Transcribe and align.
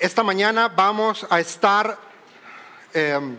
esta 0.00 0.22
mañana 0.22 0.68
vamos 0.68 1.26
a 1.28 1.40
estar, 1.40 1.98
em, 2.94 3.36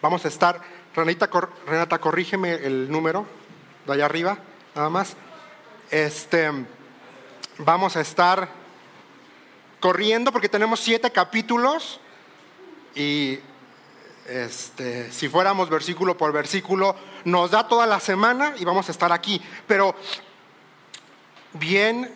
vamos 0.00 0.24
a 0.24 0.28
estar, 0.28 0.58
Renata, 0.96 1.28
Renata, 1.66 1.98
corrígeme 1.98 2.54
el 2.54 2.90
número 2.90 3.26
de 3.86 3.92
allá 3.92 4.06
arriba, 4.06 4.38
nada 4.74 4.88
más. 4.88 5.14
Este, 5.90 6.50
vamos 7.58 7.94
a 7.96 8.00
estar 8.00 8.48
corriendo 9.80 10.32
porque 10.32 10.48
tenemos 10.48 10.80
siete 10.80 11.10
capítulos 11.10 12.00
y 12.94 13.38
este, 14.26 15.12
si 15.12 15.28
fuéramos 15.28 15.68
versículo 15.68 16.16
por 16.16 16.32
versículo, 16.32 16.96
nos 17.24 17.50
da 17.50 17.68
toda 17.68 17.84
la 17.84 18.00
semana 18.00 18.54
y 18.58 18.64
vamos 18.64 18.88
a 18.88 18.92
estar 18.92 19.12
aquí. 19.12 19.42
Pero 19.66 19.94
bien, 21.52 22.10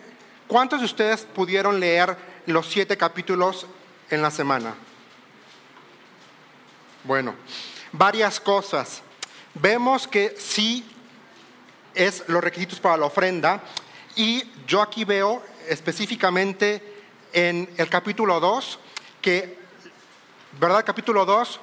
¿cuántos 0.47 0.79
de 0.79 0.85
ustedes 0.85 1.25
pudieron 1.25 1.79
leer 1.79 2.26
los 2.47 2.67
siete 2.67 2.97
capítulos 2.97 3.67
en 4.09 4.21
la 4.21 4.31
semana? 4.31 4.73
Bueno, 7.03 7.35
varias 7.91 8.39
cosas. 8.39 9.01
Vemos 9.53 10.07
que 10.07 10.35
sí 10.37 10.83
es 11.93 12.23
los 12.27 12.43
requisitos 12.43 12.79
para 12.79 12.97
la 12.97 13.05
ofrenda 13.05 13.61
y 14.15 14.43
yo 14.65 14.81
aquí 14.81 15.03
veo 15.03 15.43
específicamente 15.67 16.81
en 17.33 17.69
el 17.77 17.89
capítulo 17.89 18.39
2 18.39 18.79
que, 19.21 19.59
¿verdad? 20.59 20.85
Capítulo 20.85 21.25
2 21.25 21.59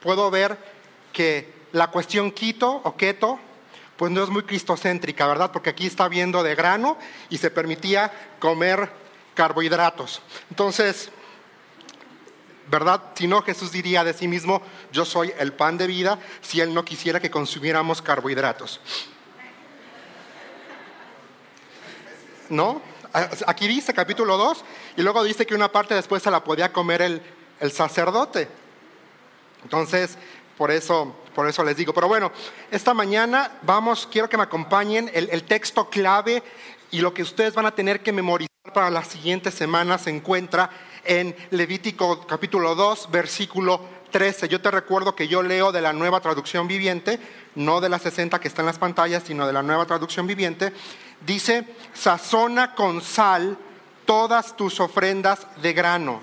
puedo 0.00 0.30
ver 0.30 0.56
que 1.12 1.52
la 1.72 1.88
cuestión 1.88 2.30
quito 2.32 2.80
o 2.82 2.96
keto, 2.96 3.38
pues 3.96 4.10
no 4.10 4.24
es 4.24 4.30
muy 4.30 4.42
cristocéntrica, 4.42 5.26
¿verdad? 5.26 5.52
Porque 5.52 5.70
aquí 5.70 5.86
está 5.86 6.08
viendo 6.08 6.42
de 6.42 6.54
grano 6.54 6.96
y 7.28 7.38
se 7.38 7.50
permitía 7.50 8.10
comer 8.38 8.99
carbohidratos. 9.34 10.22
Entonces, 10.50 11.10
¿verdad? 12.68 13.02
Si 13.14 13.26
no, 13.26 13.42
Jesús 13.42 13.72
diría 13.72 14.04
de 14.04 14.14
sí 14.14 14.28
mismo, 14.28 14.62
yo 14.92 15.04
soy 15.04 15.32
el 15.38 15.52
pan 15.52 15.78
de 15.78 15.86
vida, 15.86 16.18
si 16.40 16.60
Él 16.60 16.72
no 16.72 16.84
quisiera 16.84 17.20
que 17.20 17.30
consumiéramos 17.30 18.02
carbohidratos. 18.02 18.80
¿No? 22.48 22.82
Aquí 23.46 23.66
dice 23.66 23.92
capítulo 23.92 24.36
2 24.36 24.64
y 24.96 25.02
luego 25.02 25.24
dice 25.24 25.46
que 25.46 25.54
una 25.54 25.70
parte 25.72 25.94
después 25.94 26.22
se 26.22 26.30
la 26.30 26.44
podía 26.44 26.72
comer 26.72 27.02
el, 27.02 27.22
el 27.58 27.72
sacerdote. 27.72 28.48
Entonces, 29.62 30.16
por 30.60 30.70
eso, 30.70 31.16
por 31.34 31.48
eso 31.48 31.64
les 31.64 31.74
digo. 31.74 31.94
Pero 31.94 32.06
bueno, 32.06 32.30
esta 32.70 32.92
mañana 32.92 33.50
vamos, 33.62 34.06
quiero 34.10 34.28
que 34.28 34.36
me 34.36 34.42
acompañen. 34.42 35.10
El, 35.14 35.44
texto 35.44 35.88
clave 35.88 36.42
y 36.90 37.00
lo 37.00 37.14
que 37.14 37.22
ustedes 37.22 37.54
van 37.54 37.64
a 37.64 37.74
tener 37.74 38.02
que 38.02 38.12
memorizar 38.12 38.49
para 38.72 38.90
las 38.90 39.08
siguientes 39.08 39.54
semanas 39.54 40.02
se 40.02 40.10
encuentra 40.10 40.70
en 41.04 41.34
Levítico 41.50 42.26
capítulo 42.26 42.74
2, 42.74 43.10
versículo 43.10 43.80
13. 44.10 44.48
Yo 44.48 44.60
te 44.60 44.70
recuerdo 44.70 45.14
que 45.14 45.28
yo 45.28 45.42
leo 45.42 45.72
de 45.72 45.80
la 45.80 45.92
nueva 45.92 46.20
traducción 46.20 46.68
viviente, 46.68 47.18
no 47.54 47.80
de 47.80 47.88
la 47.88 47.98
60 47.98 48.40
que 48.40 48.48
está 48.48 48.62
en 48.62 48.66
las 48.66 48.78
pantallas, 48.78 49.22
sino 49.24 49.46
de 49.46 49.52
la 49.52 49.62
nueva 49.62 49.86
traducción 49.86 50.26
viviente. 50.26 50.72
Dice, 51.26 51.64
sazona 51.94 52.74
con 52.74 53.00
sal 53.00 53.56
todas 54.04 54.56
tus 54.56 54.80
ofrendas 54.80 55.46
de 55.62 55.72
grano 55.72 56.20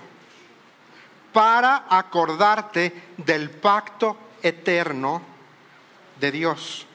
para 1.34 1.86
acordarte 1.89 2.94
del 3.17 3.50
pacto 3.50 4.17
eterno 4.42 5.22
de 6.20 6.32
Dios. 6.32 6.86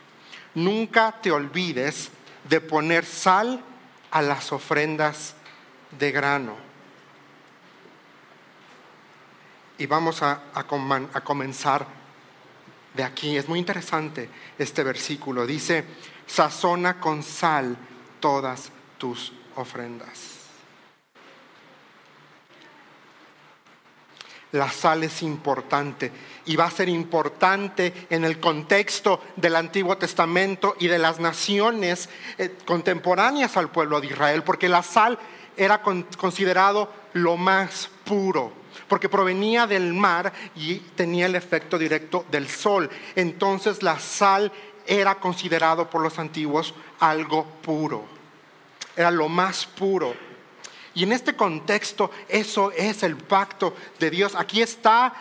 Nunca 0.55 1.15
te 1.23 1.31
olvides 1.31 2.11
de 2.49 2.61
poner 2.61 3.05
sal 3.05 3.63
a 4.11 4.21
las 4.21 4.53
ofrendas 4.53 5.35
de 5.99 6.13
grano. 6.13 6.57
Y 9.79 9.87
vamos 9.87 10.23
a, 10.23 10.43
a, 10.55 10.65
comenzar 11.25 11.87
de 12.95 13.03
aquí. 13.03 13.37
Es 13.37 13.49
muy 13.49 13.59
interesante 13.59 14.29
este 14.59 14.85
versículo. 14.85 15.47
Dice, 15.47 15.85
sazona 16.27 17.01
con 17.01 17.23
sal 17.23 17.77
todas 18.21 18.71
tus 18.99 19.33
ofrendas. 19.57 20.43
la 24.53 24.71
sal 24.71 25.03
es 25.03 25.23
importante 25.23 26.13
y 26.45 26.57
va 26.57 26.67
a 26.67 26.71
ser 26.71 26.89
importante 26.89 28.07
en 28.11 28.25
el 28.25 28.39
contexto 28.39 29.21
del 29.37 29.57
Antiguo 29.57 29.97
Testamento 29.97 30.77
y 30.79 30.89
de 30.89 30.99
las 30.99 31.19
naciones 31.19 32.09
eh, 32.39 32.57
contemporáneas 32.67 33.57
al 33.57 33.71
pueblo 33.71 34.01
de 34.01 34.09
Israel, 34.09 34.43
porque 34.43 34.69
la 34.69 34.83
sal 34.83 35.19
era 35.57 35.83
considerado 35.83 36.89
lo 37.13 37.37
más 37.37 37.89
puro, 38.05 38.53
porque 38.89 39.09
provenía 39.09 39.67
del 39.67 39.93
mar 39.93 40.33
y 40.57 40.77
tenía 40.77 41.27
el 41.27 41.35
efecto 41.35 41.79
directo 41.79 42.25
del 42.31 42.49
sol. 42.49 42.89
Entonces 43.15 43.83
la 43.83 43.99
sal 43.99 44.51
era 44.87 45.17
considerado 45.17 45.89
por 45.89 46.03
los 46.03 46.19
antiguos 46.19 46.75
algo 47.01 47.45
puro, 47.63 48.05
era 48.97 49.11
lo 49.11 49.29
más 49.29 49.67
puro. 49.67 50.15
Y 50.95 51.05
en 51.05 51.13
este 51.13 51.35
contexto, 51.35 52.11
eso 52.29 52.71
es 52.73 53.03
el 53.03 53.17
pacto 53.17 53.75
de 53.99 54.11
Dios. 54.11 54.35
Aquí 54.35 54.61
está 54.61 55.15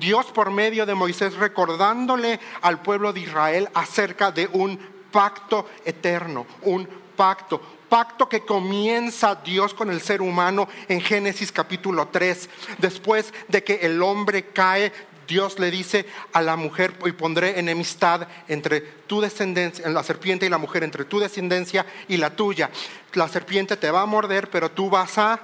Dios 0.00 0.26
por 0.26 0.50
medio 0.50 0.84
de 0.84 0.94
Moisés 0.94 1.34
recordándole 1.34 2.40
al 2.62 2.82
pueblo 2.82 3.12
de 3.12 3.20
Israel 3.20 3.68
acerca 3.74 4.32
de 4.32 4.48
un 4.52 4.78
pacto 5.12 5.68
eterno, 5.84 6.46
un 6.62 6.88
pacto, 7.16 7.60
pacto 7.90 8.28
que 8.28 8.46
comienza 8.46 9.34
Dios 9.34 9.74
con 9.74 9.90
el 9.90 10.00
ser 10.00 10.22
humano 10.22 10.68
en 10.88 11.02
Génesis 11.02 11.52
capítulo 11.52 12.08
3, 12.08 12.48
después 12.78 13.34
de 13.48 13.62
que 13.62 13.80
el 13.82 14.00
hombre 14.02 14.46
cae 14.46 14.92
Dios 15.26 15.60
le 15.60 15.70
dice 15.70 16.06
a 16.32 16.42
la 16.42 16.56
mujer, 16.56 16.92
y 17.06 17.12
pondré 17.12 17.60
enemistad 17.60 18.26
entre 18.48 18.80
tu 18.80 19.20
descendencia, 19.20 19.88
la 19.88 20.02
serpiente 20.02 20.44
y 20.44 20.48
la 20.48 20.58
mujer, 20.58 20.82
entre 20.82 21.04
tu 21.04 21.20
descendencia 21.20 21.86
y 22.08 22.16
la 22.16 22.30
tuya. 22.30 22.68
La 23.12 23.28
serpiente 23.28 23.76
te 23.76 23.92
va 23.92 24.00
a 24.00 24.06
morder, 24.06 24.50
pero 24.50 24.72
tú 24.72 24.90
vas 24.90 25.18
a 25.18 25.38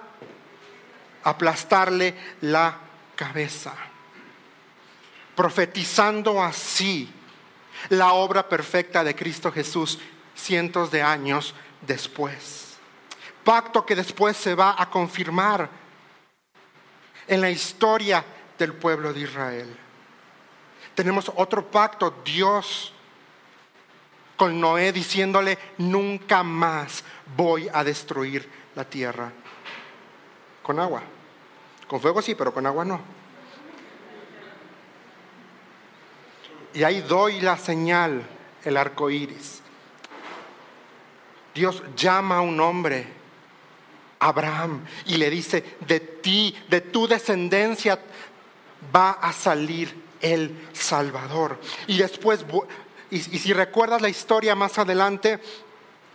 aplastarle 1.23 2.17
la 2.41 2.79
cabeza. 3.15 3.75
Profetizando 5.37 6.43
así 6.43 7.09
la 7.91 8.13
obra 8.13 8.49
perfecta 8.49 9.05
de 9.05 9.15
Cristo 9.15 9.53
Jesús 9.53 10.01
cientos 10.35 10.91
de 10.91 11.03
años 11.03 11.55
después. 11.81 12.77
Pacto 13.45 13.85
que 13.87 13.95
después 13.95 14.37
se 14.37 14.55
va 14.55 14.75
a 14.79 14.91
confirmar 14.91 15.69
en 17.27 17.41
la 17.41 17.51
historia 17.51 18.25
del 18.59 18.73
pueblo 18.75 19.13
de 19.13 19.21
Israel. 19.21 19.77
Tenemos 20.95 21.31
otro 21.37 21.71
pacto, 21.71 22.23
Dios 22.25 22.93
con 24.37 24.61
Noé 24.61 24.93
diciéndole, 24.93 25.59
nunca 25.79 26.43
más 26.43 27.03
voy 27.37 27.69
a 27.73 27.83
destruir 27.83 28.49
la 28.75 28.85
tierra 28.85 29.33
con 30.63 30.79
agua. 30.79 31.03
Con 31.87 32.01
fuego 32.01 32.21
sí, 32.21 32.35
pero 32.35 32.53
con 32.53 32.67
agua 32.67 32.85
no. 32.85 33.01
Y 36.75 36.85
ahí 36.85 37.01
doy 37.01 37.41
la 37.41 37.57
señal, 37.57 38.23
el 38.65 38.77
arco 38.77 39.09
iris. 39.09 39.63
Dios 41.57 41.83
llama 41.97 42.37
a 42.37 42.41
un 42.43 42.61
hombre, 42.61 43.07
Abraham, 44.19 44.85
y 45.07 45.17
le 45.17 45.31
dice: 45.31 45.79
De 45.81 46.01
ti, 46.01 46.55
de 46.69 46.83
tu 46.83 47.09
descendencia, 47.09 47.99
va 48.95 49.13
a 49.13 49.33
salir 49.33 50.05
el 50.21 50.69
Salvador. 50.75 51.59
Y 51.87 51.97
después, 51.97 52.45
y, 53.11 53.21
si 53.21 53.55
recuerdas 53.55 54.03
la 54.03 54.11
historia 54.11 54.55
más 54.55 54.79
adelante, 54.79 55.41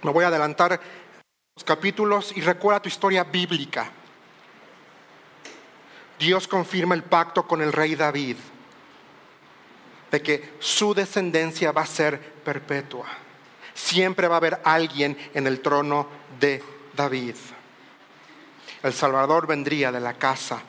me 0.03 0.11
voy 0.11 0.25
a 0.25 0.27
adelantar 0.27 0.79
los 1.55 1.63
capítulos 1.63 2.31
y 2.35 2.41
recuerda 2.41 2.83
tu 2.83 2.89
historia 2.89 3.23
bíblica. 3.23 3.89
Dios 6.19 6.47
confirma 6.47 6.93
el 6.93 7.01
pacto 7.01 7.47
con 7.47 7.63
el 7.63 7.73
rey 7.73 7.95
David 7.95 8.37
de 10.11 10.21
que 10.21 10.53
su 10.59 10.93
descendencia 10.93 11.71
va 11.71 11.81
a 11.81 11.87
ser 11.87 12.19
perpetua. 12.43 13.07
Siempre 13.83 14.27
va 14.27 14.35
a 14.35 14.37
haber 14.37 14.61
alguien 14.63 15.17
en 15.33 15.47
el 15.47 15.59
trono 15.59 16.07
de 16.39 16.63
David. 16.93 17.35
El 18.83 18.93
Salvador 18.93 19.47
vendría 19.47 19.91
de 19.91 19.99
la 19.99 20.13
casa 20.13 20.61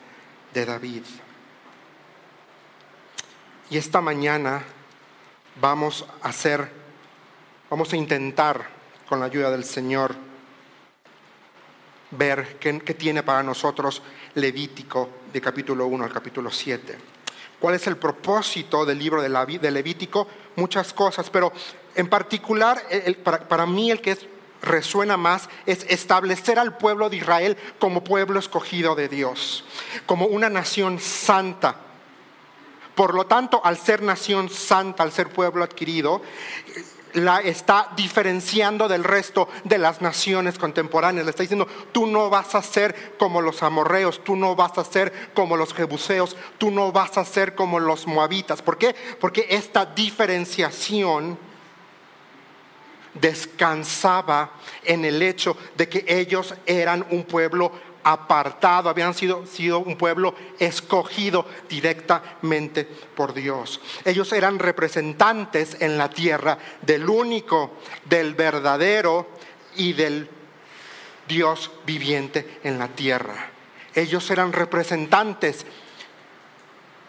de 0.53 0.65
David. 0.65 1.03
Y 3.69 3.77
esta 3.77 4.01
mañana 4.01 4.63
vamos 5.61 6.05
a 6.21 6.27
hacer, 6.27 6.67
vamos 7.69 7.93
a 7.93 7.97
intentar, 7.97 8.67
con 9.07 9.19
la 9.19 9.27
ayuda 9.27 9.51
del 9.51 9.63
Señor, 9.63 10.15
ver 12.11 12.57
qué, 12.59 12.73
tiene 12.93 13.23
para 13.23 13.41
nosotros 13.41 14.01
Levítico 14.35 15.09
de 15.31 15.39
capítulo 15.39 15.85
1 15.85 16.03
al 16.03 16.11
capítulo 16.11 16.51
7. 16.51 16.97
¿Cuál 17.59 17.75
es 17.75 17.87
el 17.87 17.95
propósito 17.95 18.85
del 18.85 18.99
libro 18.99 19.21
de, 19.21 19.71
Levítico? 19.71 20.27
Muchas 20.57 20.91
cosas, 20.91 21.29
pero 21.29 21.53
en 21.95 22.07
particular, 22.07 22.81
para, 23.23 23.65
mí 23.65 23.91
el 23.91 24.01
que 24.01 24.11
es 24.11 24.27
resuena 24.61 25.17
más 25.17 25.49
es 25.65 25.85
establecer 25.89 26.57
al 26.57 26.77
pueblo 26.77 27.09
de 27.09 27.17
Israel 27.17 27.57
como 27.79 28.03
pueblo 28.03 28.39
escogido 28.39 28.95
de 28.95 29.09
Dios, 29.09 29.65
como 30.05 30.25
una 30.25 30.49
nación 30.49 30.99
santa. 30.99 31.75
Por 32.95 33.13
lo 33.13 33.25
tanto, 33.25 33.61
al 33.63 33.77
ser 33.77 34.01
nación 34.01 34.49
santa, 34.49 35.03
al 35.03 35.11
ser 35.11 35.29
pueblo 35.29 35.63
adquirido, 35.63 36.21
la 37.13 37.41
está 37.41 37.89
diferenciando 37.95 38.87
del 38.87 39.03
resto 39.03 39.47
de 39.63 39.77
las 39.77 40.01
naciones 40.01 40.57
contemporáneas. 40.57 41.25
Le 41.25 41.29
está 41.31 41.43
diciendo, 41.43 41.67
tú 41.91 42.07
no 42.07 42.29
vas 42.29 42.55
a 42.55 42.61
ser 42.61 43.15
como 43.17 43.41
los 43.41 43.63
amorreos, 43.63 44.23
tú 44.23 44.35
no 44.35 44.55
vas 44.55 44.77
a 44.77 44.83
ser 44.83 45.31
como 45.33 45.57
los 45.57 45.73
jebuseos, 45.73 46.35
tú 46.57 46.71
no 46.71 46.91
vas 46.91 47.17
a 47.17 47.25
ser 47.25 47.55
como 47.55 47.79
los 47.79 48.07
moabitas. 48.07 48.61
¿Por 48.61 48.77
qué? 48.77 48.95
Porque 49.19 49.47
esta 49.49 49.85
diferenciación 49.85 51.37
descansaba 53.13 54.53
en 54.83 55.05
el 55.05 55.21
hecho 55.21 55.55
de 55.75 55.87
que 55.87 56.05
ellos 56.07 56.53
eran 56.65 57.05
un 57.11 57.23
pueblo 57.23 57.71
apartado, 58.03 58.89
habían 58.89 59.13
sido, 59.13 59.45
sido, 59.45 59.79
un 59.79 59.97
pueblo 59.97 60.35
escogido 60.59 61.45
directamente 61.69 62.85
por 62.85 63.33
Dios. 63.33 63.79
Ellos 64.03 64.31
eran 64.33 64.59
representantes 64.59 65.77
en 65.79 65.97
la 65.97 66.09
tierra 66.09 66.57
del 66.81 67.07
único, 67.07 67.77
del 68.05 68.33
verdadero 68.33 69.29
y 69.75 69.93
del 69.93 70.29
Dios 71.27 71.71
viviente 71.85 72.59
en 72.63 72.77
la 72.77 72.89
tierra. 72.89 73.49
Ellos 73.95 74.29
eran 74.31 74.51
representantes 74.51 75.65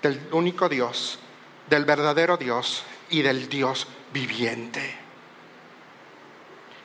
del 0.02 0.20
único 0.32 0.68
Dios, 0.68 1.18
del 1.68 1.84
verdadero 1.84 2.36
Dios 2.36 2.84
y 3.10 3.22
del 3.22 3.48
Dios 3.48 3.88
viviente. 4.12 5.03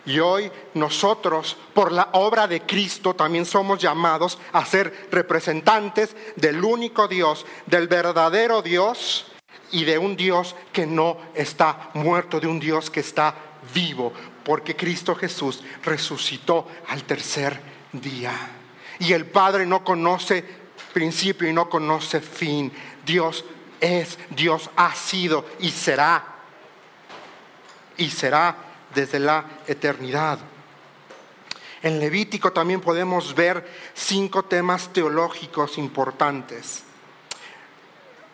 Y 0.06 0.20
hoy 0.20 0.52
nosotros, 0.74 1.58
por 1.74 1.92
la 1.92 2.10
obra 2.14 2.48
de 2.48 2.62
Cristo, 2.62 3.14
también 3.14 3.46
somos 3.46 3.80
llamados 3.80 4.40
a 4.54 4.66
ser 4.66 5.08
representantes 5.12 6.16
del 6.36 6.64
único 6.64 7.08
Dios, 7.08 7.46
del 7.66 7.88
verdadero 7.88 8.62
Dios 8.62 9.28
y 9.72 9.84
de 9.84 9.98
un 9.98 10.16
Dios 10.16 10.56
que 10.72 10.86
no 10.88 11.18
está 11.36 11.92
muerto, 11.94 12.40
de 12.40 12.48
un 12.48 12.60
Dios 12.60 12.90
que 12.90 13.02
está 13.02 13.36
vivo, 13.74 14.14
porque 14.44 14.76
Cristo 14.76 15.16
Jesús 15.16 15.62
resucitó 15.84 16.68
al 16.88 17.04
tercer 17.04 17.60
día. 17.92 18.32
Y 19.00 19.14
el 19.14 19.26
Padre 19.26 19.66
no 19.66 19.84
conoce 19.84 20.44
principio 20.94 21.48
y 21.48 21.54
no 21.54 21.70
conoce 21.70 22.20
fin. 22.20 22.72
Dios 23.06 23.46
es, 23.80 24.18
Dios 24.30 24.70
ha 24.76 24.94
sido 24.96 25.46
y 25.60 25.70
será. 25.70 26.24
Y 27.98 28.10
será 28.10 28.69
desde 28.94 29.20
la 29.20 29.46
eternidad. 29.68 30.40
En 31.82 32.00
Levítico 32.00 32.52
también 32.52 32.82
podemos 32.82 33.34
ver 33.34 33.66
cinco 33.94 34.44
temas 34.44 34.92
teológicos 34.92 35.78
importantes. 35.78 36.84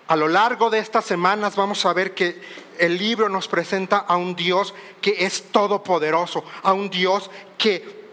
A 0.07 0.16
lo 0.16 0.28
largo 0.28 0.69
de 0.69 0.80
estas 0.80 1.06
semanas 1.06 1.56
vamos 1.56 1.86
a 1.86 1.94
ver 1.94 2.13
que 2.13 2.42
el 2.78 2.98
libro 2.98 3.30
nos 3.30 3.48
presenta 3.48 3.98
a 3.98 4.18
un 4.18 4.36
Dios 4.36 4.74
que 5.02 5.25
es 5.25 5.52
todopoderoso, 5.52 6.44
a 6.63 6.74
un 6.74 6.90
Dios 6.90 7.30
que 7.58 8.06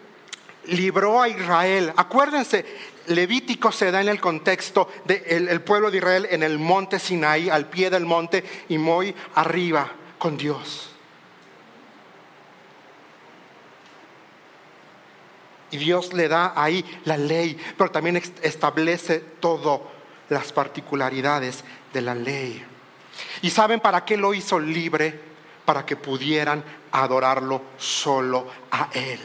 libró 0.67 1.21
a 1.21 1.29
Israel. 1.29 1.93
Acuérdense, 1.97 2.65
Levítico 3.09 3.73
se 3.73 3.91
da 3.91 4.01
en 4.01 4.09
el 4.09 4.21
contexto 4.21 4.89
del 5.05 5.61
pueblo 5.63 5.91
de 5.91 5.99
Israel 5.99 6.29
en 6.31 6.43
el 6.43 6.59
monte 6.59 6.99
Sinaí, 6.99 7.51
al 7.51 7.69
pie 7.69 7.91
del 7.91 8.07
monte 8.07 8.45
y 8.69 8.79
muy 8.79 9.15
arriba 9.35 9.91
con 10.19 10.37
Dios. 10.37 10.92
Y 15.73 15.79
Dios 15.79 16.13
le 16.13 16.29
da 16.29 16.53
ahí 16.55 16.85
la 17.07 17.17
ley, 17.17 17.59
pero 17.79 17.91
también 17.91 18.23
establece 18.43 19.21
todas 19.41 19.81
las 20.29 20.53
particularidades 20.53 21.65
de 21.95 22.03
la 22.03 22.15
ley. 22.15 22.63
¿Y 23.41 23.51
saben 23.51 23.81
para 23.81 24.05
qué 24.05 24.19
lo 24.19 24.35
hizo 24.35 24.61
libre? 24.61 25.19
Para 25.65 25.87
que 25.87 25.97
pudieran 25.97 26.63
adorarlo 26.93 27.63
solo 27.79 28.47
a 28.71 28.91
Él. 28.93 29.21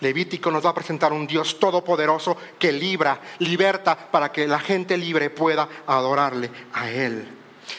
Levítico 0.00 0.50
nos 0.50 0.64
va 0.64 0.70
a 0.70 0.74
presentar 0.74 1.12
un 1.12 1.26
Dios 1.26 1.60
todopoderoso 1.60 2.36
que 2.58 2.72
libra, 2.72 3.20
liberta 3.38 3.96
para 3.96 4.32
que 4.32 4.48
la 4.48 4.58
gente 4.58 4.96
libre 4.96 5.30
pueda 5.30 5.68
adorarle 5.86 6.50
a 6.72 6.90
Él. 6.90 7.28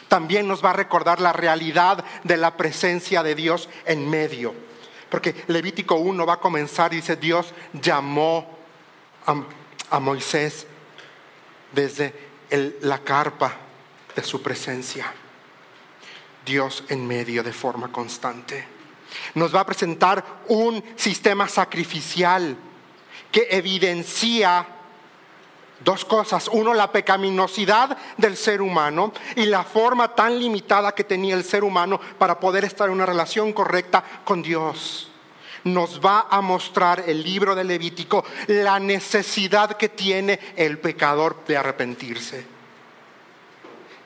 También 0.08 0.48
nos 0.48 0.64
va 0.64 0.70
a 0.70 0.74
recordar 0.74 1.20
la 1.20 1.34
realidad 1.34 2.02
de 2.24 2.38
la 2.38 2.56
presencia 2.56 3.22
de 3.22 3.34
Dios 3.34 3.68
en 3.84 4.08
medio 4.08 4.71
porque 5.12 5.44
Levítico 5.48 5.96
1 5.96 6.24
va 6.24 6.32
a 6.32 6.40
comenzar 6.40 6.90
y 6.94 6.96
dice, 6.96 7.16
Dios 7.16 7.52
llamó 7.74 8.56
a, 9.90 10.00
Moisés 10.00 10.66
desde 11.70 12.14
la 12.80 12.98
carpa 13.00 13.54
de 14.16 14.22
su 14.24 14.40
presencia. 14.40 15.12
Dios 16.46 16.84
en 16.88 17.06
medio 17.06 17.42
de 17.42 17.52
forma 17.52 17.92
constante. 17.92 18.64
Nos 19.34 19.54
va 19.54 19.60
a 19.60 19.66
presentar 19.66 20.44
un 20.48 20.82
sistema 20.96 21.46
sacrificial 21.46 22.56
que 23.30 23.48
evidencia 23.50 24.66
dos 25.84 26.04
cosas. 26.04 26.48
Uno, 26.52 26.74
la 26.74 26.92
pecaminosidad 26.92 27.96
del 28.16 28.36
ser 28.36 28.62
humano 28.62 29.12
y 29.36 29.46
la 29.46 29.64
forma 29.64 30.14
tan 30.14 30.38
limitada 30.38 30.94
que 30.94 31.04
tenía 31.04 31.34
el 31.34 31.44
ser 31.44 31.64
humano 31.64 32.00
para 32.18 32.38
poder 32.38 32.64
estar 32.64 32.88
en 32.88 32.94
una 32.94 33.06
relación 33.06 33.52
correcta 33.52 34.04
con 34.24 34.42
Dios. 34.42 35.08
Nos 35.64 36.00
va 36.00 36.26
a 36.28 36.40
mostrar 36.40 37.04
el 37.06 37.22
libro 37.22 37.54
de 37.54 37.64
Levítico 37.64 38.24
la 38.48 38.80
necesidad 38.80 39.76
que 39.76 39.88
tiene 39.88 40.40
el 40.56 40.78
pecador 40.78 41.44
de 41.46 41.56
arrepentirse. 41.56 42.44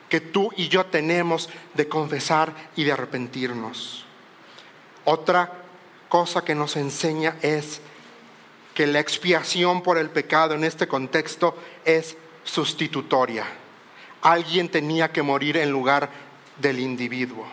Que 0.07 0.21
tú 0.21 0.51
y 0.55 0.69
yo 0.69 0.85
tenemos 0.85 1.49
de 1.73 1.87
confesar 1.87 2.53
y 2.75 2.83
de 2.83 2.91
arrepentirnos. 2.91 4.05
Otra 5.05 5.51
cosa 6.09 6.43
que 6.43 6.55
nos 6.55 6.75
enseña 6.75 7.37
es 7.41 7.81
que 8.77 8.85
la 8.85 8.99
expiación 8.99 9.81
por 9.81 9.97
el 9.97 10.11
pecado 10.11 10.53
en 10.53 10.63
este 10.63 10.87
contexto 10.87 11.57
es 11.83 12.15
sustitutoria. 12.43 13.43
Alguien 14.21 14.69
tenía 14.69 15.11
que 15.11 15.23
morir 15.23 15.57
en 15.57 15.71
lugar 15.71 16.07
del 16.59 16.79
individuo. 16.79 17.47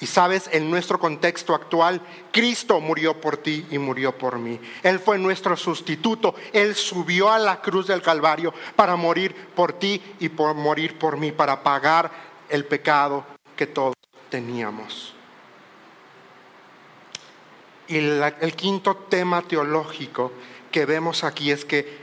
Y 0.00 0.06
sabes, 0.06 0.50
en 0.50 0.68
nuestro 0.68 0.98
contexto 0.98 1.54
actual, 1.54 2.00
Cristo 2.32 2.80
murió 2.80 3.20
por 3.20 3.36
ti 3.36 3.64
y 3.70 3.78
murió 3.78 4.18
por 4.18 4.40
mí. 4.40 4.58
Él 4.82 4.98
fue 4.98 5.18
nuestro 5.18 5.56
sustituto. 5.56 6.34
Él 6.52 6.74
subió 6.74 7.30
a 7.30 7.38
la 7.38 7.60
cruz 7.60 7.86
del 7.86 8.02
Calvario 8.02 8.52
para 8.74 8.96
morir 8.96 9.32
por 9.54 9.74
ti 9.74 10.02
y 10.18 10.30
por 10.30 10.52
morir 10.56 10.98
por 10.98 11.16
mí, 11.16 11.30
para 11.30 11.62
pagar 11.62 12.10
el 12.48 12.64
pecado 12.64 13.24
que 13.54 13.68
todos 13.68 13.94
teníamos. 14.28 15.14
Y 17.88 17.96
el 17.96 18.54
quinto 18.54 18.94
tema 18.94 19.42
teológico 19.42 20.32
que 20.70 20.84
vemos 20.84 21.24
aquí 21.24 21.50
es 21.50 21.64
que 21.64 21.98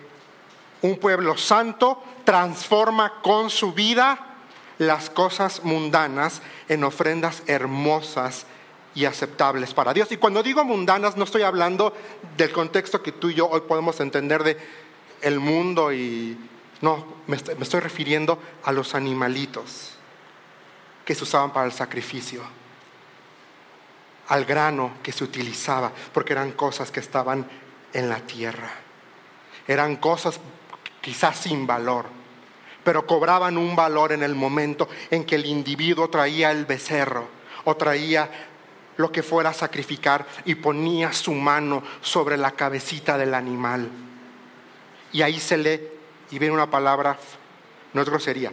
un 0.82 0.98
pueblo 0.98 1.38
santo 1.38 2.02
transforma 2.24 3.22
con 3.22 3.50
su 3.50 3.74
vida 3.74 4.36
las 4.78 5.10
cosas 5.10 5.64
mundanas 5.64 6.42
en 6.68 6.84
ofrendas 6.84 7.44
hermosas 7.48 8.46
y 8.94 9.06
aceptables 9.06 9.74
para 9.74 9.94
Dios. 9.94 10.12
Y 10.12 10.18
cuando 10.18 10.44
digo 10.44 10.64
mundanas 10.64 11.18
no 11.18 11.24
estoy 11.24 11.44
hablando 11.44 11.94
del 12.38 12.52
contexto 12.52 13.02
que 13.02 13.12
tú 13.12 13.30
y 13.30 13.36
yo 13.36 13.48
hoy 13.48 13.62
podemos 13.62 14.00
entender 14.00 14.44
de 14.44 14.58
el 15.22 15.40
mundo 15.40 15.94
y 15.94 16.38
no, 16.82 17.06
me 17.28 17.36
estoy 17.36 17.80
refiriendo 17.80 18.38
a 18.64 18.72
los 18.72 18.96
animalitos 18.96 19.92
que 21.06 21.16
se 21.16 21.24
usaban 21.24 21.54
para 21.54 21.68
el 21.68 21.72
sacrificio 21.72 22.42
al 24.28 24.46
grano 24.46 24.94
que 25.04 25.12
se 25.12 25.24
utilizaba, 25.24 25.92
porque 26.14 26.34
eran 26.34 26.54
cosas 26.54 26.92
que 26.92 27.00
estaban 27.00 27.48
en 27.94 28.10
la 28.10 28.20
tierra. 28.20 28.72
Eran 29.68 29.98
cosas 29.98 30.40
quizás 31.02 31.38
sin 31.38 31.68
valor, 31.68 32.06
pero 32.84 33.06
cobraban 33.06 33.58
un 33.58 33.76
valor 33.76 34.12
en 34.12 34.24
el 34.24 34.36
momento 34.36 34.90
en 35.10 35.24
que 35.24 35.36
el 35.36 35.46
individuo 35.46 36.10
traía 36.10 36.52
el 36.52 36.66
becerro 36.66 37.28
o 37.66 37.76
traía 37.76 38.30
lo 38.98 39.12
que 39.12 39.24
fuera 39.24 39.50
a 39.50 39.54
sacrificar 39.54 40.26
y 40.46 40.56
ponía 40.56 41.12
su 41.12 41.34
mano 41.34 41.84
sobre 42.02 42.38
la 42.38 42.52
cabecita 42.52 43.18
del 43.18 43.34
animal. 43.34 43.90
Y 45.12 45.22
ahí 45.22 45.40
se 45.40 45.58
le, 45.58 45.92
y 46.32 46.40
viene 46.40 46.54
una 46.54 46.70
palabra, 46.70 47.18
no 47.94 48.02
es 48.02 48.10
grosería, 48.10 48.52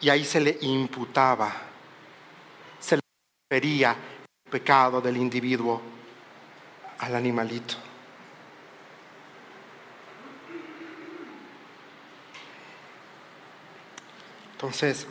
y 0.00 0.08
ahí 0.08 0.24
se 0.24 0.40
le 0.40 0.58
imputaba, 0.62 1.52
se 2.80 2.96
le 2.96 3.02
refería 3.48 3.96
pecado 4.52 5.00
del 5.00 5.16
individuo 5.16 5.80
al 6.98 7.16
animalito. 7.16 7.74
Entonces, 14.52 15.06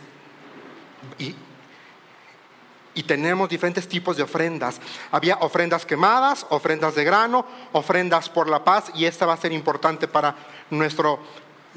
y 2.93 3.03
tenemos 3.03 3.49
diferentes 3.49 3.87
tipos 3.87 4.15
de 4.15 4.23
ofrendas. 4.23 4.79
Había 5.11 5.37
ofrendas 5.37 5.85
quemadas, 5.85 6.45
ofrendas 6.49 6.93
de 6.93 7.03
grano, 7.03 7.45
ofrendas 7.71 8.29
por 8.29 8.47
la 8.47 8.63
paz 8.63 8.91
y 8.93 9.05
esta 9.05 9.25
va 9.25 9.33
a 9.33 9.37
ser 9.37 9.51
importante 9.51 10.07
para, 10.07 10.35
nuestro, 10.69 11.19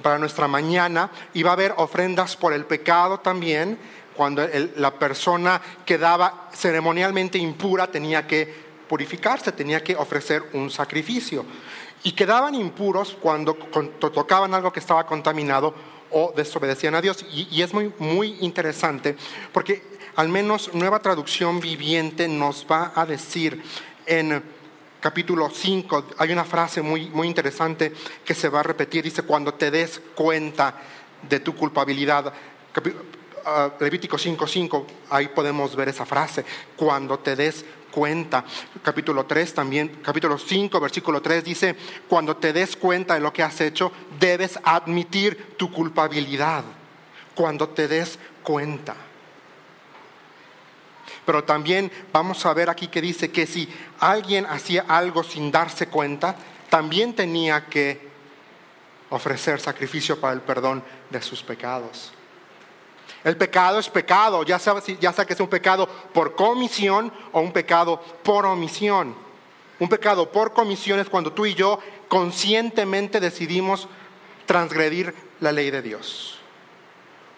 para 0.02 0.18
nuestra 0.18 0.46
mañana. 0.48 1.10
Y 1.32 1.42
va 1.42 1.50
a 1.50 1.54
haber 1.54 1.74
ofrendas 1.78 2.36
por 2.36 2.52
el 2.52 2.66
pecado 2.66 3.20
también, 3.20 3.78
cuando 4.16 4.46
la 4.76 4.98
persona 4.98 5.60
quedaba 5.84 6.50
ceremonialmente 6.52 7.38
impura 7.38 7.86
tenía 7.86 8.26
que 8.26 8.64
purificarse, 8.88 9.52
tenía 9.52 9.82
que 9.82 9.96
ofrecer 9.96 10.42
un 10.52 10.70
sacrificio. 10.70 11.44
Y 12.02 12.12
quedaban 12.12 12.54
impuros 12.54 13.16
cuando 13.20 13.54
tocaban 13.54 14.54
algo 14.54 14.72
que 14.72 14.80
estaba 14.80 15.06
contaminado 15.06 15.74
o 16.10 16.32
desobedecían 16.36 16.94
a 16.94 17.00
Dios. 17.00 17.24
Y, 17.32 17.62
es 17.62 17.72
muy, 17.72 17.92
muy 17.98 18.36
interesante 18.40 19.16
porque 19.52 19.82
al 20.16 20.28
menos 20.28 20.72
Nueva 20.74 21.00
Traducción 21.00 21.60
Viviente 21.60 22.28
nos 22.28 22.66
va 22.70 22.92
a 22.94 23.04
decir 23.06 23.62
en 24.06 24.42
capítulo 25.00 25.50
5, 25.50 26.04
hay 26.18 26.32
una 26.32 26.44
frase 26.44 26.80
muy, 26.80 27.10
muy 27.10 27.26
interesante 27.26 27.92
que 28.24 28.34
se 28.34 28.48
va 28.48 28.60
a 28.60 28.62
repetir, 28.62 29.04
dice, 29.04 29.22
cuando 29.22 29.52
te 29.54 29.70
des 29.70 30.00
cuenta 30.14 30.80
de 31.28 31.40
tu 31.40 31.54
culpabilidad. 31.54 32.32
Uh, 33.46 33.70
Levítico 33.78 34.16
5:5, 34.16 34.86
ahí 35.10 35.28
podemos 35.28 35.76
ver 35.76 35.90
esa 35.90 36.06
frase, 36.06 36.46
cuando 36.76 37.18
te 37.18 37.36
des 37.36 37.62
cuenta. 37.90 38.42
Capítulo 38.82 39.26
3 39.26 39.52
también, 39.52 40.00
capítulo 40.02 40.38
5, 40.38 40.80
versículo 40.80 41.20
3 41.20 41.44
dice, 41.44 41.76
cuando 42.08 42.38
te 42.38 42.54
des 42.54 42.74
cuenta 42.74 43.14
de 43.14 43.20
lo 43.20 43.34
que 43.34 43.42
has 43.42 43.60
hecho, 43.60 43.92
debes 44.18 44.58
admitir 44.64 45.56
tu 45.58 45.70
culpabilidad. 45.70 46.64
Cuando 47.34 47.68
te 47.68 47.86
des 47.86 48.18
cuenta. 48.42 48.96
Pero 51.26 51.44
también 51.44 51.92
vamos 52.12 52.46
a 52.46 52.54
ver 52.54 52.70
aquí 52.70 52.88
que 52.88 53.02
dice 53.02 53.30
que 53.30 53.46
si 53.46 53.68
alguien 54.00 54.46
hacía 54.46 54.86
algo 54.88 55.22
sin 55.22 55.50
darse 55.50 55.88
cuenta, 55.88 56.34
también 56.70 57.14
tenía 57.14 57.66
que 57.66 58.08
ofrecer 59.10 59.60
sacrificio 59.60 60.18
para 60.18 60.32
el 60.32 60.40
perdón 60.40 60.82
de 61.10 61.20
sus 61.20 61.42
pecados. 61.42 62.13
El 63.24 63.38
pecado 63.38 63.78
es 63.78 63.88
pecado, 63.88 64.42
ya 64.42 64.58
sea, 64.58 64.74
ya 65.00 65.12
sea 65.12 65.24
que 65.24 65.32
es 65.32 65.40
un 65.40 65.48
pecado 65.48 65.88
por 66.12 66.36
comisión 66.36 67.10
o 67.32 67.40
un 67.40 67.52
pecado 67.52 68.00
por 68.22 68.44
omisión. 68.44 69.16
Un 69.80 69.88
pecado 69.88 70.30
por 70.30 70.52
comisión 70.52 71.00
es 71.00 71.08
cuando 71.08 71.32
tú 71.32 71.46
y 71.46 71.54
yo 71.54 71.78
conscientemente 72.08 73.20
decidimos 73.20 73.88
transgredir 74.44 75.14
la 75.40 75.52
ley 75.52 75.70
de 75.70 75.80
Dios. 75.80 76.38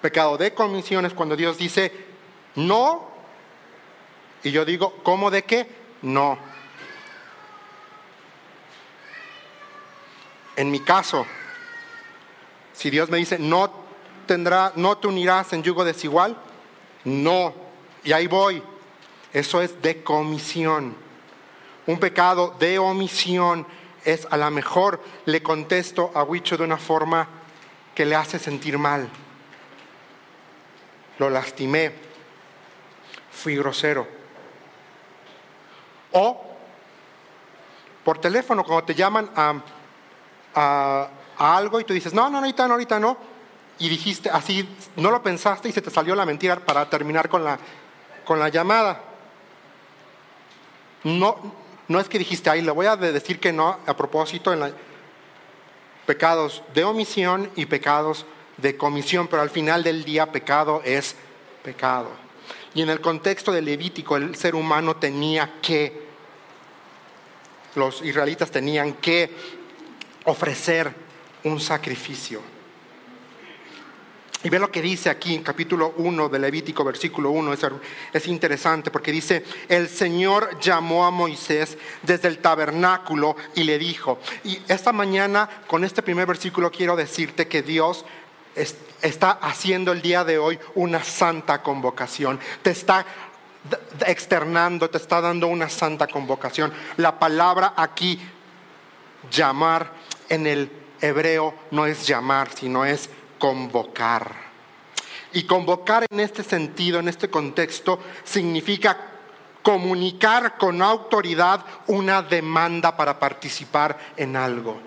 Pecado 0.02 0.36
de 0.36 0.52
comisión 0.52 1.06
es 1.06 1.14
cuando 1.14 1.36
Dios 1.36 1.56
dice 1.56 1.92
no 2.56 3.08
y 4.42 4.50
yo 4.50 4.64
digo, 4.64 4.94
¿cómo 5.02 5.30
de 5.30 5.44
qué? 5.44 5.68
No. 6.02 6.38
En 10.56 10.70
mi 10.70 10.80
caso, 10.80 11.26
si 12.72 12.90
Dios 12.90 13.08
me 13.08 13.18
dice, 13.18 13.38
no 13.38 13.85
tendrá, 14.26 14.72
no 14.76 14.98
te 14.98 15.06
unirás 15.06 15.52
en 15.52 15.62
yugo 15.62 15.84
desigual, 15.84 16.36
no. 17.04 17.54
Y 18.04 18.12
ahí 18.12 18.26
voy. 18.26 18.62
Eso 19.32 19.62
es 19.62 19.80
de 19.82 20.02
comisión. 20.02 20.96
Un 21.86 21.98
pecado 21.98 22.54
de 22.58 22.78
omisión 22.78 23.66
es 24.04 24.26
a 24.30 24.36
lo 24.36 24.50
mejor 24.50 25.02
le 25.24 25.42
contesto 25.42 26.10
a 26.14 26.22
Huicho 26.22 26.56
de 26.56 26.64
una 26.64 26.78
forma 26.78 27.28
que 27.94 28.04
le 28.04 28.16
hace 28.16 28.38
sentir 28.38 28.78
mal. 28.78 29.08
Lo 31.18 31.30
lastimé. 31.30 31.92
Fui 33.30 33.56
grosero. 33.56 34.06
O 36.12 36.46
por 38.06 38.18
teléfono, 38.18 38.62
cuando 38.62 38.84
te 38.84 38.94
llaman 38.94 39.28
a, 39.34 41.08
algo 41.36 41.80
y 41.80 41.84
tú 41.84 41.92
dices, 41.92 42.14
no, 42.14 42.30
no, 42.30 42.38
ahorita 42.38 42.68
no, 42.68 42.74
ahorita 42.74 43.00
no, 43.00 43.16
y 43.78 43.88
dijiste 43.88 44.30
así, 44.30 44.68
no 44.96 45.10
lo 45.10 45.22
pensaste 45.22 45.68
y 45.68 45.72
se 45.72 45.82
te 45.82 45.90
salió 45.90 46.14
la 46.14 46.24
mentira 46.24 46.56
para 46.56 46.88
terminar 46.88 47.28
con 47.28 47.44
la, 47.44 47.58
con 48.24 48.38
la 48.38 48.48
llamada. 48.48 49.02
No, 51.04 51.36
no 51.88 52.00
es 52.00 52.08
que 52.08 52.18
dijiste, 52.18 52.50
ahí 52.50 52.62
le 52.62 52.70
voy 52.70 52.86
a 52.86 52.96
decir 52.96 53.38
que 53.38 53.52
no 53.52 53.78
a 53.86 53.96
propósito 53.96 54.52
en 54.52 54.74
pecados 56.06 56.62
de 56.74 56.84
omisión 56.84 57.50
y 57.54 57.66
pecados 57.66 58.24
de 58.56 58.76
comisión, 58.76 59.28
pero 59.28 59.42
al 59.42 59.50
final 59.50 59.82
del 59.82 60.04
día 60.04 60.32
pecado 60.32 60.80
es 60.84 61.14
pecado. 61.62 62.10
Y 62.74 62.82
en 62.82 62.90
el 62.90 63.00
contexto 63.00 63.52
del 63.52 63.66
Levítico 63.66 64.16
el 64.16 64.36
ser 64.36 64.54
humano 64.54 64.96
tenía 64.96 65.60
que 65.60 66.06
los 67.74 68.02
israelitas 68.02 68.50
tenían 68.50 68.94
que 68.94 69.30
ofrecer 70.24 70.92
un 71.44 71.60
sacrificio. 71.60 72.55
Y 74.42 74.50
ve 74.50 74.58
lo 74.58 74.70
que 74.70 74.82
dice 74.82 75.08
aquí 75.08 75.34
en 75.34 75.42
capítulo 75.42 75.94
1 75.96 76.28
de 76.28 76.38
Levítico, 76.38 76.84
versículo 76.84 77.30
1, 77.30 77.52
es, 77.54 77.66
es, 78.12 78.26
interesante 78.28 78.90
porque 78.90 79.10
dice, 79.10 79.44
el 79.68 79.88
Señor 79.88 80.60
llamó 80.60 81.06
a 81.06 81.10
Moisés 81.10 81.78
desde 82.02 82.28
el 82.28 82.38
tabernáculo 82.38 83.36
y 83.54 83.64
le 83.64 83.78
dijo, 83.78 84.18
y 84.44 84.60
esta 84.68 84.92
mañana 84.92 85.48
con 85.66 85.84
este 85.84 86.02
primer 86.02 86.26
versículo 86.26 86.70
quiero 86.70 86.96
decirte 86.96 87.48
que 87.48 87.62
Dios 87.62 88.04
está 89.02 89.32
haciendo 89.32 89.92
el 89.92 90.02
día 90.02 90.22
de 90.22 90.38
hoy 90.38 90.58
una 90.74 91.02
santa 91.02 91.62
convocación, 91.62 92.38
te 92.62 92.70
está 92.70 93.06
externando, 94.06 94.88
te 94.90 94.98
está 94.98 95.20
dando 95.20 95.48
una 95.48 95.68
santa 95.68 96.06
convocación. 96.06 96.72
La 96.98 97.18
palabra 97.18 97.74
aquí, 97.76 98.20
llamar, 99.30 99.92
en 100.28 100.46
el 100.46 100.70
hebreo 101.00 101.54
no 101.70 101.86
es 101.86 102.06
llamar, 102.06 102.50
sino 102.54 102.84
es 102.84 103.08
convocar. 103.38 104.46
Y 105.32 105.44
convocar 105.44 106.06
en 106.10 106.20
este 106.20 106.42
sentido, 106.42 107.00
en 107.00 107.08
este 107.08 107.28
contexto, 107.28 107.98
significa 108.24 108.96
comunicar 109.62 110.56
con 110.56 110.80
autoridad 110.80 111.64
una 111.88 112.22
demanda 112.22 112.96
para 112.96 113.18
participar 113.18 113.98
en 114.16 114.36
algo. 114.36 114.78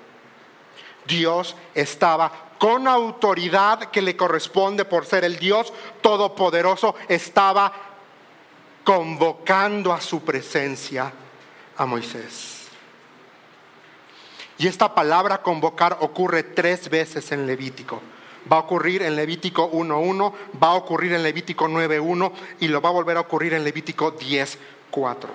Dios 1.06 1.56
estaba 1.74 2.32
con 2.58 2.88
autoridad 2.88 3.86
que 3.86 4.02
le 4.02 4.16
corresponde 4.16 4.86
por 4.86 5.06
ser 5.06 5.24
el 5.24 5.38
Dios 5.38 5.74
todopoderoso, 6.02 6.96
estaba 7.08 7.72
convocando 8.84 9.94
a 9.94 10.02
su 10.02 10.22
presencia 10.22 11.12
a 11.78 11.86
Moisés. 11.86 12.68
Y 14.58 14.68
esta 14.68 14.94
palabra 14.94 15.42
convocar 15.42 15.98
ocurre 16.02 16.44
tres 16.44 16.90
veces 16.90 17.32
en 17.32 17.48
Levítico. 17.48 18.02
Va 18.52 18.58
a 18.58 18.60
ocurrir 18.62 19.04
en 19.04 19.16
Levítico 19.16 19.72
1.1, 19.72 20.34
va 20.62 20.68
a 20.70 20.76
ocurrir 20.76 21.14
en 21.14 21.24
Levítico 21.24 21.68
9.1 21.68 22.32
y 22.60 22.68
lo 22.68 22.82
va 22.82 22.90
a 22.90 22.94
volver 22.94 23.18
a 23.18 23.22
ocurrir 23.22 23.54
en 23.54 23.64
Levítico 23.64 24.18
10.4. 24.18 25.28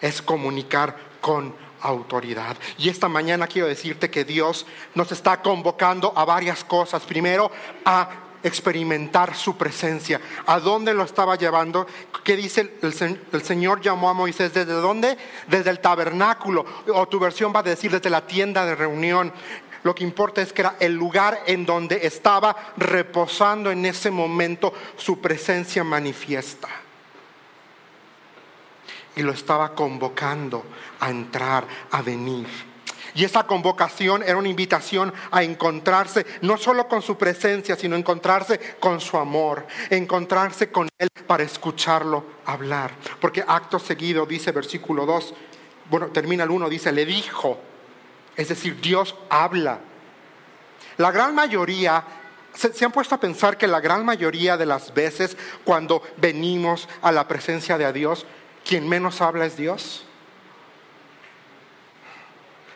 Es 0.00 0.20
comunicar 0.20 0.96
con 1.20 1.54
autoridad. 1.80 2.56
Y 2.78 2.88
esta 2.88 3.08
mañana 3.08 3.46
quiero 3.46 3.68
decirte 3.68 4.10
que 4.10 4.24
Dios 4.24 4.66
nos 4.94 5.12
está 5.12 5.40
convocando 5.42 6.12
a 6.16 6.24
varias 6.24 6.64
cosas. 6.64 7.02
Primero, 7.04 7.50
a 7.84 8.10
experimentar 8.42 9.34
su 9.34 9.56
presencia. 9.56 10.20
¿A 10.46 10.60
dónde 10.60 10.92
lo 10.92 11.02
estaba 11.02 11.36
llevando? 11.36 11.86
¿Qué 12.22 12.36
dice 12.36 12.74
el, 12.82 13.42
Señor 13.42 13.80
llamó 13.80 14.10
a 14.10 14.14
Moisés? 14.14 14.52
¿Desde 14.52 14.72
dónde? 14.72 15.16
Desde 15.48 15.70
el 15.70 15.80
tabernáculo. 15.80 16.64
O 16.88 17.08
tu 17.08 17.18
versión 17.18 17.52
va 17.54 17.60
a 17.60 17.64
decir 17.64 17.90
desde 17.90 18.10
la 18.10 18.26
tienda 18.26 18.66
de 18.66 18.74
reunión. 18.74 19.32
Lo 19.84 19.94
que 19.94 20.02
importa 20.02 20.40
es 20.40 20.52
que 20.52 20.62
era 20.62 20.76
el 20.80 20.94
lugar 20.94 21.42
en 21.46 21.66
donde 21.66 22.06
estaba 22.06 22.72
reposando 22.78 23.70
en 23.70 23.84
ese 23.84 24.10
momento 24.10 24.72
su 24.96 25.20
presencia 25.20 25.84
manifiesta. 25.84 26.68
Y 29.14 29.22
lo 29.22 29.32
estaba 29.32 29.74
convocando 29.74 30.64
a 31.00 31.10
entrar, 31.10 31.66
a 31.90 32.00
venir. 32.00 32.46
Y 33.14 33.24
esa 33.24 33.46
convocación 33.46 34.22
era 34.22 34.38
una 34.38 34.48
invitación 34.48 35.12
a 35.30 35.42
encontrarse 35.42 36.24
no 36.40 36.56
solo 36.56 36.88
con 36.88 37.02
su 37.02 37.18
presencia, 37.18 37.76
sino 37.76 37.94
encontrarse 37.94 38.58
con 38.80 39.02
su 39.02 39.18
amor, 39.18 39.66
encontrarse 39.90 40.72
con 40.72 40.88
Él 40.98 41.08
para 41.26 41.42
escucharlo 41.42 42.24
hablar. 42.46 42.92
Porque 43.20 43.44
acto 43.46 43.78
seguido, 43.78 44.24
dice 44.24 44.50
versículo 44.50 45.04
2, 45.04 45.34
bueno, 45.90 46.06
termina 46.06 46.44
el 46.44 46.50
1, 46.50 46.70
dice, 46.70 46.90
le 46.90 47.04
dijo, 47.04 47.73
es 48.36 48.48
decir, 48.48 48.80
Dios 48.80 49.14
habla. 49.28 49.80
La 50.96 51.10
gran 51.10 51.34
mayoría 51.34 52.04
¿Se, 52.54 52.84
han 52.84 52.92
puesto 52.92 53.16
a 53.16 53.20
pensar 53.20 53.58
que 53.58 53.66
la 53.66 53.80
gran 53.80 54.04
mayoría 54.04 54.56
de 54.56 54.64
las 54.64 54.94
veces 54.94 55.36
cuando 55.64 56.02
venimos 56.16 56.88
a 57.02 57.10
la 57.10 57.26
presencia 57.26 57.76
de 57.76 57.92
Dios, 57.92 58.26
quien 58.64 58.88
menos 58.88 59.20
habla 59.20 59.44
es 59.44 59.56
Dios? 59.56 60.04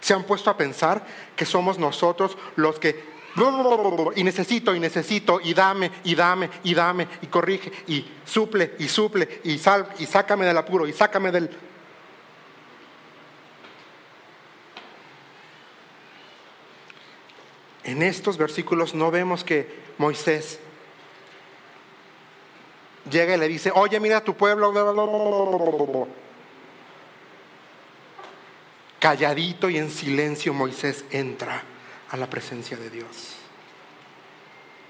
¿Se 0.01 0.15
han 0.15 0.25
puesto 0.25 0.51
a 0.51 0.57
pensar 0.57 1.07
que 1.37 1.47
somos 1.47 1.79
nosotros 1.79 2.37
los 2.57 2.79
que 2.79 3.19
y 4.17 4.25
necesito 4.25 4.75
y 4.75 4.81
necesito 4.81 5.41
y 5.41 5.55
dame 5.55 5.93
y 6.03 6.17
dame 6.17 6.51
y 6.65 6.75
dame 6.75 7.07
y 7.23 7.27
corrige 7.29 7.71
y 7.87 8.05
suple 8.25 8.75
y 8.81 8.89
suple 8.89 9.41
y 9.45 9.59
sal 9.59 9.89
y 10.01 10.07
sácame 10.07 10.45
del 10.45 10.57
apuro 10.57 10.89
y 10.89 10.93
sácame 10.93 11.31
del 11.31 11.49
En 17.85 18.03
estos 18.03 18.37
versículos 18.37 18.95
no 18.95 19.11
vemos 19.11 19.45
que 19.45 19.69
Moisés 19.99 20.59
llega 23.11 23.35
y 23.35 23.39
le 23.39 23.49
dice, 23.49 23.73
oye, 23.75 23.99
mira 24.01 24.23
tu 24.23 24.35
pueblo. 24.35 24.73
Calladito 28.99 29.71
y 29.71 29.79
en 29.79 29.91
silencio 29.91 30.53
Moisés 30.53 31.05
entra 31.11 31.63
a 32.11 32.17
la 32.17 32.29
presencia 32.29 32.77
de 32.77 32.91
Dios. 32.91 33.37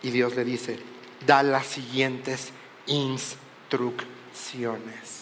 Y 0.02 0.11
Dios 0.11 0.35
le 0.35 0.45
dice, 0.45 0.78
da 1.26 1.42
las 1.42 1.66
siguientes 1.66 2.52
instrucciones. 2.87 5.17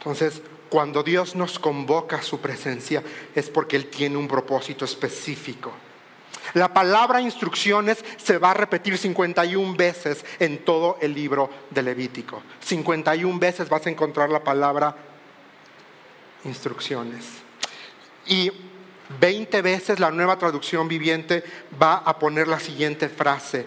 Entonces, 0.00 0.40
cuando 0.70 1.02
Dios 1.02 1.36
nos 1.36 1.58
convoca 1.58 2.16
a 2.16 2.22
su 2.22 2.40
presencia 2.40 3.02
es 3.34 3.50
porque 3.50 3.76
Él 3.76 3.86
tiene 3.88 4.16
un 4.16 4.26
propósito 4.26 4.86
específico. 4.86 5.72
La 6.54 6.72
palabra 6.72 7.20
instrucciones 7.20 8.02
se 8.16 8.38
va 8.38 8.52
a 8.52 8.54
repetir 8.54 8.96
51 8.96 9.74
veces 9.76 10.24
en 10.38 10.64
todo 10.64 10.96
el 11.02 11.12
libro 11.12 11.50
de 11.68 11.82
Levítico. 11.82 12.42
51 12.60 13.38
veces 13.38 13.68
vas 13.68 13.86
a 13.86 13.90
encontrar 13.90 14.30
la 14.30 14.42
palabra 14.42 14.96
instrucciones. 16.44 17.26
Y 18.26 18.50
20 19.20 19.60
veces 19.60 20.00
la 20.00 20.10
nueva 20.10 20.38
traducción 20.38 20.88
viviente 20.88 21.44
va 21.80 21.96
a 21.96 22.18
poner 22.18 22.48
la 22.48 22.58
siguiente 22.58 23.10
frase 23.10 23.66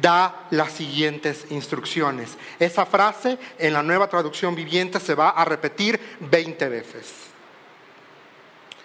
da 0.00 0.46
las 0.50 0.72
siguientes 0.72 1.46
instrucciones. 1.50 2.36
Esa 2.58 2.86
frase 2.86 3.38
en 3.58 3.72
la 3.72 3.82
nueva 3.82 4.08
traducción 4.08 4.54
viviente 4.54 5.00
se 5.00 5.14
va 5.14 5.30
a 5.30 5.44
repetir 5.44 6.00
20 6.20 6.68
veces. 6.68 7.12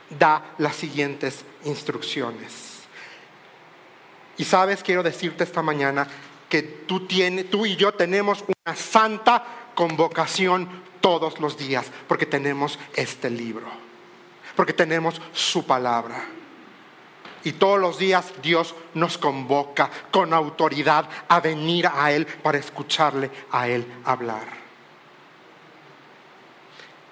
Da 0.10 0.54
las 0.58 0.76
siguientes 0.76 1.44
instrucciones. 1.66 2.78
Y 4.38 4.46
sabes, 4.46 4.84
quiero 4.84 5.04
decirte 5.04 5.44
esta 5.44 5.62
mañana 5.62 6.08
que 6.50 6.62
tú, 6.62 7.08
tú 7.50 7.66
y 7.66 7.76
yo 7.76 7.94
tenemos 7.94 8.44
una 8.48 8.76
santa 8.76 9.44
convocación 9.76 10.68
todos 11.02 11.40
los 11.40 11.58
días, 11.58 11.88
porque 12.08 12.26
tenemos 12.26 12.80
este 12.96 13.30
libro, 13.30 13.68
porque 14.56 14.74
tenemos 14.74 15.22
su 15.34 15.66
palabra. 15.66 16.37
Y 17.48 17.54
todos 17.54 17.80
los 17.80 17.98
días 17.98 18.34
Dios 18.44 18.76
nos 18.94 19.18
convoca 19.18 19.90
con 20.12 20.34
autoridad 20.34 21.10
a 21.30 21.40
venir 21.40 21.88
a 21.88 22.12
Él 22.12 22.26
para 22.26 22.58
escucharle 22.58 23.32
a 23.52 23.70
Él 23.70 23.88
hablar. 24.04 24.50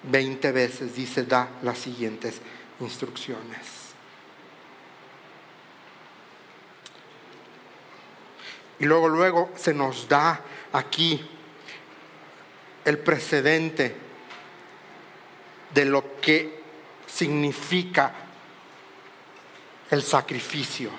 Veinte 0.03 0.51
veces 0.51 0.93
dice, 0.93 1.23
da 1.23 1.47
las 1.61 1.77
siguientes 1.77 2.41
instrucciones. 2.81 3.93
Y 8.79 8.83
luego, 8.83 9.07
luego 9.07 9.53
se 9.55 9.73
nos 9.73 10.09
da 10.09 10.41
aquí 10.73 11.25
el 12.83 12.97
precedente 12.97 13.95
de 15.73 15.85
lo 15.85 16.19
que 16.19 16.61
significa 17.07 18.24
el 19.91 20.01
sacrificio. 20.01 20.89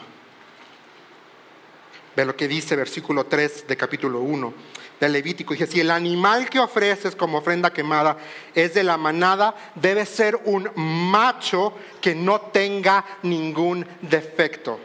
Ve 2.14 2.24
lo 2.24 2.34
que 2.34 2.48
dice 2.48 2.76
versículo 2.76 3.26
3 3.26 3.66
de 3.66 3.76
capítulo 3.76 4.20
1 4.20 4.54
del 4.98 5.12
Levítico. 5.12 5.52
Dice, 5.52 5.66
si 5.66 5.80
el 5.80 5.90
animal 5.90 6.48
que 6.48 6.58
ofreces 6.58 7.14
como 7.14 7.38
ofrenda 7.38 7.72
quemada 7.72 8.16
es 8.54 8.74
de 8.74 8.82
la 8.82 8.96
manada, 8.96 9.54
debe 9.74 10.06
ser 10.06 10.36
un 10.44 10.70
macho 10.74 11.74
que 12.00 12.14
no 12.14 12.40
tenga 12.40 13.04
ningún 13.22 13.86
defecto. 14.00 14.80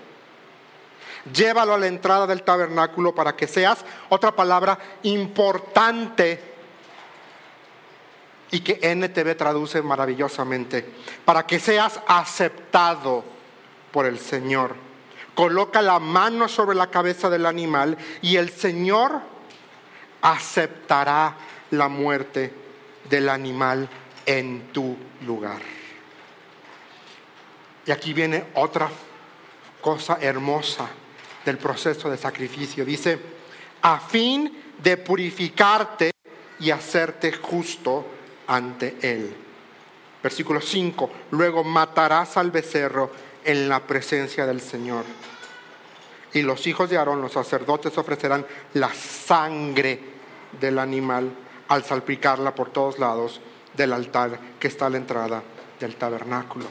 Llévalo 1.34 1.75
a 1.75 1.77
la 1.77 1.87
entrada 1.87 2.27
del 2.27 2.44
tabernáculo 2.44 3.14
para 3.14 3.35
que 3.35 3.48
seas, 3.48 3.85
otra 4.09 4.35
palabra, 4.35 4.77
importante 5.03 6.42
y 8.50 8.59
que 8.59 8.79
NTV 8.81 9.37
traduce 9.37 9.81
maravillosamente, 9.81 10.85
para 11.24 11.46
que 11.46 11.59
seas 11.59 12.01
aceptado 12.07 13.24
por 13.92 14.06
el 14.06 14.20
Señor. 14.20 14.75
Coloca 15.36 15.82
la 15.82 16.00
mano 16.00 16.48
sobre 16.48 16.75
la 16.75 16.88
cabeza 16.88 17.30
del 17.30 17.46
animal 17.46 17.98
y 18.22 18.36
el 18.36 18.50
Señor 18.50 19.22
aceptará 20.22 21.36
la 21.72 21.88
muerte 21.88 22.54
del 23.10 23.30
animal 23.30 23.88
en 24.25 24.72
tu 24.72 24.96
lugar. 25.25 25.62
Y 27.86 27.92
aquí 27.92 28.14
viene 28.14 28.46
otra 28.56 28.90
cosa 29.80 30.18
hermosa 30.22 30.88
del 31.44 31.58
proceso 31.58 32.10
de 32.10 32.18
sacrificio. 32.18 32.86
Dice, 32.86 33.20
a 33.82 34.00
fin 34.00 34.64
de 34.77 34.98
purificarte 34.98 36.12
y 36.60 36.70
hacerte 36.70 37.34
justo 37.34 38.06
ante 38.48 38.98
Él. 39.01 39.36
Versículo 40.22 40.62
5, 40.62 41.12
luego 41.32 41.64
matarás 41.64 42.38
al 42.38 42.51
becerro 42.51 43.12
en 43.44 43.70
la 43.70 43.82
presencia 43.82 44.46
del 44.46 44.62
Señor. 44.62 45.06
Y 46.34 46.42
los 46.42 46.66
hijos 46.68 46.90
de 46.90 46.98
Aarón, 46.98 47.22
los 47.22 47.34
sacerdotes, 47.34 47.98
ofrecerán 47.98 48.46
la 48.74 48.94
sangre 48.94 50.00
del 50.60 50.80
animal 50.80 51.32
al 51.68 51.84
salpicarla 51.84 52.56
por 52.56 52.70
todos 52.70 53.00
lados 53.00 53.42
del 53.74 53.94
altar 53.94 54.40
que 54.60 54.68
está 54.68 54.88
a 54.88 54.90
la 54.90 54.98
entrada 54.98 55.44
del 55.80 55.96
tabernáculo. 55.96 56.66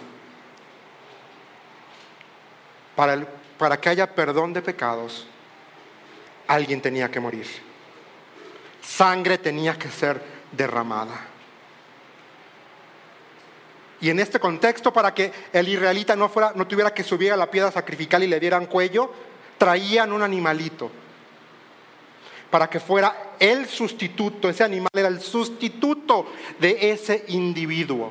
Para, 2.96 3.26
para 3.58 3.80
que 3.80 3.88
haya 3.88 4.14
perdón 4.14 4.52
de 4.52 4.62
pecados, 4.62 5.26
alguien 6.46 6.80
tenía 6.80 7.10
que 7.10 7.20
morir. 7.20 7.46
Sangre 8.82 9.38
tenía 9.38 9.78
que 9.78 9.88
ser 9.88 10.22
derramada. 10.52 11.26
Y 14.00 14.08
en 14.08 14.18
este 14.18 14.40
contexto, 14.40 14.92
para 14.92 15.12
que 15.12 15.30
el 15.52 15.68
israelita 15.68 16.16
no, 16.16 16.28
fuera, 16.28 16.52
no 16.54 16.66
tuviera 16.66 16.94
que 16.94 17.04
subir 17.04 17.32
a 17.32 17.36
la 17.36 17.50
piedra 17.50 17.70
sacrificial 17.70 18.22
y 18.22 18.28
le 18.28 18.40
dieran 18.40 18.66
cuello, 18.66 19.12
traían 19.58 20.12
un 20.12 20.22
animalito. 20.22 20.90
Para 22.50 22.68
que 22.68 22.80
fuera 22.80 23.34
el 23.38 23.66
sustituto, 23.66 24.48
ese 24.48 24.64
animal 24.64 24.90
era 24.94 25.08
el 25.08 25.20
sustituto 25.20 26.32
de 26.58 26.90
ese 26.90 27.24
individuo. 27.28 28.10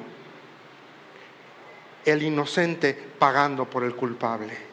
El 2.06 2.23
inocente 2.23 2.93
pagando 2.93 3.65
por 3.65 3.84
el 3.84 3.95
culpable. 3.95 4.68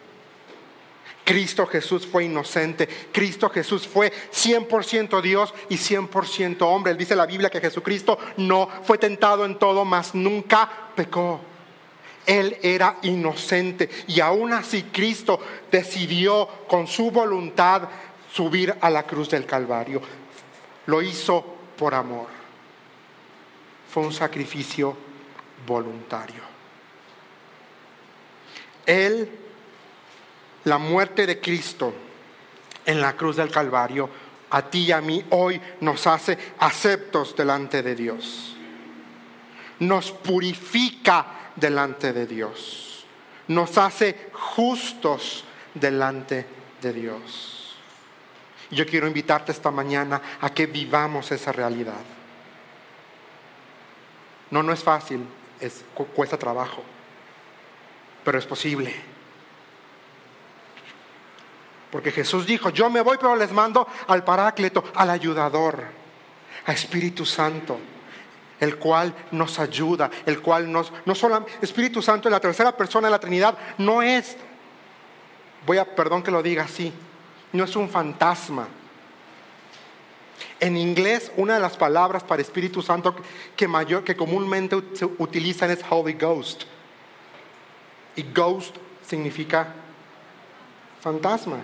Cristo 1.27 1.67
Jesús 1.67 2.07
fue 2.07 2.27
inocente, 2.27 2.89
Cristo 3.11 3.51
Jesús 3.51 3.85
fue 3.85 4.13
100% 4.33 5.21
Dios 5.21 5.53
y 5.69 5.75
100% 5.75 6.63
hombre. 6.63 6.93
Él 6.93 6.99
dice 6.99 7.17
la 7.17 7.27
Biblia 7.27 7.51
que 7.51 7.61
Jesucristo 7.61 8.17
no 8.37 8.69
fue 8.85 8.97
tentado 8.97 9.45
en 9.45 9.59
todo, 9.59 9.85
mas 9.85 10.15
nunca 10.15 10.71
pecó. 10.95 11.41
Él 12.25 12.57
era 12.63 12.99
inocente 13.03 13.91
y 14.07 14.21
aún 14.21 14.53
así 14.53 14.85
Cristo 14.85 15.41
decidió 15.69 16.49
con 16.69 16.87
su 16.87 17.11
voluntad 17.11 17.89
subir 18.33 18.77
a 18.81 18.89
la 18.89 19.03
cruz 19.03 19.29
del 19.29 19.47
Calvario. 19.47 20.01
Lo 20.87 21.03
hizo 21.03 21.45
por 21.77 21.93
amor. 21.93 22.29
Fue 23.91 24.05
un 24.05 24.13
sacrificio 24.13 24.97
voluntario. 25.67 26.43
Él 28.87 29.46
la 30.67 30.79
muerte 30.79 31.27
de 31.27 31.41
Cristo 31.41 31.95
en 32.85 33.01
la 33.01 33.17
cruz 33.17 33.37
del 33.37 33.51
Calvario 33.51 34.11
a 34.51 34.63
ti 34.63 34.87
y 34.87 34.93
a 34.93 35.01
mí 35.01 35.25
hoy 35.31 35.61
nos 35.81 36.07
hace 36.09 36.37
aceptos 36.59 37.37
delante 37.37 37.83
de 37.83 37.95
Dios. 37.95 38.57
Nos 39.79 40.11
purifica 40.11 41.53
delante 41.55 42.13
de 42.13 42.27
Dios. 42.27 43.07
Nos 43.49 43.79
hace 43.79 44.31
justos 44.33 45.45
delante 45.73 46.45
de 46.83 46.93
Dios. 46.93 47.77
Yo 48.71 48.87
quiero 48.87 49.07
invitarte 49.07 49.53
esta 49.53 49.71
mañana 49.71 50.21
a 50.41 50.51
que 50.51 50.67
vivamos 50.67 51.31
esa 51.31 51.53
realidad. 51.53 52.03
No, 54.51 54.65
no 54.65 54.73
es 54.73 54.83
fácil, 54.83 55.25
es, 55.61 55.85
cuesta 56.15 56.37
trabajo, 56.37 56.83
pero 58.25 58.39
es 58.39 58.47
posible. 58.47 59.16
Porque 61.97 62.13
Jesús 62.13 62.45
dijo, 62.45 62.69
yo 62.69 62.91
me 62.91 63.01
voy, 63.01 63.17
pero 63.17 63.35
les 63.35 63.51
mando 63.53 63.89
al 64.09 64.23
Paráclito, 64.23 64.85
al 64.97 65.09
ayudador, 65.09 65.83
a 66.67 66.73
Espíritu 66.75 67.25
Santo, 67.25 67.79
el 68.61 68.77
cual 68.77 69.15
nos 69.31 69.59
ayuda, 69.59 70.11
el 70.27 70.43
cual 70.43 70.71
nos, 70.71 70.93
no 71.07 71.15
solo, 71.15 71.47
Espíritu 71.63 72.03
Santo, 72.03 72.29
la 72.29 72.39
tercera 72.39 72.77
persona 72.77 73.07
de 73.07 73.13
la 73.13 73.19
Trinidad, 73.19 73.57
no 73.79 74.03
es 74.03 74.37
voy 75.65 75.79
a, 75.79 75.87
perdón 75.87 76.23
que 76.23 76.31
lo 76.31 76.43
diga 76.43 76.65
así, 76.65 76.93
no 77.55 77.65
es 77.65 77.75
un 77.77 77.89
fantasma. 77.89 78.69
En 80.61 80.77
inglés, 80.77 81.33
una 81.39 81.55
de 81.55 81.61
las 81.61 81.79
palabras 81.79 82.23
para 82.25 82.43
Espíritu 82.43 82.83
Santo 82.83 83.17
que, 83.57 83.67
mayor, 83.67 84.05
que 84.05 84.15
comúnmente 84.15 84.83
se 84.93 85.07
utilizan 85.07 85.71
es 85.71 85.83
Holy 85.89 86.13
Ghost. 86.13 86.65
Y 88.17 88.23
ghost 88.35 88.77
significa 89.03 89.73
fantasma. 91.01 91.57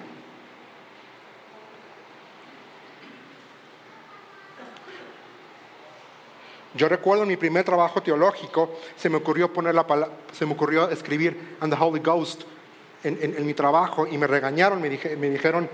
Yo 6.75 6.89
recuerdo 6.89 7.25
en 7.25 7.29
mi 7.29 7.37
primer 7.37 7.65
trabajo 7.65 8.03
teológico, 8.03 8.79
se 8.97 9.09
me 9.09 9.17
ocurrió 9.17 9.53
poner 9.53 9.75
la 9.75 9.87
se 10.33 10.47
me 10.47 10.53
ocurrió 10.53 10.89
escribir 10.89 11.57
and 11.61 11.73
the 11.73 11.79
Holy 11.79 12.01
Ghost 12.01 12.43
en, 13.05 13.45
mi 13.45 13.53
trabajo 13.55 14.07
y 14.07 14.17
me 14.17 14.27
regañaron, 14.27 14.81
me, 14.81 14.89
me 14.89 15.31
dijeron, 15.31 15.69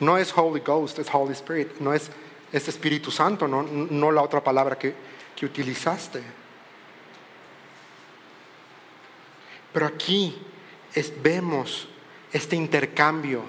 no 0.00 0.18
es 0.18 0.32
Holy 0.36 0.60
Ghost, 0.60 0.98
es 0.98 1.08
Holy 1.12 1.32
Spirit, 1.32 1.78
no 1.80 1.92
es, 1.92 2.10
Espíritu 2.52 3.10
Santo, 3.10 3.46
no, 3.46 3.62
no 3.62 4.10
la 4.10 4.22
otra 4.22 4.42
palabra 4.42 4.78
que, 4.78 4.94
que 5.34 5.44
utilizaste. 5.44 6.22
Pero 9.72 9.86
aquí 9.86 10.38
vemos 11.22 11.86
este 12.32 12.56
intercambio. 12.56 13.42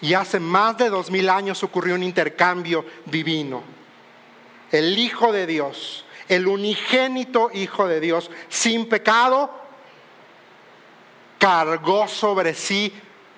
Y 0.00 0.14
hace 0.14 0.40
más 0.40 0.78
de 0.78 0.88
dos 0.88 1.10
mil 1.10 1.28
años 1.28 1.62
ocurrió 1.62 1.94
un 1.94 2.02
intercambio 2.02 2.84
divino. 3.06 3.62
El 4.70 4.98
Hijo 4.98 5.32
de 5.32 5.46
Dios, 5.46 6.04
el 6.28 6.46
unigénito 6.46 7.50
Hijo 7.52 7.86
de 7.86 8.00
Dios, 8.00 8.30
sin 8.48 8.88
pecado, 8.88 9.50
cargó 11.38 12.06
sobre 12.06 12.54
sí 12.54 12.92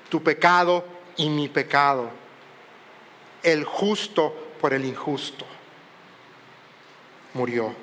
tu 0.08 0.22
pecado 0.22 0.84
y 1.16 1.28
mi 1.28 1.48
pecado. 1.48 2.10
El 3.42 3.64
justo 3.64 4.52
por 4.60 4.74
el 4.74 4.84
injusto. 4.84 5.44
Murió. 7.34 7.74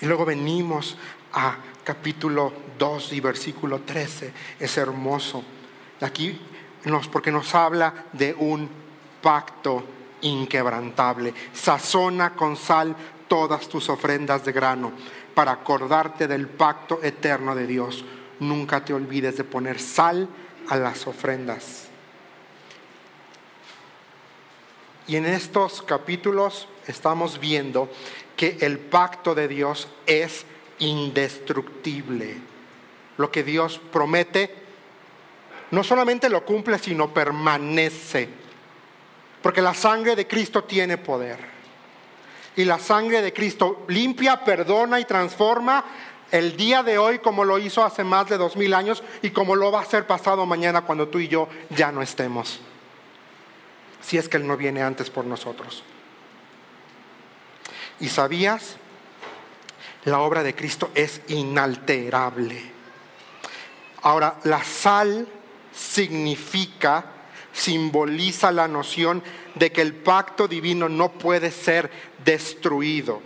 Y 0.00 0.06
luego 0.06 0.24
venimos 0.24 0.96
a 1.32 1.56
capítulo 1.84 2.52
2 2.78 3.12
y 3.12 3.20
versículo 3.20 3.80
13. 3.80 4.32
Es 4.58 4.76
hermoso. 4.76 5.42
Aquí 6.00 6.38
nos, 6.84 7.08
porque 7.08 7.32
nos 7.32 7.54
habla 7.54 8.06
de 8.12 8.34
un 8.34 8.68
pacto 9.22 9.84
inquebrantable. 10.22 11.34
Sazona 11.52 12.34
con 12.34 12.56
sal 12.56 12.94
todas 13.28 13.68
tus 13.68 13.88
ofrendas 13.88 14.44
de 14.44 14.52
grano 14.52 14.92
para 15.34 15.52
acordarte 15.52 16.26
del 16.26 16.48
pacto 16.48 17.00
eterno 17.02 17.54
de 17.54 17.66
Dios. 17.66 18.04
Nunca 18.40 18.84
te 18.84 18.94
olvides 18.94 19.36
de 19.36 19.44
poner 19.44 19.80
sal 19.80 20.28
a 20.68 20.76
las 20.76 21.06
ofrendas. 21.06 21.88
Y 25.08 25.16
en 25.16 25.26
estos 25.26 25.82
capítulos 25.82 26.68
estamos 26.86 27.38
viendo 27.38 27.88
que 28.36 28.58
el 28.60 28.78
pacto 28.78 29.34
de 29.34 29.46
Dios 29.46 29.88
es 30.06 30.44
indestructible. 30.78 32.55
Lo 33.16 33.30
que 33.30 33.42
Dios 33.42 33.80
promete 33.92 34.66
no 35.70 35.82
solamente 35.82 36.28
lo 36.28 36.44
cumple, 36.44 36.78
sino 36.78 37.12
permanece. 37.12 38.28
Porque 39.42 39.62
la 39.62 39.74
sangre 39.74 40.16
de 40.16 40.26
Cristo 40.26 40.64
tiene 40.64 40.98
poder. 40.98 41.38
Y 42.56 42.64
la 42.64 42.78
sangre 42.78 43.20
de 43.22 43.32
Cristo 43.32 43.84
limpia, 43.88 44.44
perdona 44.44 44.98
y 44.98 45.04
transforma 45.04 45.84
el 46.30 46.56
día 46.56 46.82
de 46.82 46.98
hoy 46.98 47.18
como 47.18 47.44
lo 47.44 47.58
hizo 47.58 47.84
hace 47.84 48.02
más 48.02 48.28
de 48.28 48.38
dos 48.38 48.56
mil 48.56 48.74
años 48.74 49.02
y 49.22 49.30
como 49.30 49.54
lo 49.54 49.70
va 49.70 49.80
a 49.80 49.82
hacer 49.82 50.06
pasado 50.06 50.44
mañana 50.46 50.82
cuando 50.82 51.08
tú 51.08 51.18
y 51.18 51.28
yo 51.28 51.48
ya 51.70 51.92
no 51.92 52.02
estemos. 52.02 52.60
Si 54.00 54.18
es 54.18 54.28
que 54.28 54.36
Él 54.36 54.46
no 54.46 54.56
viene 54.56 54.82
antes 54.82 55.10
por 55.10 55.24
nosotros. 55.24 55.82
¿Y 58.00 58.08
sabías? 58.08 58.76
La 60.04 60.20
obra 60.20 60.42
de 60.42 60.54
Cristo 60.54 60.90
es 60.94 61.20
inalterable. 61.28 62.75
Ahora, 64.06 64.38
la 64.44 64.62
sal 64.62 65.26
significa, 65.72 67.06
simboliza 67.52 68.52
la 68.52 68.68
noción 68.68 69.20
de 69.56 69.72
que 69.72 69.82
el 69.82 69.94
pacto 69.94 70.46
divino 70.46 70.88
no 70.88 71.10
puede 71.10 71.50
ser 71.50 71.90
destruido. 72.24 73.20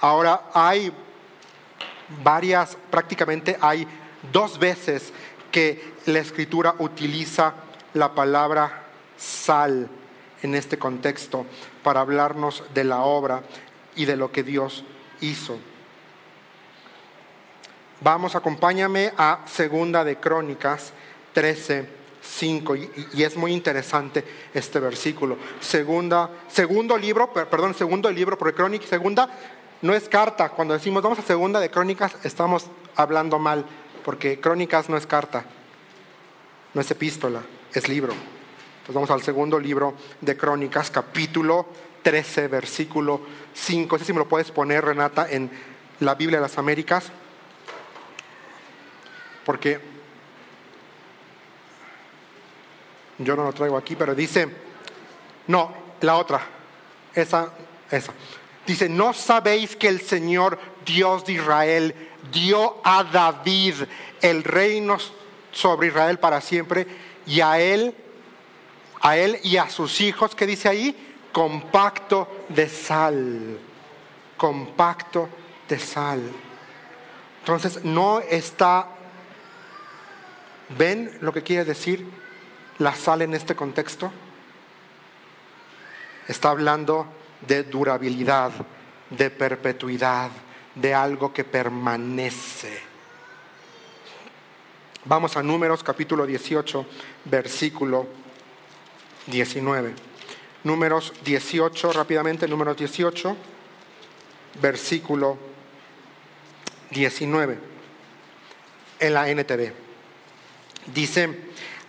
Ahora, 0.00 0.42
hay 0.54 0.92
varias, 2.22 2.78
prácticamente 2.92 3.58
hay 3.60 3.88
dos 4.32 4.60
veces 4.60 5.12
que 5.50 5.94
la 6.06 6.20
escritura 6.20 6.76
utiliza 6.78 7.54
la 7.94 8.14
palabra 8.14 8.84
sal 9.16 9.88
en 10.44 10.54
este 10.54 10.78
contexto 10.78 11.44
para 11.82 12.02
hablarnos 12.02 12.62
de 12.72 12.84
la 12.84 13.00
obra 13.00 13.42
y 13.96 14.04
de 14.04 14.16
lo 14.16 14.30
que 14.30 14.44
Dios 14.44 14.84
hizo. 15.20 15.58
Vamos, 18.02 18.34
acompáñame 18.34 19.12
a 19.18 19.40
Segunda 19.44 20.04
de 20.04 20.16
Crónicas 20.16 20.94
13, 21.34 21.86
5, 22.22 22.76
y, 22.76 23.22
es 23.22 23.36
muy 23.36 23.52
interesante 23.52 24.24
este 24.54 24.80
versículo. 24.80 25.36
Segunda, 25.60 26.30
segundo 26.48 26.96
libro, 26.96 27.30
perdón, 27.34 27.74
segundo 27.74 28.10
libro, 28.10 28.38
porque 28.38 28.56
Crónica, 28.56 28.86
segunda 28.86 29.28
no 29.82 29.92
es 29.94 30.08
carta. 30.08 30.48
Cuando 30.48 30.72
decimos 30.72 31.02
vamos 31.02 31.18
a 31.18 31.22
Segunda 31.22 31.60
de 31.60 31.70
Crónicas, 31.70 32.16
estamos 32.24 32.68
hablando 32.96 33.38
mal, 33.38 33.66
porque 34.02 34.40
Crónicas 34.40 34.88
no 34.88 34.96
es 34.96 35.06
carta, 35.06 35.44
no 36.72 36.80
es 36.80 36.90
epístola, 36.90 37.42
es 37.74 37.86
libro. 37.86 38.14
Entonces 38.14 38.94
vamos 38.94 39.10
al 39.10 39.20
segundo 39.20 39.60
libro 39.60 39.92
de 40.22 40.38
Crónicas, 40.38 40.90
capítulo 40.90 41.66
13, 42.02 42.48
versículo 42.48 43.20
5. 43.52 43.96
Ese 43.96 44.06
si 44.06 44.12
me 44.14 44.20
lo 44.20 44.28
puedes 44.28 44.50
poner, 44.50 44.86
Renata, 44.86 45.30
en 45.30 45.50
la 46.00 46.14
Biblia 46.14 46.38
de 46.38 46.42
las 46.44 46.56
Américas. 46.56 47.12
Porque 49.44 49.80
yo 53.18 53.36
no 53.36 53.44
lo 53.44 53.52
traigo 53.52 53.76
aquí, 53.76 53.96
pero 53.96 54.14
dice, 54.14 54.48
no, 55.46 55.72
la 56.00 56.16
otra, 56.16 56.40
esa, 57.14 57.52
esa. 57.90 58.12
Dice, 58.66 58.88
¿no 58.88 59.12
sabéis 59.12 59.76
que 59.76 59.88
el 59.88 60.00
Señor 60.00 60.58
Dios 60.84 61.24
de 61.24 61.34
Israel 61.34 61.94
dio 62.32 62.80
a 62.84 63.04
David 63.04 63.74
el 64.20 64.44
reino 64.44 64.98
sobre 65.52 65.88
Israel 65.88 66.18
para 66.18 66.40
siempre 66.40 66.86
y 67.26 67.40
a 67.40 67.58
él, 67.60 67.94
a 69.00 69.16
él 69.16 69.38
y 69.42 69.56
a 69.56 69.68
sus 69.68 70.00
hijos, 70.00 70.34
que 70.34 70.46
dice 70.46 70.68
ahí? 70.68 71.06
compacto 71.32 72.44
de 72.48 72.68
sal, 72.68 73.58
compacto 74.36 75.28
de 75.68 75.78
sal. 75.78 76.20
Entonces 77.40 77.84
no 77.84 78.20
está, 78.20 78.88
¿ven 80.76 81.18
lo 81.20 81.32
que 81.32 81.42
quiere 81.42 81.64
decir 81.64 82.06
la 82.78 82.94
sal 82.94 83.22
en 83.22 83.34
este 83.34 83.54
contexto? 83.54 84.12
Está 86.28 86.50
hablando 86.50 87.06
de 87.46 87.64
durabilidad, 87.64 88.52
de 89.10 89.30
perpetuidad, 89.30 90.30
de 90.74 90.94
algo 90.94 91.32
que 91.32 91.44
permanece. 91.44 92.80
Vamos 95.04 95.36
a 95.36 95.42
Números 95.42 95.82
capítulo 95.82 96.26
18, 96.26 96.86
versículo 97.24 98.06
19. 99.26 99.94
Números 100.62 101.14
18, 101.24 101.92
rápidamente, 101.92 102.46
números 102.46 102.76
18, 102.76 103.34
versículo 104.60 105.38
19, 106.90 107.58
en 108.98 109.14
la 109.14 109.30
NTV. 109.30 109.72
Dice, 110.86 111.38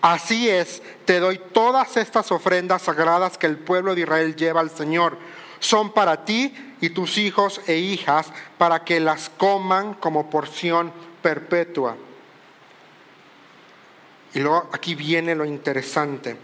así 0.02 0.50
es, 0.50 0.82
te 1.06 1.20
doy 1.20 1.40
todas 1.54 1.98
estas 1.98 2.32
ofrendas 2.32 2.84
sagradas 2.84 3.38
que 3.38 3.48
el 3.48 3.58
pueblo 3.58 3.96
de 3.96 4.02
Israel 4.02 4.36
lleva 4.36 4.62
al 4.62 4.70
Señor. 4.70 5.18
Son 5.60 5.94
para 5.94 6.26
ti 6.26 6.54
y 6.82 6.90
tus 6.90 7.18
hijos 7.18 7.62
e 7.68 7.78
hijas, 7.78 8.28
para 8.58 8.84
que 8.84 9.00
las 9.00 9.30
coman 9.30 9.94
como 9.96 10.30
porción 10.30 10.92
perpetua. 11.22 11.96
Y 14.34 14.40
luego 14.40 14.70
aquí 14.72 14.96
viene 14.96 15.36
lo 15.36 15.46
interesante 15.46 16.38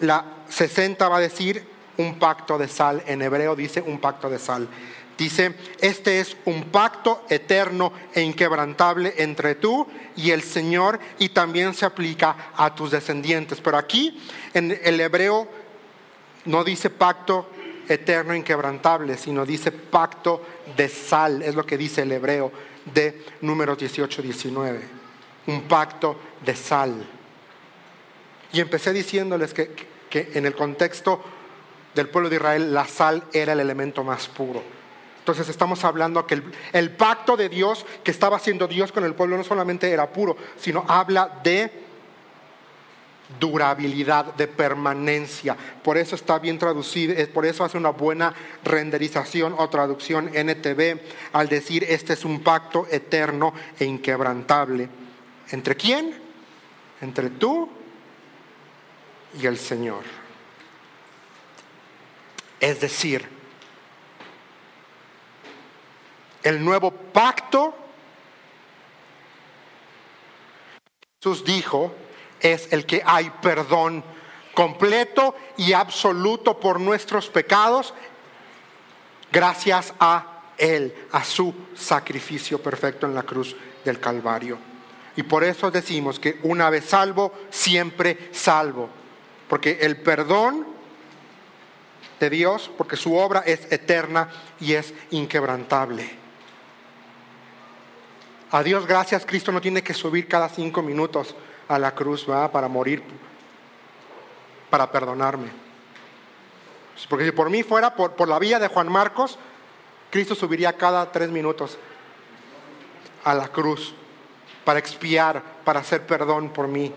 la 0.00 0.24
60 0.48 1.08
va 1.08 1.16
a 1.16 1.20
decir 1.20 1.66
un 1.96 2.18
pacto 2.18 2.58
de 2.58 2.68
sal, 2.68 3.02
en 3.06 3.22
hebreo 3.22 3.56
dice 3.56 3.80
un 3.80 3.98
pacto 3.98 4.28
de 4.28 4.38
sal. 4.38 4.68
Dice, 5.18 5.54
este 5.80 6.20
es 6.20 6.36
un 6.44 6.64
pacto 6.64 7.24
eterno 7.30 7.92
e 8.14 8.20
inquebrantable 8.20 9.14
entre 9.16 9.54
tú 9.54 9.86
y 10.14 10.30
el 10.30 10.42
Señor 10.42 11.00
y 11.18 11.30
también 11.30 11.72
se 11.72 11.86
aplica 11.86 12.52
a 12.54 12.74
tus 12.74 12.90
descendientes. 12.90 13.60
Pero 13.62 13.78
aquí 13.78 14.20
en 14.52 14.78
el 14.82 15.00
hebreo 15.00 15.48
no 16.44 16.64
dice 16.64 16.90
pacto 16.90 17.48
eterno, 17.88 18.34
inquebrantable, 18.34 19.16
sino 19.16 19.46
dice 19.46 19.72
pacto 19.72 20.44
de 20.76 20.88
sal, 20.88 21.42
es 21.42 21.54
lo 21.54 21.64
que 21.64 21.78
dice 21.78 22.02
el 22.02 22.12
hebreo 22.12 22.52
de 22.92 23.24
números 23.40 23.78
18, 23.78 24.20
19. 24.20 24.80
Un 25.46 25.62
pacto 25.62 26.18
de 26.44 26.54
sal. 26.54 27.06
Y 28.52 28.60
empecé 28.60 28.92
diciéndoles 28.92 29.54
que, 29.54 29.70
que 30.10 30.32
en 30.34 30.44
el 30.44 30.54
contexto 30.54 31.22
del 31.94 32.08
pueblo 32.10 32.28
de 32.28 32.36
Israel 32.36 32.74
la 32.74 32.86
sal 32.86 33.24
era 33.32 33.54
el 33.54 33.60
elemento 33.60 34.04
más 34.04 34.28
puro. 34.28 34.75
Entonces 35.26 35.48
estamos 35.48 35.82
hablando 35.82 36.24
que 36.24 36.40
el, 36.72 36.92
pacto 36.92 37.36
de 37.36 37.48
Dios 37.48 37.84
que 38.04 38.12
estaba 38.12 38.36
haciendo 38.36 38.68
Dios 38.68 38.92
con 38.92 39.02
el 39.02 39.16
pueblo 39.16 39.36
no 39.36 39.42
solamente 39.42 39.90
era 39.90 40.08
puro, 40.12 40.36
sino 40.56 40.84
habla 40.86 41.40
de 41.42 41.68
durabilidad, 43.40 44.34
de 44.34 44.46
permanencia. 44.46 45.56
Por 45.82 45.98
eso 45.98 46.14
está 46.14 46.38
bien 46.38 46.60
traducido, 46.60 47.12
por 47.34 47.44
eso 47.44 47.64
hace 47.64 47.76
una 47.76 47.90
buena 47.90 48.32
renderización 48.62 49.56
o 49.58 49.68
traducción 49.68 50.30
NTV 50.32 51.00
al 51.32 51.48
decir 51.48 51.82
este 51.82 52.12
es 52.12 52.24
un 52.24 52.44
pacto 52.44 52.86
eterno 52.88 53.52
e 53.80 53.84
inquebrantable. 53.84 54.88
¿Entre 55.50 55.74
quién? 55.74 56.14
Entre 57.00 57.30
tú 57.30 57.68
y 59.42 59.44
el 59.44 59.58
Señor. 59.58 60.04
Es 62.60 62.80
decir, 62.80 63.35
el 66.46 66.64
nuevo 66.64 66.92
pacto, 66.92 67.74
Jesús 71.20 71.44
dijo, 71.44 71.92
es 72.38 72.72
el 72.72 72.86
que 72.86 73.02
hay 73.04 73.30
perdón 73.42 74.04
completo 74.54 75.34
y 75.56 75.72
absoluto 75.72 76.60
por 76.60 76.78
nuestros 76.78 77.28
pecados 77.28 77.94
gracias 79.32 79.92
a 79.98 80.52
Él, 80.56 80.94
a 81.10 81.24
su 81.24 81.52
sacrificio 81.74 82.62
perfecto 82.62 83.06
en 83.06 83.14
la 83.16 83.24
cruz 83.24 83.56
del 83.84 83.98
Calvario. 83.98 84.56
Y 85.16 85.24
por 85.24 85.42
eso 85.42 85.72
decimos 85.72 86.20
que 86.20 86.38
una 86.44 86.70
vez 86.70 86.84
salvo, 86.84 87.32
siempre 87.50 88.30
salvo. 88.30 88.88
Porque 89.48 89.78
el 89.80 89.96
perdón 89.96 90.64
de 92.20 92.30
Dios, 92.30 92.70
porque 92.78 92.94
su 92.94 93.16
obra 93.16 93.40
es 93.40 93.72
eterna 93.72 94.28
y 94.60 94.74
es 94.74 94.94
inquebrantable. 95.10 96.25
A 98.50 98.62
Dios 98.62 98.86
gracias, 98.86 99.26
Cristo 99.26 99.50
no 99.50 99.60
tiene 99.60 99.82
que 99.82 99.92
subir 99.92 100.28
cada 100.28 100.48
cinco 100.48 100.80
minutos 100.80 101.34
a 101.68 101.78
la 101.78 101.94
cruz 101.94 102.26
para 102.52 102.68
morir, 102.68 103.02
para 104.70 104.90
perdonarme. 104.90 105.48
Porque 107.08 107.24
si 107.24 107.32
por 107.32 107.50
mí 107.50 107.62
fuera 107.62 107.94
por, 107.94 108.12
por 108.12 108.28
la 108.28 108.38
vía 108.38 108.58
de 108.58 108.68
Juan 108.68 108.90
Marcos, 108.90 109.38
Cristo 110.10 110.34
subiría 110.34 110.76
cada 110.76 111.10
tres 111.10 111.30
minutos 111.30 111.76
a 113.24 113.34
la 113.34 113.48
cruz 113.48 113.94
para 114.64 114.78
expiar, 114.78 115.42
para 115.64 115.80
hacer 115.80 116.06
perdón 116.06 116.50
por 116.50 116.68
mí. 116.68 116.92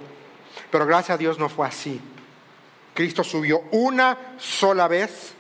Pero 0.72 0.86
gracias 0.86 1.16
a 1.16 1.18
Dios 1.18 1.40
no 1.40 1.50
fue 1.50 1.68
así. 1.68 2.00
Cristo 2.94 3.24
subió 3.24 3.64
una 3.72 4.36
sola 4.38 4.88
vez 4.88 5.34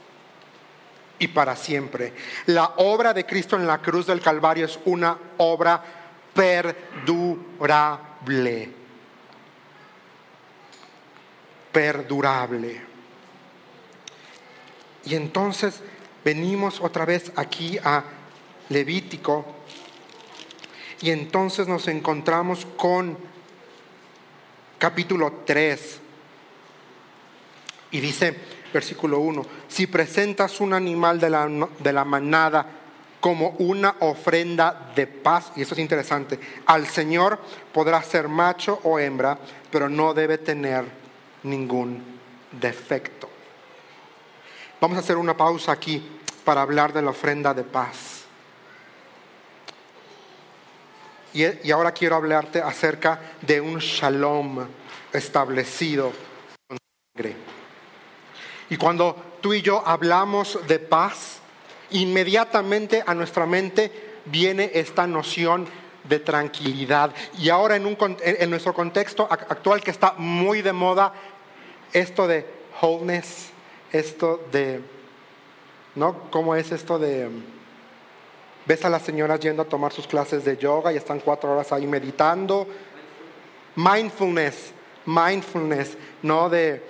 y 1.20 1.28
para 1.28 1.56
siempre. 1.56 2.14
La 2.48 2.74
obra 2.78 3.14
de 3.14 3.26
Cristo 3.26 3.56
en 3.56 3.68
la 3.68 3.80
cruz 3.80 4.08
del 4.08 4.22
Calvario 4.22 4.66
es 4.66 4.80
una 4.86 5.18
obra 5.38 5.99
perdurable. 6.40 8.72
Perdurable. 11.74 12.82
Y 15.04 15.16
entonces 15.16 15.82
venimos 16.24 16.80
otra 16.80 17.04
vez 17.04 17.34
aquí 17.36 17.78
a 17.84 18.06
Levítico 18.70 19.46
y 21.02 21.12
entonces 21.12 21.68
nos 21.68 21.90
encontramos 21.90 22.66
con 22.78 23.18
capítulo 24.78 25.42
3. 25.46 26.00
Y 27.92 28.00
dice, 28.00 28.34
versículo 28.72 29.20
1, 29.20 29.46
si 29.68 29.88
presentas 29.88 30.62
un 30.62 30.74
animal 30.74 31.20
de 31.20 31.32
la, 31.32 31.50
de 31.80 31.92
la 31.92 32.06
manada 32.06 32.79
como 33.20 33.50
una 33.60 33.96
ofrenda 34.00 34.92
de 34.96 35.08
paz, 35.08 35.52
y 35.56 35.62
eso 35.62 35.74
es 35.74 35.80
interesante, 35.80 36.40
al 36.66 36.88
Señor 36.88 37.40
podrá 37.74 38.02
ser 38.02 38.28
macho 38.28 38.80
o 38.84 39.00
hembra, 39.00 39.38
pero 39.72 39.90
no 39.90 40.14
debe 40.14 40.38
tener 40.38 40.86
ningún 41.44 42.20
defecto. 42.52 43.30
Vamos 44.80 44.98
a 44.98 45.02
hacer 45.02 45.18
una 45.18 45.36
pausa 45.36 45.72
aquí 45.74 46.20
para 46.46 46.62
hablar 46.62 46.94
de 46.94 47.02
la 47.02 47.12
ofrenda 47.12 47.54
de 47.54 47.64
paz. 47.64 48.20
Y, 51.34 51.72
ahora 51.72 51.92
quiero 51.92 52.16
hablarte 52.16 52.62
acerca 52.62 53.20
de 53.42 53.62
un 53.62 53.78
shalom 53.80 54.66
establecido 55.14 56.12
con 56.68 56.78
sangre. 57.14 57.36
Y 58.70 58.78
cuando 58.78 59.38
tú 59.42 59.54
y 59.54 59.62
yo 59.62 59.84
hablamos 59.86 60.60
de 60.68 60.80
paz, 60.80 61.40
inmediatamente 61.92 63.04
a 63.06 63.14
nuestra 63.14 63.46
mente 63.46 63.92
viene 64.26 64.72
esta 64.74 65.08
noción 65.08 65.68
de 66.04 66.20
tranquilidad. 66.20 67.14
Y 67.38 67.50
ahora 67.50 67.76
en, 67.76 67.98
en 68.22 68.50
nuestro 68.50 68.74
contexto 68.74 69.28
actual 69.30 69.82
que 69.82 69.92
está 69.92 70.16
muy 70.18 70.62
de 70.62 70.74
moda, 70.74 71.14
esto 71.94 72.28
de 72.28 72.46
wholeness, 72.82 73.50
esto 73.92 74.46
de, 74.52 74.82
¿no? 75.96 76.30
¿Cómo 76.32 76.56
es 76.56 76.72
esto 76.72 77.00
de... 77.00 77.30
Ves 78.66 78.86
a 78.86 78.90
las 78.90 79.02
señoras 79.02 79.40
yendo 79.40 79.64
a 79.64 79.66
tomar 79.66 79.92
sus 79.92 80.06
clases 80.06 80.46
de 80.46 80.58
yoga 80.58 80.94
y 80.94 80.98
están 80.98 81.20
cuatro 81.22 81.52
horas 81.52 81.72
ahí 81.72 81.88
meditando. 81.88 82.68
Mindfulness, 83.76 84.74
mindfulness, 85.06 85.98
¿no? 86.22 86.50
De, 86.50 86.84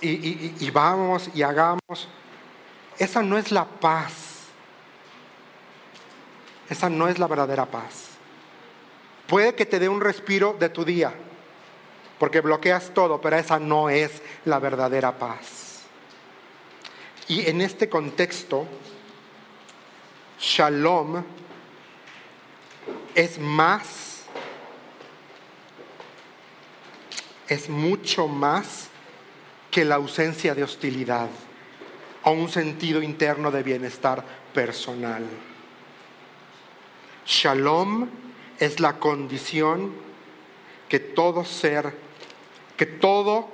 y 0.00 0.70
vamos 0.72 1.30
y 1.34 1.42
hagamos. 1.42 2.08
Esa 2.98 3.22
no 3.22 3.38
es 3.38 3.50
la 3.50 3.64
paz. 3.64 4.12
Esa 6.68 6.88
no 6.88 7.08
es 7.08 7.18
la 7.18 7.26
verdadera 7.26 7.66
paz. 7.66 8.08
Puede 9.26 9.54
que 9.54 9.66
te 9.66 9.78
dé 9.78 9.88
un 9.88 10.00
respiro 10.00 10.56
de 10.58 10.68
tu 10.68 10.84
día, 10.84 11.12
porque 12.18 12.40
bloqueas 12.40 12.92
todo, 12.92 13.20
pero 13.20 13.36
esa 13.36 13.58
no 13.58 13.88
es 13.90 14.22
la 14.44 14.58
verdadera 14.58 15.18
paz. 15.18 15.82
Y 17.26 17.48
en 17.48 17.60
este 17.60 17.88
contexto, 17.88 18.66
shalom 20.38 21.24
es 23.14 23.38
más, 23.38 24.24
es 27.48 27.68
mucho 27.68 28.28
más 28.28 28.88
que 29.70 29.84
la 29.84 29.94
ausencia 29.94 30.54
de 30.54 30.64
hostilidad 30.64 31.28
a 32.24 32.30
un 32.30 32.48
sentido 32.48 33.02
interno 33.02 33.50
de 33.50 33.62
bienestar 33.62 34.24
personal. 34.52 35.24
Shalom 37.26 38.08
es 38.58 38.80
la 38.80 38.98
condición 38.98 39.92
que 40.88 41.00
todo 41.00 41.44
ser, 41.44 41.94
que 42.76 42.86
todo 42.86 43.48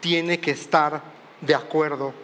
tiene 0.00 0.40
que 0.40 0.52
estar 0.52 1.02
de 1.40 1.54
acuerdo 1.54 2.14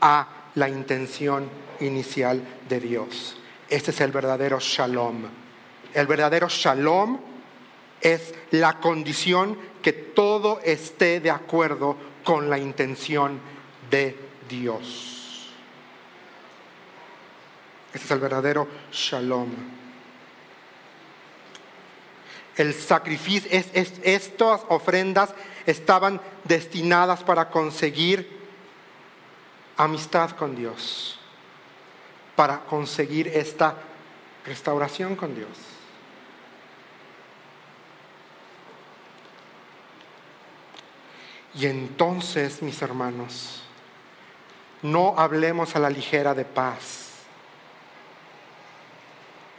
a 0.00 0.28
la 0.54 0.68
intención 0.68 1.48
inicial 1.80 2.42
de 2.68 2.80
Dios. 2.80 3.36
Este 3.68 3.90
es 3.90 4.00
el 4.00 4.12
verdadero 4.12 4.58
shalom. 4.60 5.24
El 5.94 6.06
verdadero 6.06 6.48
shalom 6.48 7.18
es 8.00 8.34
la 8.50 8.80
condición 8.80 9.56
que 9.80 9.92
todo 9.92 10.60
esté 10.62 11.20
de 11.20 11.30
acuerdo 11.30 11.96
con 12.22 12.50
la 12.50 12.58
intención 12.58 13.40
de 13.90 14.16
Dios. 14.48 15.21
Ese 17.92 18.04
es 18.04 18.10
el 18.10 18.20
verdadero 18.20 18.66
shalom. 18.90 19.50
El 22.56 22.74
sacrificio, 22.74 23.50
estas 24.02 24.60
ofrendas 24.68 25.34
estaban 25.66 26.20
destinadas 26.44 27.22
para 27.22 27.48
conseguir 27.50 28.40
amistad 29.76 30.30
con 30.32 30.54
Dios, 30.54 31.18
para 32.36 32.60
conseguir 32.60 33.28
esta 33.28 33.76
restauración 34.44 35.16
con 35.16 35.34
Dios. 35.34 35.48
Y 41.54 41.66
entonces, 41.66 42.62
mis 42.62 42.80
hermanos, 42.80 43.62
no 44.82 45.14
hablemos 45.18 45.76
a 45.76 45.78
la 45.78 45.90
ligera 45.90 46.34
de 46.34 46.44
paz 46.44 47.01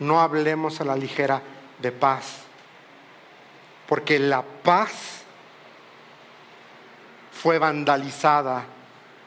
no 0.04 0.22
hablemos 0.22 0.80
a 0.82 0.86
la 0.86 0.96
ligera 0.96 1.42
de 1.80 1.92
paz, 1.92 2.44
porque 3.88 4.20
la 4.20 4.42
paz 4.42 5.24
fue 7.32 7.58
vandalizada 7.58 8.66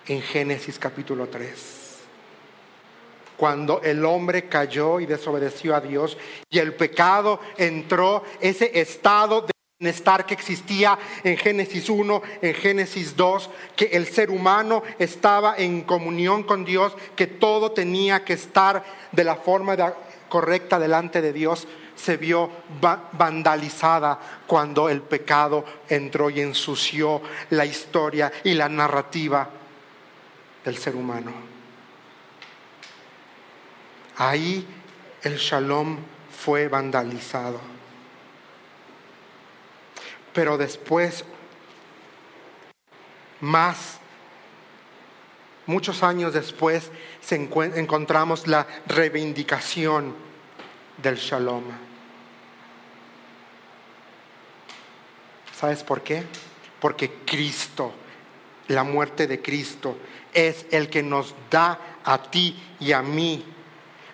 en 0.07 0.23
Génesis 0.23 0.79
capítulo 0.79 1.29
3 1.29 1.85
cuando 3.37 3.81
el 3.83 4.05
hombre 4.05 4.49
cayó 4.49 5.01
y 5.01 5.07
desobedeció 5.07 5.77
a 5.77 5.81
Dios 5.81 6.17
y 6.51 6.59
el 6.59 6.75
pecado 6.75 7.41
entró, 7.57 8.25
ese 8.41 8.81
estado 8.81 9.43
de 9.43 9.53
bienestar 9.79 10.25
que 10.25 10.35
existía 10.35 10.99
en 11.23 11.37
Génesis 11.37 11.91
1, 11.91 12.23
en 12.41 12.55
Génesis 12.55 13.15
2, 13.15 13.51
que 13.77 13.85
el 13.87 14.07
ser 14.07 14.31
humano 14.31 14.83
estaba 14.99 15.55
en 15.59 15.83
comunión 15.83 16.43
con 16.45 16.65
Dios, 16.65 16.95
que 17.15 17.27
todo 17.27 17.73
tenía 17.73 18.25
que 18.25 18.33
estar 18.33 18.83
de 19.13 19.25
la 19.25 19.37
forma 19.37 19.77
correcta 20.29 20.79
delante 20.79 21.21
de 21.23 21.33
Dios, 21.33 21.67
se 21.95 22.17
vio 22.17 22.51
vandalizada 23.13 24.19
cuando 24.47 24.89
el 24.89 25.01
pecado 25.03 25.65
entró 25.89 26.31
y 26.31 26.41
ensució 26.41 27.23
la 27.51 27.65
historia 27.65 28.33
y 28.45 28.55
la 28.55 28.69
narrativa 28.69 29.49
del 30.65 30.77
ser 30.77 30.95
humano. 30.95 31.33
Ahí 34.19 34.67
el 35.23 35.37
shalom 35.37 35.99
fue 36.31 36.69
vandalizado. 36.69 37.61
Pero 40.33 40.59
después, 40.59 41.25
más, 43.41 43.99
muchos 45.67 46.03
años 46.03 46.33
después, 46.33 46.91
encontramos 47.31 48.47
la 48.47 48.67
reivindicación 48.87 50.15
del 51.03 51.17
shalom. 51.17 51.65
¿Sabes 55.55 55.83
por 55.83 56.03
qué? 56.03 56.23
Porque 56.81 57.21
Cristo, 57.25 57.93
la 58.69 58.85
muerte 58.85 59.27
de 59.27 59.41
Cristo, 59.41 59.97
es 60.33 60.67
el 60.71 60.91
que 60.91 61.03
nos 61.03 61.35
da 61.51 61.79
a 62.05 62.23
ti 62.23 62.57
y 62.79 62.93
a 62.93 63.03
mí 63.03 63.45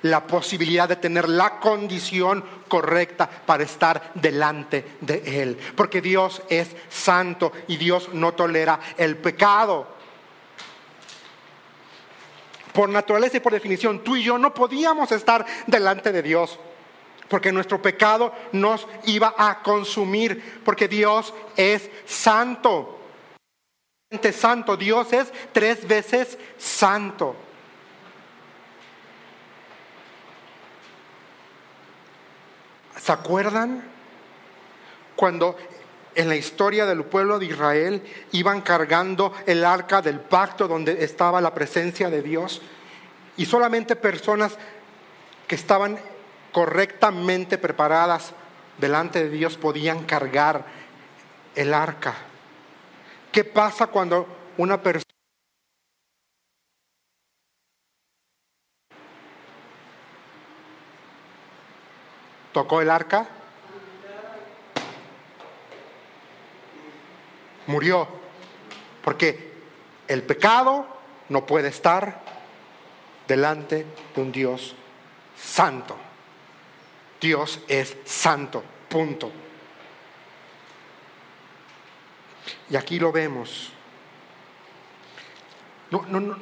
la 0.02 0.26
posibilidad 0.26 0.88
de 0.88 0.96
tener 0.96 1.28
la 1.28 1.58
condición 1.60 2.44
correcta 2.68 3.28
para 3.28 3.62
estar 3.62 4.12
delante 4.14 4.96
de 5.00 5.42
Él. 5.42 5.58
Porque 5.76 6.00
Dios 6.00 6.42
es 6.48 6.70
santo 6.88 7.52
y 7.68 7.76
Dios 7.76 8.10
no 8.12 8.34
tolera 8.34 8.80
el 8.96 9.16
pecado. 9.16 10.01
Por 12.72 12.88
naturaleza 12.88 13.36
y 13.36 13.40
por 13.40 13.52
definición, 13.52 14.02
tú 14.02 14.16
y 14.16 14.22
yo 14.22 14.38
no 14.38 14.54
podíamos 14.54 15.12
estar 15.12 15.44
delante 15.66 16.12
de 16.12 16.22
Dios 16.22 16.58
porque 17.32 17.50
nuestro 17.50 17.80
pecado 17.80 18.30
nos 18.52 18.86
iba 19.04 19.34
a 19.38 19.62
consumir, 19.62 20.60
porque 20.66 20.86
Dios 20.86 21.32
es 21.56 21.88
santo. 22.04 22.98
Santo, 24.34 24.76
Dios 24.76 25.10
es 25.14 25.32
tres 25.50 25.88
veces 25.88 26.36
santo. 26.58 27.34
¿Se 33.00 33.10
acuerdan 33.10 33.82
cuando 35.16 35.56
en 36.14 36.28
la 36.28 36.36
historia 36.36 36.86
del 36.86 37.04
pueblo 37.04 37.38
de 37.38 37.46
Israel 37.46 38.02
iban 38.32 38.60
cargando 38.60 39.32
el 39.46 39.64
arca 39.64 40.02
del 40.02 40.20
pacto 40.20 40.68
donde 40.68 41.04
estaba 41.04 41.40
la 41.40 41.54
presencia 41.54 42.10
de 42.10 42.22
Dios? 42.22 42.62
Y 43.36 43.46
solamente 43.46 43.96
personas 43.96 44.56
que 45.46 45.54
estaban 45.54 45.98
correctamente 46.52 47.58
preparadas 47.58 48.32
delante 48.78 49.24
de 49.24 49.30
Dios 49.30 49.56
podían 49.56 50.04
cargar 50.04 50.64
el 51.54 51.74
arca. 51.74 52.14
¿Qué 53.30 53.44
pasa 53.44 53.86
cuando 53.86 54.26
una 54.58 54.80
persona 54.82 55.02
tocó 62.52 62.82
el 62.82 62.90
arca? 62.90 63.26
Murió. 67.72 68.06
Porque 69.02 69.50
el 70.06 70.22
pecado 70.24 70.86
no 71.30 71.46
puede 71.46 71.68
estar 71.68 72.20
delante 73.26 73.86
de 74.14 74.20
un 74.20 74.30
Dios 74.30 74.74
santo. 75.34 75.96
Dios 77.18 77.60
es 77.68 77.96
santo, 78.04 78.62
punto. 78.90 79.32
Y 82.68 82.76
aquí 82.76 82.98
lo 82.98 83.10
vemos. 83.10 83.72
No, 85.90 86.04
no, 86.08 86.20
no. 86.20 86.36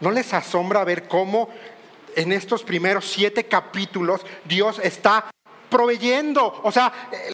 ¿No 0.00 0.10
les 0.10 0.34
asombra 0.34 0.82
ver 0.82 1.06
cómo 1.06 1.48
en 2.16 2.32
estos 2.32 2.64
primeros 2.64 3.08
siete 3.08 3.46
capítulos 3.46 4.26
Dios 4.44 4.80
está 4.82 5.29
proveyendo, 5.70 6.60
o 6.62 6.72
sea, 6.72 6.92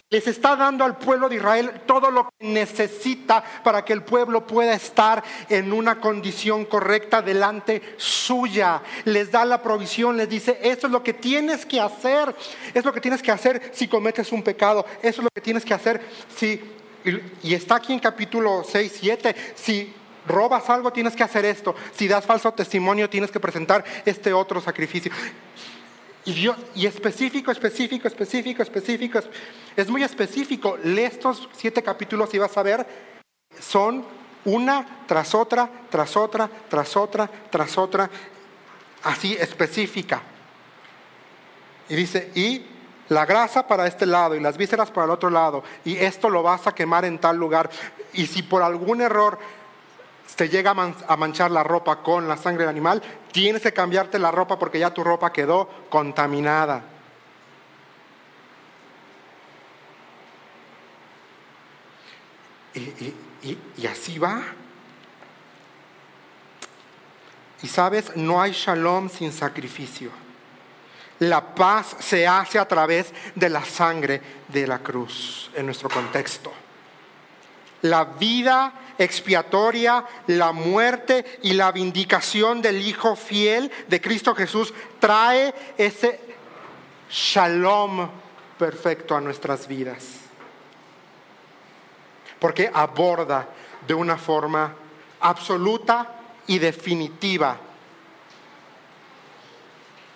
les 0.09 0.27
está 0.27 0.55
dando 0.55 0.85
al 0.85 0.97
pueblo 0.97 1.27
de 1.27 1.35
Israel 1.35 1.81
todo 1.85 2.11
lo 2.11 2.29
que 2.29 2.47
necesita 2.47 3.43
para 3.63 3.83
que 3.83 3.93
el 3.93 4.03
pueblo 4.03 4.45
pueda 4.47 4.73
estar 4.73 5.23
en 5.49 5.73
una 5.73 5.99
condición 5.99 6.65
correcta 6.65 7.21
delante 7.21 7.95
suya. 7.97 8.81
Les 9.05 9.31
da 9.31 9.43
la 9.43 9.61
provisión, 9.61 10.15
les 10.15 10.29
dice, 10.29 10.59
esto 10.61 10.87
es 10.87 10.93
lo 10.93 11.03
que 11.03 11.13
tienes 11.13 11.65
que 11.65 11.81
hacer, 11.81 12.33
es 12.73 12.85
lo 12.85 12.93
que 12.93 13.01
tienes 13.01 13.21
que 13.21 13.31
hacer 13.31 13.71
si 13.73 13.87
cometes 13.87 14.31
un 14.31 14.43
pecado, 14.43 14.85
eso 15.01 15.21
es 15.21 15.23
lo 15.23 15.29
que 15.33 15.41
tienes 15.41 15.65
que 15.65 15.73
hacer 15.73 16.01
si, 16.33 16.61
y 17.43 17.53
está 17.53 17.75
aquí 17.75 17.93
en 17.93 17.99
capítulo 17.99 18.63
6, 18.63 18.97
7, 18.99 19.35
si 19.55 19.93
robas 20.27 20.69
algo 20.69 20.91
tienes 20.91 21.15
que 21.15 21.23
hacer 21.23 21.45
esto, 21.45 21.75
si 21.95 22.07
das 22.07 22.25
falso 22.25 22.51
testimonio 22.51 23.09
tienes 23.09 23.31
que 23.31 23.39
presentar 23.39 23.83
este 24.05 24.33
otro 24.33 24.61
sacrificio. 24.61 25.11
Y, 26.27 26.85
específico, 26.85 27.51
específico, 27.51 28.05
específico, 28.05 28.61
específico. 28.61 29.19
Es 29.77 29.89
muy 29.89 30.03
específico. 30.03 30.77
Lee 30.83 31.03
estos 31.03 31.47
siete 31.55 31.81
capítulos 31.81 32.33
y 32.33 32.37
vas 32.37 32.57
a 32.57 32.63
ver, 32.63 32.85
son 33.57 34.03
una 34.43 35.05
tras 35.07 35.33
otra, 35.33 35.69
tras 35.89 36.17
otra, 36.17 36.49
tras 36.67 36.97
otra, 36.97 37.31
tras 37.49 37.77
otra, 37.77 38.09
así 39.03 39.37
específica. 39.39 40.21
Y 41.87 41.95
dice, 41.95 42.29
y 42.35 42.65
la 43.07 43.25
grasa 43.25 43.65
para 43.65 43.87
este 43.87 44.05
lado 44.05 44.35
y 44.35 44.41
las 44.41 44.57
vísceras 44.57 44.91
para 44.91 45.05
el 45.05 45.11
otro 45.11 45.29
lado, 45.29 45.63
y 45.85 45.95
esto 45.95 46.29
lo 46.29 46.43
vas 46.43 46.67
a 46.67 46.75
quemar 46.75 47.05
en 47.05 47.19
tal 47.19 47.37
lugar. 47.37 47.69
Y 48.11 48.27
si 48.27 48.43
por 48.43 48.63
algún 48.63 48.99
error 48.99 49.39
te 50.35 50.49
llega 50.49 50.71
a 50.71 51.17
manchar 51.17 51.51
la 51.51 51.63
ropa 51.63 52.01
con 52.03 52.27
la 52.27 52.37
sangre 52.37 52.63
del 52.63 52.69
animal, 52.69 53.01
tienes 53.31 53.61
que 53.61 53.73
cambiarte 53.73 54.19
la 54.19 54.31
ropa 54.31 54.59
porque 54.59 54.79
ya 54.79 54.93
tu 54.93 55.03
ropa 55.03 55.31
quedó 55.31 55.69
contaminada. 55.89 56.83
Y, 62.73 63.87
así 63.87 64.19
va. 64.19 64.43
Y 67.63 67.67
sabes, 67.67 68.15
no 68.15 68.41
hay 68.41 68.51
shalom 68.51 69.09
sin 69.09 69.31
sacrificio. 69.31 70.11
La 71.19 71.55
paz 71.55 71.95
se 71.99 72.27
hace 72.27 72.59
a 72.59 72.67
través 72.67 73.11
de 73.33 73.49
la 73.49 73.65
sangre 73.65 74.21
de 74.47 74.67
la 74.67 74.79
cruz 74.79 75.49
en 75.55 75.65
nuestro 75.65 75.89
contexto. 75.89 76.53
La 77.83 78.05
vida 78.05 78.73
expiatoria, 78.97 80.03
la 80.27 80.51
muerte 80.51 81.39
y 81.43 81.53
la 81.53 81.71
vindicación 81.71 82.61
del 82.61 82.81
Hijo 82.81 83.15
fiel 83.15 83.71
de 83.87 84.01
Cristo 84.01 84.33
Jesús 84.33 84.73
trae 84.99 85.53
ese 85.77 86.19
shalom 87.09 88.09
perfecto 88.57 89.15
a 89.15 89.21
nuestras 89.21 89.67
vidas. 89.67 90.03
Porque 92.39 92.69
aborda 92.73 93.47
de 93.87 93.93
una 93.93 94.17
forma 94.17 94.73
absoluta 95.19 96.15
y 96.47 96.59
definitiva 96.59 97.57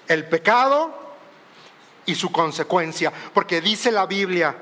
el 0.08 0.28
pecado 0.28 1.00
y 2.06 2.15
su 2.15 2.32
consecuencia. 2.32 3.12
Porque 3.34 3.62
dice 3.62 3.91
la 3.91 4.06
Biblia, 4.06 4.56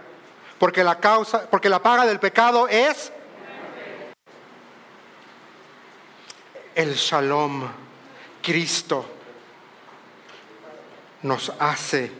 porque 0.59 0.83
la 0.83 0.99
causa, 0.99 1.49
porque 1.49 1.69
la 1.69 1.81
paga 1.81 2.05
del 2.05 2.19
pecado 2.19 2.67
es 2.67 3.11
el 6.75 6.93
shalom, 6.93 7.67
Cristo, 8.41 9.05
nos 11.23 11.51
hace 11.59 12.11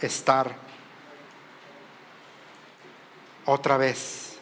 estar 0.00 0.54
otra 3.46 3.76
vez 3.76 4.38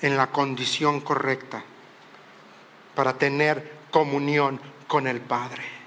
en 0.00 0.16
la 0.16 0.28
condición 0.28 1.00
correcta 1.00 1.62
para 2.94 3.14
tener 3.14 3.72
comunión 3.90 4.60
con 4.86 5.06
el 5.06 5.20
Padre. 5.20 5.81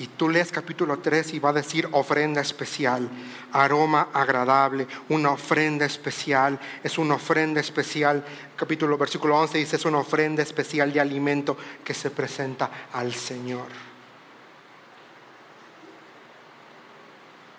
Y 0.00 0.06
tú 0.06 0.30
lees 0.30 0.50
capítulo 0.50 0.98
3 0.98 1.34
y 1.34 1.38
va 1.40 1.50
a 1.50 1.52
decir 1.52 1.86
ofrenda 1.92 2.40
especial, 2.40 3.06
aroma 3.52 4.08
agradable, 4.14 4.88
una 5.10 5.32
ofrenda 5.32 5.84
especial, 5.84 6.58
es 6.82 6.96
una 6.96 7.16
ofrenda 7.16 7.60
especial. 7.60 8.24
Capítulo 8.56 8.96
versículo 8.96 9.38
11 9.38 9.58
dice, 9.58 9.76
es 9.76 9.84
una 9.84 9.98
ofrenda 9.98 10.42
especial 10.42 10.90
de 10.90 11.00
alimento 11.00 11.54
que 11.84 11.92
se 11.92 12.10
presenta 12.10 12.88
al 12.94 13.12
Señor. 13.12 13.66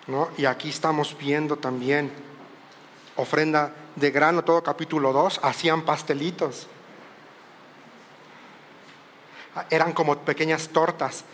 ¿No? 0.08 0.30
Y 0.36 0.44
aquí 0.44 0.70
estamos 0.70 1.16
viendo 1.16 1.58
también 1.58 2.10
ofrenda 3.14 3.72
de 3.94 4.10
grano, 4.10 4.42
todo 4.42 4.64
capítulo 4.64 5.12
2, 5.12 5.42
hacían 5.44 5.82
pastelitos. 5.82 6.66
Eran 9.70 9.92
como 9.92 10.18
pequeñas 10.18 10.70
tortas 10.70 11.24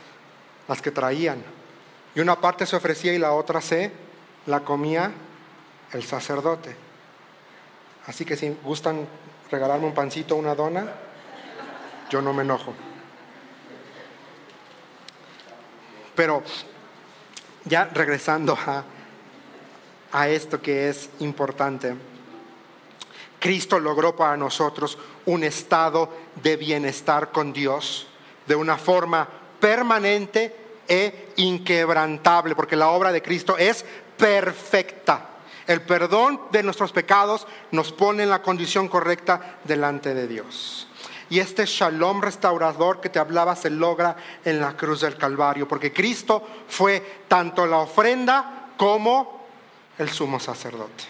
las 0.68 0.82
que 0.82 0.90
traían. 0.90 1.42
Y 2.14 2.20
una 2.20 2.40
parte 2.40 2.66
se 2.66 2.76
ofrecía 2.76 3.12
y 3.14 3.18
la 3.18 3.32
otra 3.32 3.60
se 3.60 3.90
la 4.46 4.60
comía 4.60 5.10
el 5.92 6.04
sacerdote. 6.04 6.76
Así 8.06 8.24
que 8.24 8.36
si 8.36 8.50
gustan 8.62 9.06
regalarme 9.50 9.86
un 9.86 9.94
pancito 9.94 10.34
o 10.34 10.38
una 10.38 10.54
dona, 10.54 10.86
yo 12.10 12.22
no 12.22 12.32
me 12.32 12.42
enojo. 12.42 12.74
Pero 16.14 16.42
ya 17.64 17.84
regresando 17.86 18.56
a, 18.66 18.84
a 20.12 20.28
esto 20.28 20.60
que 20.60 20.88
es 20.88 21.10
importante, 21.20 21.94
Cristo 23.38 23.78
logró 23.78 24.16
para 24.16 24.36
nosotros 24.36 24.98
un 25.26 25.44
estado 25.44 26.10
de 26.42 26.56
bienestar 26.56 27.30
con 27.30 27.52
Dios 27.52 28.08
de 28.46 28.56
una 28.56 28.76
forma 28.76 29.28
permanente 29.60 30.54
e 30.88 31.32
inquebrantable, 31.36 32.54
porque 32.54 32.76
la 32.76 32.88
obra 32.88 33.12
de 33.12 33.22
Cristo 33.22 33.56
es 33.58 33.84
perfecta. 34.16 35.26
El 35.66 35.82
perdón 35.82 36.40
de 36.50 36.62
nuestros 36.62 36.92
pecados 36.92 37.46
nos 37.72 37.92
pone 37.92 38.22
en 38.22 38.30
la 38.30 38.42
condición 38.42 38.88
correcta 38.88 39.58
delante 39.64 40.14
de 40.14 40.26
Dios. 40.26 40.88
Y 41.30 41.40
este 41.40 41.66
shalom 41.66 42.22
restaurador 42.22 43.00
que 43.00 43.10
te 43.10 43.18
hablaba 43.18 43.54
se 43.54 43.68
logra 43.68 44.16
en 44.44 44.60
la 44.60 44.76
cruz 44.76 45.02
del 45.02 45.18
Calvario, 45.18 45.68
porque 45.68 45.92
Cristo 45.92 46.42
fue 46.68 47.24
tanto 47.28 47.66
la 47.66 47.78
ofrenda 47.78 48.70
como 48.78 49.46
el 49.98 50.08
sumo 50.08 50.40
sacerdote. 50.40 51.04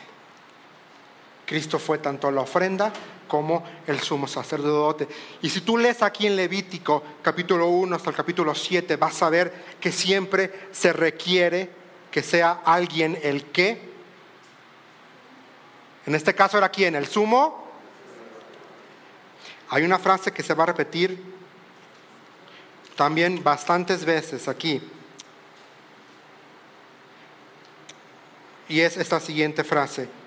Cristo 1.46 1.78
fue 1.78 1.99
tanto 1.99 2.30
la 2.30 2.40
ofrenda 2.40 2.92
como 3.29 3.62
el 3.87 4.01
sumo 4.01 4.26
sacerdote. 4.26 5.07
Y 5.43 5.51
si 5.51 5.61
tú 5.61 5.79
lees 5.79 6.03
aquí 6.03 6.26
en 6.26 6.35
Levítico 6.35 7.03
capítulo 7.22 7.68
1 7.68 7.95
hasta 7.95 8.11
el 8.11 8.16
capítulo 8.16 8.55
7, 8.55 8.97
vas 8.97 9.22
a 9.22 9.31
ver 9.31 9.53
que 9.81 9.93
siempre 9.93 10.68
se 10.72 10.93
requiere 10.93 11.70
que 12.11 12.22
sea 12.22 12.62
alguien 12.64 13.18
el 13.22 13.45
que. 13.45 13.89
En 16.07 16.14
este 16.14 16.35
caso 16.35 16.59
era 16.59 16.70
quién, 16.70 16.97
el 16.97 17.07
sumo. 17.07 17.68
Hay 19.68 19.85
una 19.85 19.99
frase 19.99 20.33
que 20.33 20.43
se 20.43 20.55
va 20.55 20.64
a 20.64 20.68
repetir 20.68 21.22
también 22.97 23.45
bastantes 23.45 24.05
veces 24.05 24.49
aquí. 24.49 24.81
Y 28.68 28.81
es 28.81 28.97
esta 28.97 29.20
siguiente 29.20 29.62
frase 29.64 30.17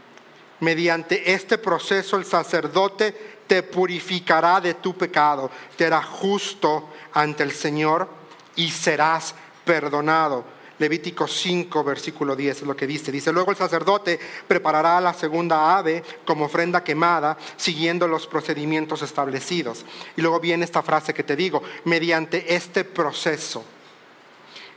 mediante 0.61 1.33
este 1.33 1.57
proceso 1.57 2.17
el 2.17 2.25
sacerdote 2.25 3.41
te 3.45 3.63
purificará 3.63 4.61
de 4.61 4.75
tu 4.75 4.95
pecado, 4.95 5.51
te 5.75 5.85
hará 5.85 6.01
justo 6.01 6.89
ante 7.13 7.43
el 7.43 7.51
Señor 7.51 8.07
y 8.55 8.71
serás 8.71 9.35
perdonado. 9.65 10.61
Levítico 10.79 11.27
5, 11.27 11.83
versículo 11.83 12.35
10 12.35 12.57
es 12.57 12.63
lo 12.63 12.75
que 12.75 12.87
dice. 12.87 13.11
Dice, 13.11 13.31
luego 13.31 13.51
el 13.51 13.57
sacerdote 13.57 14.19
preparará 14.47 14.99
la 14.99 15.13
segunda 15.13 15.77
ave 15.77 16.03
como 16.25 16.45
ofrenda 16.45 16.83
quemada, 16.83 17.37
siguiendo 17.55 18.07
los 18.07 18.25
procedimientos 18.25 19.03
establecidos. 19.03 19.85
Y 20.17 20.21
luego 20.21 20.39
viene 20.39 20.65
esta 20.65 20.81
frase 20.81 21.13
que 21.13 21.23
te 21.23 21.35
digo, 21.35 21.61
mediante 21.85 22.55
este 22.55 22.83
proceso, 22.83 23.63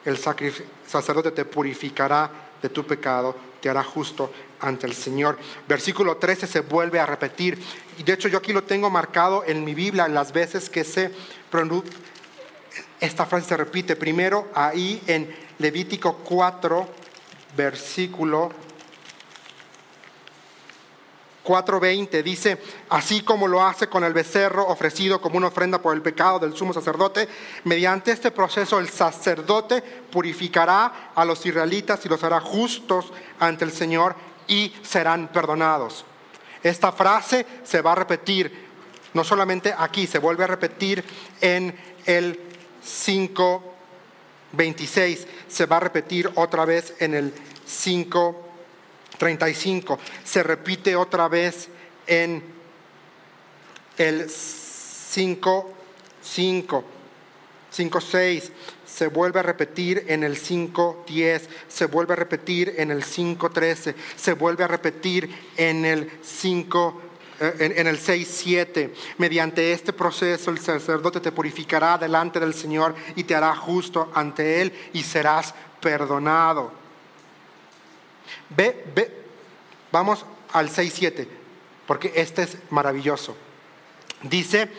el 0.05 0.18
sacerdote 0.18 1.30
te 1.30 1.47
purificará 1.47 2.30
de 2.61 2.68
tu 2.68 2.85
pecado, 2.85 3.35
te 3.62 3.70
hará 3.70 3.82
justo 3.82 4.30
ante 4.64 4.86
el 4.86 4.94
Señor. 4.94 5.38
Versículo 5.68 6.16
13 6.16 6.46
se 6.46 6.60
vuelve 6.60 6.98
a 6.98 7.06
repetir. 7.06 7.62
Y 7.98 8.02
de 8.02 8.14
hecho 8.14 8.28
yo 8.28 8.38
aquí 8.38 8.52
lo 8.52 8.64
tengo 8.64 8.90
marcado 8.90 9.44
en 9.46 9.64
mi 9.64 9.74
Biblia 9.74 10.08
las 10.08 10.32
veces 10.32 10.68
que 10.70 10.84
se 10.84 11.10
esta 13.00 13.26
frase 13.26 13.48
se 13.48 13.56
repite. 13.56 13.94
Primero 13.94 14.48
ahí 14.54 15.00
en 15.06 15.34
Levítico 15.58 16.16
4, 16.24 16.88
versículo 17.56 18.50
4.20 21.44 22.22
dice, 22.22 22.58
así 22.88 23.20
como 23.20 23.46
lo 23.46 23.62
hace 23.62 23.88
con 23.88 24.02
el 24.02 24.14
becerro 24.14 24.66
ofrecido 24.66 25.20
como 25.20 25.36
una 25.36 25.48
ofrenda 25.48 25.80
por 25.80 25.94
el 25.94 26.02
pecado 26.02 26.38
del 26.38 26.56
sumo 26.56 26.72
sacerdote, 26.72 27.28
mediante 27.64 28.10
este 28.10 28.30
proceso 28.30 28.78
el 28.78 28.88
sacerdote 28.88 29.82
purificará 30.10 31.12
a 31.14 31.24
los 31.24 31.44
israelitas 31.44 32.04
y 32.04 32.08
los 32.08 32.24
hará 32.24 32.40
justos 32.40 33.12
ante 33.38 33.64
el 33.64 33.72
Señor 33.72 34.16
y 34.49 34.74
serán 34.82 35.28
perdonados. 35.28 36.05
Esta 36.62 36.92
frase 36.92 37.45
se 37.62 37.82
va 37.82 37.92
a 37.92 37.97
repetir, 37.97 38.64
no 39.12 39.22
solamente 39.24 39.74
aquí, 39.76 40.07
se 40.07 40.18
vuelve 40.18 40.45
a 40.45 40.49
repetir 40.49 41.05
en 41.40 41.76
el 42.07 42.40
5.26, 42.84 45.26
se 45.49 45.66
va 45.66 45.76
a 45.76 45.80
repetir 45.80 46.30
otra 46.34 46.64
vez 46.64 46.95
en 47.01 47.14
el 47.14 47.34
5.35, 47.66 49.99
se 50.24 50.42
repite 50.42 50.97
otra 50.97 51.28
vez 51.28 51.68
en 52.07 52.42
el 53.99 54.26
5.5, 54.26 56.84
5.6, 57.77 58.51
se 58.87 59.09
vuelve 59.09 59.41
a 59.41 59.43
repetir 59.43 60.05
en 60.09 60.22
el 60.22 60.37
5.10, 60.37 61.43
se 61.68 61.87
vuelve 61.87 62.12
a 62.12 62.16
repetir 62.16 62.75
en 62.79 62.91
el 62.91 63.03
5.13, 63.03 63.95
se 64.16 64.33
vuelve 64.35 64.64
a 64.64 64.68
repetir 64.68 65.35
en 65.57 65.85
el 65.85 66.11
5 66.22 67.03
eh, 67.41 67.75
en, 67.77 67.87
el 67.87 67.99
6.7. 67.99 68.93
Mediante 69.18 69.72
este 69.72 69.93
proceso 69.93 70.51
el 70.51 70.61
sacerdote 70.61 71.18
te 71.18 71.33
purificará 71.33 71.99
delante 71.99 72.39
del 72.39 72.55
Señor 72.55 72.95
y 73.16 73.25
te 73.25 73.35
hará 73.35 73.55
justo 73.57 74.11
ante 74.14 74.62
Él 74.62 74.72
y 74.93 75.03
serás 75.03 75.53
perdonado. 75.81 76.72
Ve, 78.51 78.85
ve, 78.95 79.25
vamos 79.91 80.25
al 80.53 80.70
6.7, 80.70 81.27
porque 81.87 82.12
este 82.14 82.43
es 82.43 82.57
maravilloso. 82.70 83.37
Dice, 84.22 84.70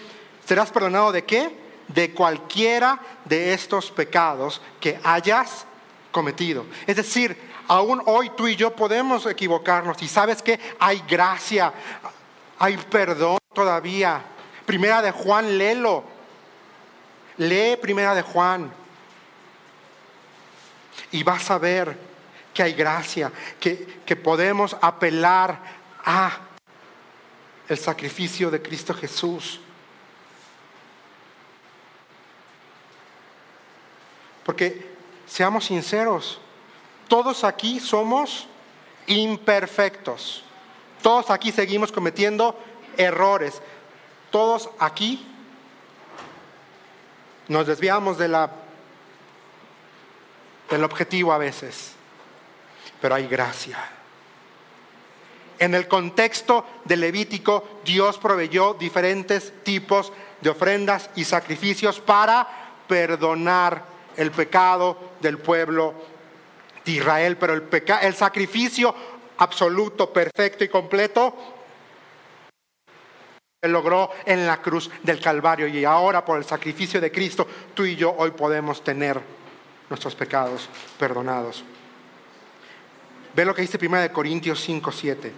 ¿serás 0.45 0.71
perdonado 0.71 1.11
de 1.11 1.25
qué? 1.25 1.64
De 1.87 2.11
cualquiera 2.11 2.99
de 3.25 3.53
estos 3.53 3.91
pecados 3.91 4.61
que 4.79 4.99
hayas 5.03 5.65
cometido. 6.11 6.65
Es 6.87 6.95
decir, 6.95 7.37
aún 7.67 8.01
hoy 8.05 8.31
tú 8.35 8.47
y 8.47 8.55
yo 8.55 8.75
podemos 8.75 9.25
equivocarnos 9.25 10.01
y 10.01 10.07
sabes 10.07 10.41
que 10.41 10.59
hay 10.79 11.03
gracia, 11.07 11.73
hay 12.57 12.77
perdón 12.77 13.37
todavía. 13.53 14.23
Primera 14.65 15.01
de 15.01 15.11
Juan, 15.11 15.57
léelo. 15.57 16.03
Lee 17.37 17.77
Primera 17.81 18.15
de 18.15 18.21
Juan. 18.21 18.71
Y 21.11 21.23
vas 21.23 21.51
a 21.51 21.57
ver 21.57 21.97
que 22.53 22.63
hay 22.63 22.73
gracia, 22.73 23.31
que, 23.59 23.99
que 24.05 24.15
podemos 24.15 24.75
apelar 24.81 25.59
a 26.03 26.39
el 27.67 27.77
sacrificio 27.77 28.49
de 28.49 28.61
Cristo 28.61 28.93
Jesús. 28.93 29.59
Porque 34.45 34.93
seamos 35.25 35.65
sinceros, 35.65 36.39
todos 37.07 37.43
aquí 37.43 37.79
somos 37.79 38.47
imperfectos. 39.07 40.43
Todos 41.01 41.29
aquí 41.29 41.51
seguimos 41.51 41.91
cometiendo 41.91 42.57
errores. 42.97 43.61
Todos 44.31 44.69
aquí 44.79 45.25
nos 47.47 47.67
desviamos 47.67 48.17
de 48.17 48.27
del 50.69 50.83
objetivo 50.83 51.31
a 51.31 51.37
veces, 51.37 51.93
pero 52.99 53.15
hay 53.15 53.27
gracia. 53.27 53.77
En 55.59 55.73
el 55.73 55.87
contexto 55.87 56.65
del 56.83 57.01
Levítico, 57.01 57.79
Dios 57.85 58.17
proveyó 58.17 58.73
diferentes 58.73 59.53
tipos 59.63 60.11
de 60.41 60.49
ofrendas 60.49 61.09
y 61.15 61.23
sacrificios 61.23 61.99
para 61.99 62.47
perdonar 62.87 63.94
el 64.17 64.31
pecado 64.31 64.97
del 65.19 65.37
pueblo 65.37 65.93
de 66.83 66.91
Israel, 66.91 67.37
pero 67.37 67.53
el, 67.53 67.63
el 68.01 68.15
sacrificio 68.15 68.93
absoluto, 69.37 70.11
perfecto 70.11 70.63
y 70.63 70.69
completo 70.69 71.35
se 73.61 73.69
logró 73.69 74.11
en 74.25 74.45
la 74.45 74.61
cruz 74.61 74.91
del 75.01 75.19
Calvario 75.19 75.67
y 75.67 75.83
ahora 75.85 76.23
por 76.23 76.37
el 76.37 76.45
sacrificio 76.45 77.01
de 77.01 77.11
Cristo 77.11 77.47
tú 77.73 77.83
y 77.83 77.95
yo 77.95 78.13
hoy 78.17 78.31
podemos 78.31 78.83
tener 78.83 79.19
nuestros 79.89 80.15
pecados 80.15 80.69
perdonados. 80.99 81.63
Ve 83.35 83.43
lo 83.43 83.53
que 83.53 83.63
dice 83.63 83.77
1 83.81 83.97
de 84.01 84.11
Corintios 84.11 84.61
5, 84.61 84.91
7. 84.91 85.31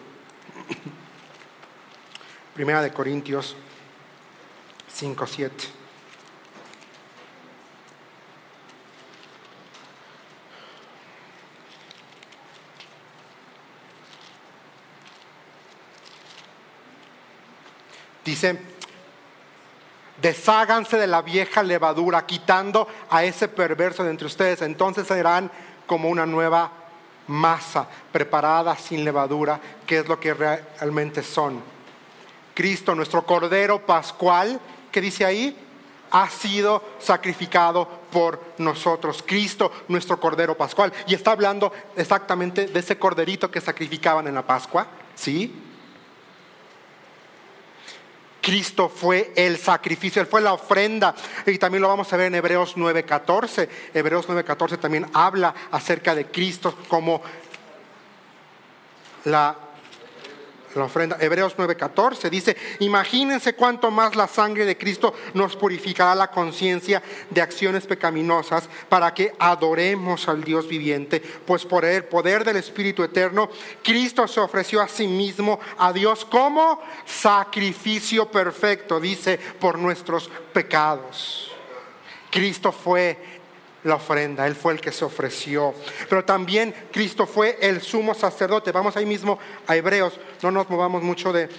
Primera 2.53 2.81
de 2.81 2.91
Corintios 2.91 3.55
5, 4.87 5.27
7. 5.27 5.76
Dice, 18.27 18.59
desháganse 20.21 20.97
de 20.97 21.07
la 21.07 21.21
vieja 21.21 21.63
levadura, 21.63 22.25
quitando 22.25 22.85
a 23.09 23.23
ese 23.23 23.47
perverso 23.47 24.03
de 24.03 24.09
entre 24.09 24.27
ustedes. 24.27 24.61
Entonces 24.63 25.07
serán 25.07 25.49
como 25.85 26.09
una 26.09 26.25
nueva 26.25 26.69
masa 27.27 27.87
preparada 28.11 28.75
sin 28.75 29.05
levadura, 29.05 29.61
que 29.85 29.99
es 29.99 30.09
lo 30.09 30.19
que 30.19 30.33
realmente 30.33 31.23
son. 31.23 31.61
Cristo, 32.53 32.93
nuestro 32.95 33.25
Cordero 33.25 33.85
Pascual, 33.85 34.59
que 34.91 34.99
dice 34.99 35.23
ahí, 35.23 35.57
ha 36.11 36.29
sido 36.29 36.83
sacrificado 36.99 37.87
por 38.11 38.55
nosotros. 38.57 39.23
Cristo, 39.25 39.71
nuestro 39.87 40.19
Cordero 40.19 40.57
Pascual. 40.57 40.91
Y 41.07 41.13
está 41.13 41.31
hablando 41.31 41.71
exactamente 41.95 42.67
de 42.67 42.79
ese 42.81 42.99
corderito 42.99 43.49
que 43.49 43.61
sacrificaban 43.61 44.27
en 44.27 44.35
la 44.35 44.45
Pascua, 44.45 44.85
¿sí? 45.15 45.63
Cristo 48.47 48.87
fue 48.87 49.33
el 49.35 49.57
sacrificio, 49.57 50.21
Él 50.21 50.27
fue 50.29 50.39
la 50.39 50.53
ofrenda. 50.53 51.13
Y 51.45 51.57
también 51.57 51.81
lo 51.81 51.89
vamos 51.89 52.13
a 52.13 52.15
ver 52.15 52.27
en 52.27 52.35
Hebreos 52.35 52.77
9:14. 52.77 53.67
Hebreos 53.93 54.25
9:14 54.29 54.77
también 54.77 55.05
habla 55.11 55.53
acerca 55.69 56.15
de 56.15 56.27
Cristo 56.27 56.73
como 56.87 57.21
la 59.25 59.53
la 60.77 60.85
ofrenda. 60.85 61.17
Hebreos 61.19 61.55
9:14 61.57 62.29
dice, 62.29 62.55
imagínense 62.79 63.53
cuánto 63.53 63.91
más 63.91 64.15
la 64.15 64.27
sangre 64.27 64.65
de 64.65 64.77
Cristo 64.77 65.13
nos 65.33 65.55
purificará 65.55 66.15
la 66.15 66.31
conciencia 66.31 67.01
de 67.29 67.41
acciones 67.41 67.85
pecaminosas 67.85 68.69
para 68.89 69.13
que 69.13 69.33
adoremos 69.39 70.27
al 70.27 70.43
Dios 70.43 70.67
viviente, 70.67 71.19
pues 71.19 71.65
por 71.65 71.85
el 71.85 72.05
poder 72.05 72.43
del 72.43 72.57
Espíritu 72.57 73.03
Eterno, 73.03 73.49
Cristo 73.83 74.27
se 74.27 74.39
ofreció 74.39 74.81
a 74.81 74.87
sí 74.87 75.07
mismo 75.07 75.59
a 75.77 75.91
Dios 75.93 76.25
como 76.25 76.81
sacrificio 77.05 78.29
perfecto, 78.31 78.99
dice, 78.99 79.37
por 79.59 79.77
nuestros 79.77 80.29
pecados. 80.53 81.51
Cristo 82.29 82.71
fue 82.71 83.36
la 83.87 83.95
ofrenda, 83.95 84.45
Él 84.45 84.55
fue 84.55 84.73
el 84.73 84.81
que 84.81 84.91
se 84.91 85.05
ofreció. 85.05 85.73
Pero 86.09 86.23
también 86.23 86.73
Cristo 86.91 87.25
fue 87.25 87.57
el 87.61 87.81
sumo 87.81 88.13
sacerdote. 88.13 88.71
Vamos 88.71 88.95
ahí 88.97 89.05
mismo 89.05 89.39
a 89.65 89.75
Hebreos, 89.75 90.19
no 90.43 90.51
nos 90.51 90.69
movamos 90.69 91.01
mucho 91.01 91.33
de 91.33 91.49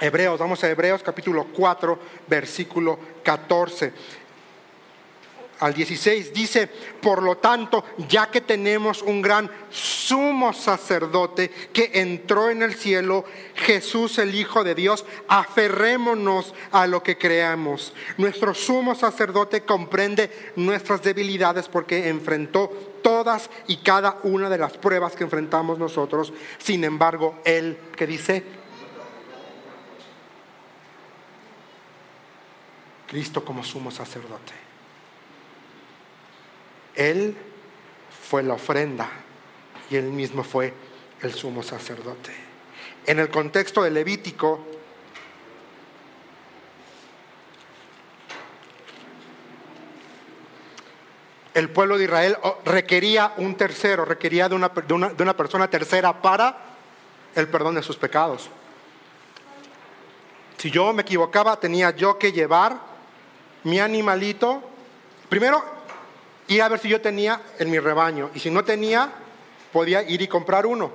Hebreos, 0.00 0.40
vamos 0.40 0.64
a 0.64 0.70
Hebreos 0.70 1.02
capítulo 1.02 1.46
4, 1.52 1.98
versículo 2.26 2.98
14 3.22 3.92
al 5.60 5.74
16 5.74 6.32
dice, 6.32 6.66
por 6.66 7.22
lo 7.22 7.36
tanto, 7.36 7.84
ya 8.08 8.30
que 8.30 8.40
tenemos 8.40 9.02
un 9.02 9.20
gran 9.20 9.50
sumo 9.70 10.54
sacerdote 10.54 11.50
que 11.72 11.90
entró 11.94 12.48
en 12.48 12.62
el 12.62 12.74
cielo, 12.74 13.26
Jesús 13.54 14.18
el 14.18 14.34
Hijo 14.34 14.64
de 14.64 14.74
Dios, 14.74 15.04
aferrémonos 15.28 16.54
a 16.72 16.86
lo 16.86 17.02
que 17.02 17.18
creamos. 17.18 17.92
Nuestro 18.16 18.54
sumo 18.54 18.94
sacerdote 18.94 19.60
comprende 19.62 20.52
nuestras 20.56 21.02
debilidades 21.02 21.68
porque 21.68 22.08
enfrentó 22.08 22.68
todas 23.02 23.50
y 23.66 23.76
cada 23.78 24.18
una 24.22 24.48
de 24.48 24.58
las 24.58 24.78
pruebas 24.78 25.14
que 25.14 25.24
enfrentamos 25.24 25.78
nosotros. 25.78 26.32
Sin 26.58 26.84
embargo, 26.84 27.38
Él, 27.44 27.76
que 27.94 28.06
dice, 28.06 28.42
Cristo 33.06 33.44
como 33.44 33.62
sumo 33.62 33.90
sacerdote 33.90 34.69
él 36.94 37.36
fue 38.28 38.42
la 38.42 38.54
ofrenda 38.54 39.08
y 39.90 39.96
él 39.96 40.04
mismo 40.04 40.44
fue 40.44 40.72
el 41.22 41.32
sumo 41.34 41.62
sacerdote. 41.62 42.32
En 43.06 43.18
el 43.18 43.28
contexto 43.28 43.82
de 43.82 43.90
Levítico, 43.90 44.64
el 51.54 51.70
pueblo 51.70 51.98
de 51.98 52.04
Israel 52.04 52.36
oh, 52.42 52.58
requería 52.64 53.34
un 53.38 53.56
tercero, 53.56 54.04
requería 54.04 54.48
de 54.48 54.54
una, 54.54 54.68
de, 54.68 54.94
una, 54.94 55.08
de 55.10 55.22
una, 55.22 55.36
persona 55.36 55.68
tercera 55.68 56.20
para 56.20 56.56
el 57.34 57.48
perdón 57.48 57.74
de 57.74 57.82
sus 57.82 57.96
pecados. 57.96 58.48
Si 60.58 60.70
yo 60.70 60.92
me 60.92 61.02
equivocaba, 61.02 61.58
tenía 61.58 61.90
yo 61.90 62.18
que 62.18 62.32
llevar 62.32 62.78
mi 63.64 63.80
animalito. 63.80 64.62
Primero, 65.28 65.62
ir 66.50 66.62
a 66.62 66.68
ver 66.68 66.80
si 66.80 66.88
yo 66.88 67.00
tenía 67.00 67.40
en 67.58 67.70
mi 67.70 67.78
rebaño. 67.78 68.30
Y 68.34 68.40
si 68.40 68.50
no 68.50 68.64
tenía, 68.64 69.10
podía 69.72 70.02
ir 70.02 70.20
y 70.20 70.28
comprar 70.28 70.66
uno. 70.66 70.90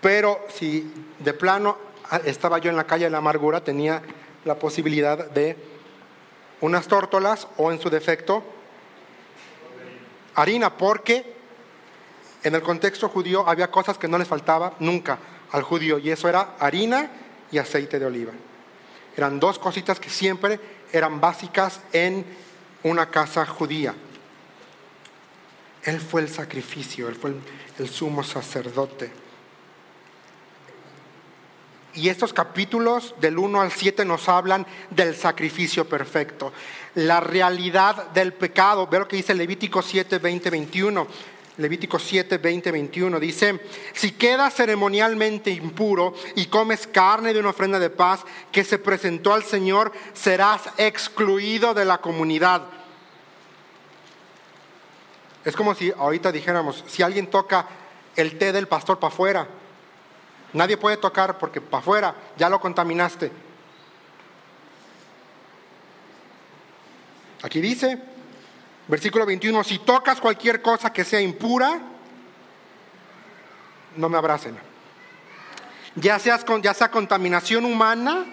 Pero 0.00 0.44
si 0.52 0.92
de 1.20 1.32
plano 1.32 1.78
ah, 2.10 2.20
estaba 2.24 2.58
yo 2.58 2.70
en 2.70 2.76
la 2.76 2.84
calle 2.84 3.04
de 3.04 3.10
la 3.10 3.18
amargura, 3.18 3.62
tenía 3.62 4.02
la 4.44 4.56
posibilidad 4.58 5.30
de 5.30 5.56
unas 6.60 6.88
tórtolas 6.88 7.46
o 7.56 7.70
en 7.70 7.80
su 7.80 7.88
defecto 7.88 8.42
harina, 10.34 10.76
porque 10.76 11.34
en 12.42 12.54
el 12.54 12.62
contexto 12.62 13.08
judío 13.08 13.48
había 13.48 13.70
cosas 13.70 13.96
que 13.96 14.08
no 14.08 14.18
les 14.18 14.26
faltaba 14.26 14.74
nunca 14.80 15.18
al 15.52 15.62
judío 15.62 15.98
y 15.98 16.10
eso 16.10 16.28
era 16.28 16.56
harina 16.58 17.10
y 17.52 17.58
aceite 17.58 18.00
de 18.00 18.06
oliva. 18.06 18.32
Eran 19.16 19.38
dos 19.38 19.60
cositas 19.60 20.00
que 20.00 20.10
siempre 20.10 20.58
eran 20.92 21.20
básicas 21.20 21.80
en 21.92 22.24
una 22.82 23.08
casa 23.08 23.46
judía. 23.46 23.94
Él 25.84 26.00
fue 26.00 26.22
el 26.22 26.28
sacrificio, 26.28 27.08
Él 27.08 27.14
fue 27.14 27.34
el, 27.78 27.88
sumo 27.88 28.22
sacerdote. 28.22 29.10
Y 31.94 32.08
estos 32.08 32.32
capítulos 32.32 33.14
del 33.20 33.38
1 33.38 33.60
al 33.60 33.70
7 33.70 34.04
nos 34.04 34.28
hablan 34.28 34.66
del 34.90 35.14
sacrificio 35.14 35.88
perfecto, 35.88 36.52
la 36.96 37.20
realidad 37.20 38.10
del 38.10 38.32
pecado. 38.32 38.86
Ve 38.88 38.98
lo 38.98 39.06
que 39.06 39.16
dice 39.16 39.34
Levítico 39.34 39.82
7, 39.82 40.18
20, 40.18 40.50
21. 40.50 41.06
Levítico 41.56 42.00
7, 42.00 42.38
20, 42.38 42.72
21 42.72 43.20
dice, 43.20 43.60
si 43.92 44.10
quedas 44.10 44.54
ceremonialmente 44.54 45.52
impuro 45.52 46.12
y 46.34 46.46
comes 46.46 46.88
carne 46.88 47.32
de 47.32 47.38
una 47.38 47.50
ofrenda 47.50 47.78
de 47.78 47.90
paz 47.90 48.24
que 48.50 48.64
se 48.64 48.80
presentó 48.80 49.32
al 49.32 49.44
Señor, 49.44 49.92
serás 50.14 50.62
excluido 50.78 51.72
de 51.72 51.84
la 51.84 51.98
comunidad 51.98 52.62
es 55.44 55.54
como 55.54 55.74
si 55.74 55.90
ahorita 55.90 56.32
dijéramos, 56.32 56.84
si 56.86 57.02
alguien 57.02 57.28
toca 57.28 57.66
el 58.16 58.38
té 58.38 58.52
del 58.52 58.66
pastor 58.66 58.98
para 58.98 59.12
afuera, 59.12 59.46
nadie 60.52 60.76
puede 60.76 60.96
tocar 60.96 61.38
porque 61.38 61.60
para 61.60 61.80
afuera 61.80 62.14
ya 62.36 62.48
lo 62.48 62.60
contaminaste. 62.60 63.30
Aquí 67.42 67.60
dice, 67.60 67.98
versículo 68.88 69.26
21, 69.26 69.64
si 69.64 69.78
tocas 69.80 70.20
cualquier 70.20 70.62
cosa 70.62 70.92
que 70.92 71.04
sea 71.04 71.20
impura, 71.20 71.78
no 73.96 74.08
me 74.08 74.16
abracen. 74.16 74.56
Ya, 75.96 76.18
seas, 76.18 76.44
ya 76.62 76.72
sea 76.72 76.90
contaminación 76.90 77.66
humana 77.66 78.24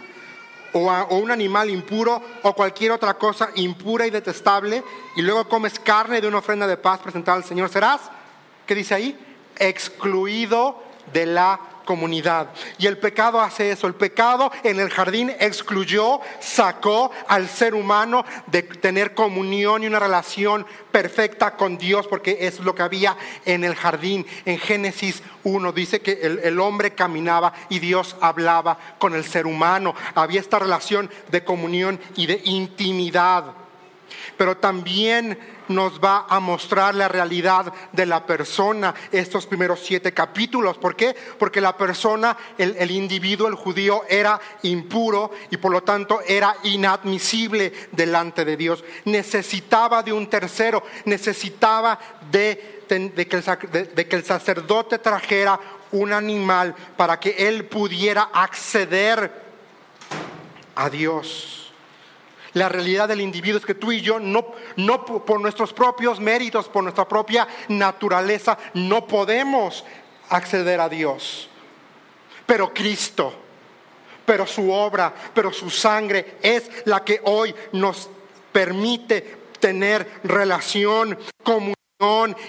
o, 0.73 1.15
un 1.17 1.31
animal 1.31 1.69
impuro 1.69 2.21
o 2.43 2.53
cualquier 2.53 2.91
otra 2.91 3.15
cosa 3.15 3.49
impura 3.55 4.05
y 4.05 4.09
detestable 4.09 4.83
y 5.15 5.21
luego 5.21 5.47
comes 5.47 5.79
carne 5.79 6.21
de 6.21 6.27
una 6.27 6.39
ofrenda 6.39 6.67
de 6.67 6.77
paz 6.77 6.99
presentada 6.99 7.37
al 7.37 7.43
Señor, 7.43 7.69
serás, 7.69 8.01
¿qué 8.65 8.75
dice 8.75 8.95
ahí? 8.95 9.19
Excluido 9.57 10.81
de 11.13 11.25
la 11.25 11.59
comunidad. 11.85 12.49
Y 12.77 12.87
el 12.87 12.97
pecado 12.97 13.41
hace 13.41 13.71
eso. 13.71 13.87
El 13.87 13.95
pecado 13.95 14.51
en 14.63 14.79
el 14.79 14.89
jardín 14.89 15.31
excluyó, 15.39 16.19
sacó 16.39 17.11
al 17.27 17.47
ser 17.47 17.73
humano 17.73 18.25
de 18.47 18.63
tener 18.63 19.13
comunión 19.13 19.83
y 19.83 19.87
una 19.87 19.99
relación 19.99 20.65
perfecta 20.91 21.55
con 21.55 21.77
Dios, 21.77 22.07
porque 22.07 22.37
es 22.41 22.59
lo 22.59 22.75
que 22.75 22.83
había 22.83 23.17
en 23.45 23.63
el 23.63 23.75
jardín. 23.75 24.25
En 24.45 24.59
Génesis 24.59 25.23
1 25.43 25.71
dice 25.71 26.01
que 26.01 26.19
el, 26.21 26.39
el 26.39 26.59
hombre 26.59 26.91
caminaba 26.91 27.53
y 27.69 27.79
Dios 27.79 28.15
hablaba 28.21 28.77
con 28.99 29.15
el 29.15 29.23
ser 29.23 29.45
humano. 29.45 29.95
Había 30.15 30.39
esta 30.39 30.59
relación 30.59 31.09
de 31.29 31.43
comunión 31.43 31.99
y 32.15 32.27
de 32.27 32.41
intimidad. 32.43 33.60
Pero 34.41 34.57
también 34.57 35.37
nos 35.67 35.99
va 35.99 36.25
a 36.27 36.39
mostrar 36.39 36.95
la 36.95 37.07
realidad 37.07 37.71
de 37.91 38.07
la 38.07 38.25
persona 38.25 38.91
estos 39.11 39.45
primeros 39.45 39.81
siete 39.81 40.15
capítulos. 40.15 40.79
¿Por 40.79 40.95
qué? 40.95 41.15
Porque 41.37 41.61
la 41.61 41.77
persona, 41.77 42.35
el, 42.57 42.89
individuo, 42.89 43.47
el 43.47 43.53
judío, 43.53 44.01
era 44.09 44.41
impuro 44.63 45.29
y 45.51 45.57
por 45.57 45.71
lo 45.71 45.83
tanto 45.83 46.21
era 46.27 46.55
inadmisible 46.63 47.71
delante 47.91 48.43
de 48.43 48.57
Dios. 48.57 48.83
Necesitaba 49.05 50.01
de 50.01 50.11
un 50.11 50.27
tercero, 50.27 50.81
necesitaba 51.05 51.99
de 52.31 52.87
que 52.89 54.15
el 54.15 54.25
sacerdote 54.25 54.97
trajera 54.97 55.59
un 55.91 56.13
animal 56.13 56.73
para 56.97 57.19
que 57.19 57.47
él 57.47 57.65
pudiera 57.65 58.31
acceder 58.33 59.31
a 60.73 60.89
Dios. 60.89 61.60
La 62.53 62.67
realidad 62.67 63.07
del 63.07 63.21
individuo 63.21 63.59
es 63.59 63.65
que 63.65 63.75
tú 63.75 63.91
y 63.91 64.01
yo 64.01 64.19
no, 64.19 64.45
no 64.75 65.05
por 65.05 65.39
nuestros 65.39 65.71
propios 65.71 66.19
méritos, 66.19 66.67
por 66.67 66.83
nuestra 66.83 67.07
propia 67.07 67.47
naturaleza, 67.69 68.57
no 68.73 69.07
podemos 69.07 69.85
acceder 70.29 70.81
a 70.81 70.89
Dios. 70.89 71.49
Pero 72.45 72.73
Cristo, 72.73 73.33
pero 74.25 74.45
su 74.45 74.71
obra, 74.71 75.13
pero 75.33 75.53
su 75.53 75.69
sangre 75.69 76.37
es 76.41 76.69
la 76.85 77.03
que 77.03 77.21
hoy 77.23 77.55
nos 77.71 78.09
permite 78.51 79.37
tener 79.59 80.19
relación, 80.23 81.17
comunicación 81.43 81.80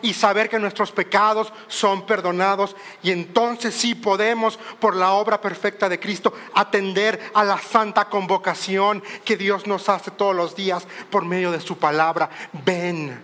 y 0.00 0.14
saber 0.14 0.48
que 0.48 0.58
nuestros 0.58 0.92
pecados 0.92 1.52
son 1.68 2.06
perdonados 2.06 2.74
y 3.02 3.10
entonces 3.10 3.74
sí 3.74 3.94
podemos 3.94 4.58
por 4.80 4.96
la 4.96 5.12
obra 5.12 5.42
perfecta 5.42 5.90
de 5.90 6.00
Cristo 6.00 6.32
atender 6.54 7.20
a 7.34 7.44
la 7.44 7.58
santa 7.58 8.06
convocación 8.06 9.02
que 9.24 9.36
Dios 9.36 9.66
nos 9.66 9.90
hace 9.90 10.10
todos 10.10 10.34
los 10.34 10.56
días 10.56 10.86
por 11.10 11.26
medio 11.26 11.52
de 11.52 11.60
su 11.60 11.76
palabra. 11.76 12.30
Ven. 12.64 13.20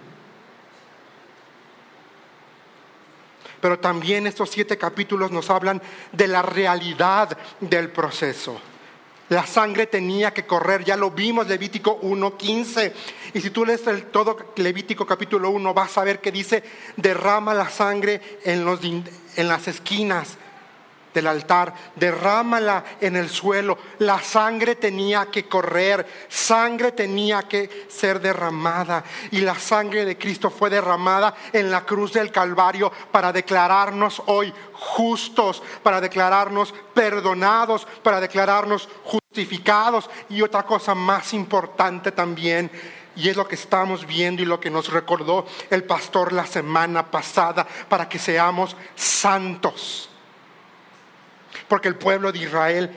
Pero 3.63 3.79
también 3.79 4.27
estos 4.27 4.51
siete 4.51 4.77
capítulos 4.77 5.31
nos 5.31 5.49
hablan 5.49 5.81
de 6.13 6.29
la 6.29 6.43
realidad 6.43 7.39
del 7.61 7.91
proceso. 7.91 8.61
La 9.29 9.47
sangre 9.47 9.87
tenía 9.87 10.33
que 10.33 10.47
correr, 10.47 10.85
ya 10.85 10.97
lo 10.97 11.11
vimos 11.11 11.47
Levítico 11.49 12.01
1.15. 12.01 12.93
Y 13.35 13.41
si 13.41 13.51
tú 13.51 13.67
lees 13.67 13.87
el 13.87 14.07
todo 14.07 14.37
Levítico 14.57 15.07
capítulo 15.07 15.51
1, 15.51 15.75
vas 15.75 15.99
a 15.99 16.05
ver 16.05 16.21
que 16.21 16.33
dice, 16.33 16.63
derrama 16.97 17.53
la 17.53 17.69
sangre 17.69 18.21
en, 18.45 18.65
los, 18.65 18.81
en 18.83 19.49
las 19.49 19.69
esquinas 19.69 20.39
del 21.19 21.27
altar, 21.27 21.75
derrámala 21.97 22.85
en 23.01 23.17
el 23.17 23.29
suelo. 23.29 23.77
La 23.99 24.21
sangre 24.21 24.77
tenía 24.77 25.27
que 25.27 25.49
correr, 25.49 26.07
sangre 26.29 26.93
tenía 26.93 27.43
que 27.43 27.87
ser 27.89 28.21
derramada. 28.21 29.03
Y 29.33 29.41
la 29.41 29.57
sangre 29.59 30.05
de 30.05 30.17
Cristo 30.17 30.49
fue 30.49 30.71
derramada 30.71 31.35
en 31.53 31.73
la 31.73 31.85
cruz 31.85 32.13
del 32.13 32.31
Calvario 32.31 32.93
para 33.11 33.33
declararnos 33.33 34.23
hoy 34.27 34.55
justos, 34.73 35.61
para 35.83 36.01
declararnos 36.01 36.73
perdonados, 36.95 37.85
para 38.05 38.21
declararnos 38.21 38.89
justificados. 39.03 40.09
Y 40.29 40.43
otra 40.43 40.63
cosa 40.63 40.95
más 40.95 41.35
importante 41.35 42.13
también 42.13 42.71
y 43.17 43.29
es 43.29 43.37
lo 43.37 43.49
que 43.49 43.57
estamos 43.57 44.07
viendo 44.07 44.43
y 44.43 44.45
lo 44.45 44.61
que 44.61 44.71
nos 44.71 44.93
recordó 44.93 45.45
el 45.71 45.83
pastor 45.83 46.33
la 46.33 46.47
semana 46.47 47.11
pasada, 47.11 47.67
para 47.89 48.09
que 48.09 48.21
seamos 48.21 48.77
santos 48.95 50.08
porque 51.69 51.89
el 51.89 51.97
pueblo 51.97 52.33
de 52.33 52.39
Israel 52.39 52.91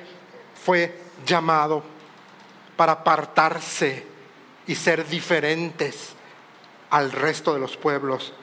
fue 0.64 0.98
llamado 1.26 1.84
para 2.76 2.94
apartarse 2.94 4.06
y 4.68 4.76
ser 4.76 5.08
diferentes 5.08 6.14
al 6.90 7.12
resto 7.12 7.54
de 7.54 7.60
los 7.60 7.78
pueblos 7.78 8.34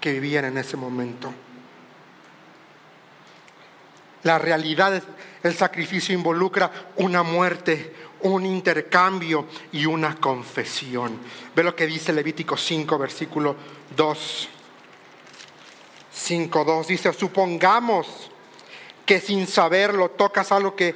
que 0.00 0.12
vivían 0.12 0.44
en 0.44 0.58
ese 0.58 0.76
momento. 0.76 1.32
La 4.24 4.38
realidad 4.38 5.02
del 5.42 5.54
sacrificio 5.54 6.14
involucra 6.14 6.70
una 6.96 7.22
muerte, 7.22 7.94
un 8.20 8.46
intercambio 8.46 9.46
y 9.72 9.86
una 9.86 10.16
confesión. 10.16 11.18
Ve 11.54 11.64
lo 11.64 11.74
que 11.74 11.86
dice 11.86 12.12
Levítico 12.12 12.56
5, 12.56 12.98
versículo 12.98 13.56
2. 13.96 14.48
5, 16.12 16.64
2 16.64 16.86
dice, 16.86 17.12
supongamos 17.12 18.31
que 19.06 19.20
sin 19.20 19.46
saberlo 19.46 20.10
tocas 20.10 20.52
algo 20.52 20.76
que 20.76 20.94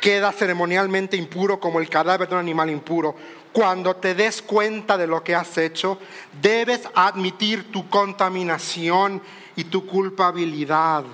queda 0.00 0.32
ceremonialmente 0.32 1.16
impuro 1.16 1.60
como 1.60 1.78
el 1.78 1.88
cadáver 1.88 2.28
de 2.28 2.34
un 2.34 2.40
animal 2.40 2.70
impuro. 2.70 3.14
Cuando 3.52 3.96
te 3.96 4.14
des 4.14 4.42
cuenta 4.42 4.96
de 4.96 5.06
lo 5.06 5.22
que 5.22 5.34
has 5.34 5.56
hecho, 5.58 5.98
debes 6.40 6.88
admitir 6.94 7.70
tu 7.70 7.88
contaminación 7.88 9.22
y 9.54 9.64
tu 9.64 9.86
culpabilidad. 9.86 11.04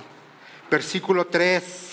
Versículo 0.71 1.27
3. 1.27 1.89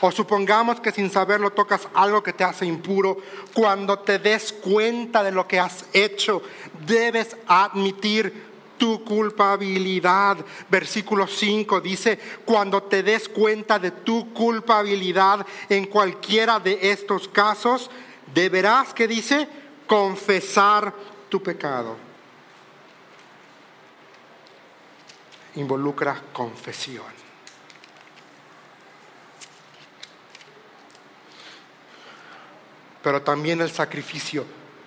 O 0.00 0.10
supongamos 0.12 0.80
que 0.80 0.92
sin 0.92 1.10
saberlo 1.10 1.50
tocas 1.50 1.88
algo 1.94 2.22
que 2.22 2.32
te 2.32 2.44
hace 2.44 2.66
impuro. 2.66 3.18
Cuando 3.52 3.98
te 3.98 4.18
des 4.18 4.52
cuenta 4.52 5.22
de 5.22 5.32
lo 5.32 5.48
que 5.48 5.58
has 5.58 5.86
hecho, 5.92 6.42
debes 6.86 7.36
admitir 7.46 8.46
tu 8.76 9.04
culpabilidad. 9.04 10.38
Versículo 10.68 11.26
5 11.26 11.80
dice, 11.80 12.18
cuando 12.44 12.82
te 12.82 13.02
des 13.02 13.28
cuenta 13.28 13.78
de 13.78 13.90
tu 13.90 14.32
culpabilidad 14.32 15.46
en 15.68 15.86
cualquiera 15.86 16.60
de 16.60 16.90
estos 16.90 17.28
casos, 17.28 17.90
deberás, 18.34 18.94
que 18.94 19.08
dice, 19.08 19.48
confesar 19.86 20.92
tu 21.28 21.42
pecado. 21.42 21.96
Involucra 25.54 26.22
confesión. 26.32 27.16
Pero 33.02 33.22
también 33.22 33.60
el 33.60 33.70
sacrificio 33.70 34.44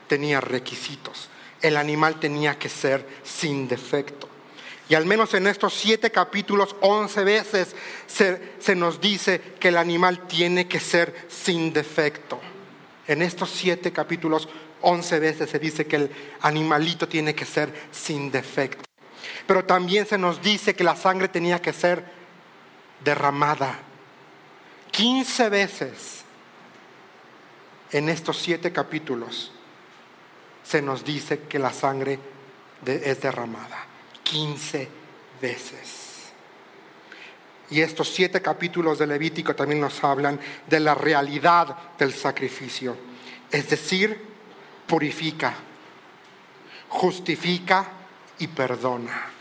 tenía 0.08 0.42
requisitos 0.42 1.30
el 1.62 1.78
animal 1.78 2.20
tenía 2.20 2.58
que 2.58 2.70
ser 2.70 3.06
sin 3.24 3.68
defecto. 3.68 4.30
Y 4.90 4.96
al 4.96 5.06
menos 5.06 5.34
en 5.36 5.46
estos 5.46 5.76
siete 5.76 6.12
capítulos, 6.12 6.76
once 6.82 7.24
veces 7.24 7.76
se, 8.08 8.76
nos 8.76 9.00
dice 9.00 9.40
que 9.60 9.68
el 9.68 9.78
animal 9.78 10.26
tiene 10.28 10.68
que 10.68 10.80
ser 10.80 11.28
sin 11.30 11.72
defecto. 11.72 12.40
En 13.08 13.22
estos 13.22 13.52
siete 13.52 13.92
capítulos, 13.92 14.50
once 14.82 15.20
veces 15.20 15.52
se 15.52 15.60
dice 15.60 15.86
que 15.86 15.96
el 15.98 16.12
animalito 16.42 17.08
tiene 17.08 17.36
que 17.36 17.46
ser 17.46 17.72
sin 17.92 18.32
defecto. 18.32 18.84
Pero 19.46 19.64
también 19.64 20.08
se 20.08 20.18
nos 20.18 20.42
dice 20.42 20.76
que 20.76 20.84
la 20.84 20.96
sangre 20.96 21.28
tenía 21.28 21.62
que 21.62 21.74
ser 21.74 22.04
derramada. 23.04 23.80
Quince 24.90 25.50
veces 25.50 26.24
en 27.92 28.10
estos 28.10 28.38
siete 28.38 28.72
capítulos 28.72 29.52
se 30.70 30.84
nos 30.84 31.04
dice 31.04 31.40
que 31.50 31.58
la 31.58 31.74
sangre 31.74 32.20
es 32.86 33.22
derramada. 33.22 33.88
15 34.22 34.88
veces. 35.42 36.30
Y 37.72 37.82
estos 37.82 38.10
siete 38.10 38.40
capítulos 38.40 39.00
de 39.00 39.08
Levítico 39.08 39.56
también 39.56 39.82
nos 39.82 40.04
hablan 40.04 40.40
de 40.68 40.80
la 40.80 40.94
realidad 40.94 41.76
del 41.98 42.14
sacrificio. 42.14 42.96
Es 43.50 43.68
decir, 43.68 44.22
purifica, 44.86 45.56
justifica 46.90 47.88
y 48.38 48.46
perdona. 48.46 49.32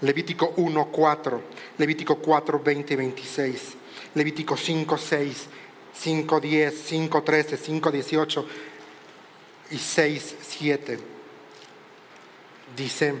Levítico 0.00 0.52
1, 0.56 0.86
4, 0.86 1.42
Levítico 1.78 2.16
4, 2.16 2.60
20 2.60 2.92
y 2.92 2.96
26, 2.96 3.62
Levítico 4.14 4.56
5, 4.56 4.98
6, 4.98 5.46
5, 5.94 6.40
10, 6.40 6.82
5, 6.86 7.22
13, 7.22 7.56
5, 7.56 7.90
18, 7.92 8.46
y 9.70 9.78
6, 9.78 10.36
7. 10.40 10.98
Dice, 12.76 13.14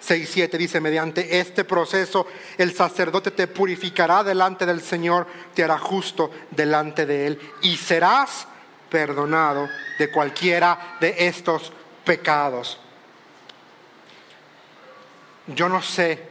6, 0.00 0.30
7 0.32 0.58
dice, 0.58 0.80
mediante 0.80 1.38
este 1.38 1.64
proceso 1.64 2.26
el 2.58 2.74
sacerdote 2.74 3.30
te 3.30 3.46
purificará 3.46 4.24
delante 4.24 4.66
del 4.66 4.82
Señor, 4.82 5.26
te 5.54 5.62
hará 5.62 5.78
justo 5.78 6.30
delante 6.50 7.06
de 7.06 7.26
Él 7.26 7.52
y 7.62 7.76
serás 7.76 8.46
perdonado 8.90 9.68
de 9.98 10.10
cualquiera 10.10 10.96
de 11.00 11.14
estos 11.18 11.72
pecados. 12.04 12.78
Yo 15.46 15.68
no 15.68 15.82
sé, 15.82 16.26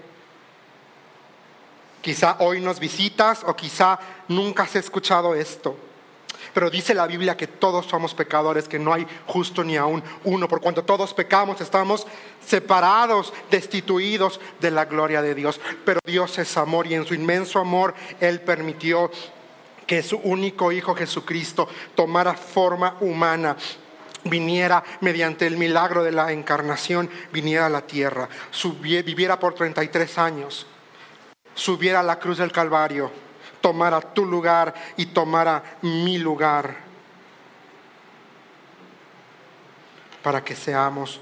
quizá 2.01 2.37
hoy 2.39 2.59
nos 2.59 2.79
visitas 2.79 3.43
o 3.45 3.55
quizá 3.55 3.99
nunca 4.27 4.63
has 4.63 4.75
escuchado 4.75 5.33
esto. 5.35 5.77
Pero 6.53 6.69
dice 6.69 6.93
la 6.93 7.07
Biblia 7.07 7.37
que 7.37 7.47
todos 7.47 7.85
somos 7.85 8.13
pecadores, 8.13 8.67
que 8.67 8.79
no 8.79 8.93
hay 8.93 9.07
justo 9.27 9.63
ni 9.63 9.77
aún 9.77 10.03
uno. 10.23 10.47
Por 10.47 10.61
cuanto 10.61 10.83
todos 10.83 11.13
pecamos, 11.13 11.61
estamos 11.61 12.05
separados, 12.45 13.33
destituidos 13.49 14.39
de 14.59 14.71
la 14.71 14.85
gloria 14.85 15.21
de 15.21 15.35
Dios. 15.35 15.59
Pero 15.85 15.99
Dios 16.05 16.37
es 16.39 16.57
amor 16.57 16.87
y 16.87 16.95
en 16.95 17.05
su 17.05 17.13
inmenso 17.13 17.59
amor 17.59 17.93
Él 18.19 18.41
permitió 18.41 19.11
que 19.87 20.03
su 20.03 20.17
único 20.17 20.71
Hijo 20.71 20.95
Jesucristo 20.95 21.67
tomara 21.95 22.33
forma 22.33 22.97
humana 23.01 23.57
viniera 24.23 24.83
mediante 25.01 25.47
el 25.47 25.57
milagro 25.57 26.03
de 26.03 26.11
la 26.11 26.31
encarnación, 26.31 27.09
viniera 27.31 27.65
a 27.65 27.69
la 27.69 27.81
tierra, 27.81 28.29
viviera 29.03 29.39
por 29.39 29.53
33 29.53 30.17
años, 30.17 30.67
subiera 31.53 32.01
a 32.01 32.03
la 32.03 32.19
cruz 32.19 32.37
del 32.37 32.51
Calvario, 32.51 33.11
tomara 33.61 34.01
tu 34.01 34.25
lugar 34.25 34.73
y 34.97 35.07
tomara 35.07 35.77
mi 35.83 36.17
lugar, 36.17 36.75
para 40.21 40.43
que 40.43 40.55
seamos 40.55 41.19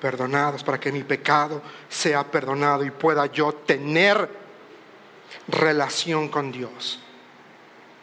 perdonados, 0.00 0.62
para 0.64 0.78
que 0.78 0.92
mi 0.92 1.02
pecado 1.02 1.62
sea 1.88 2.24
perdonado 2.24 2.84
y 2.84 2.90
pueda 2.90 3.26
yo 3.26 3.52
tener 3.52 4.28
relación 5.48 6.28
con 6.28 6.52
Dios. 6.52 7.00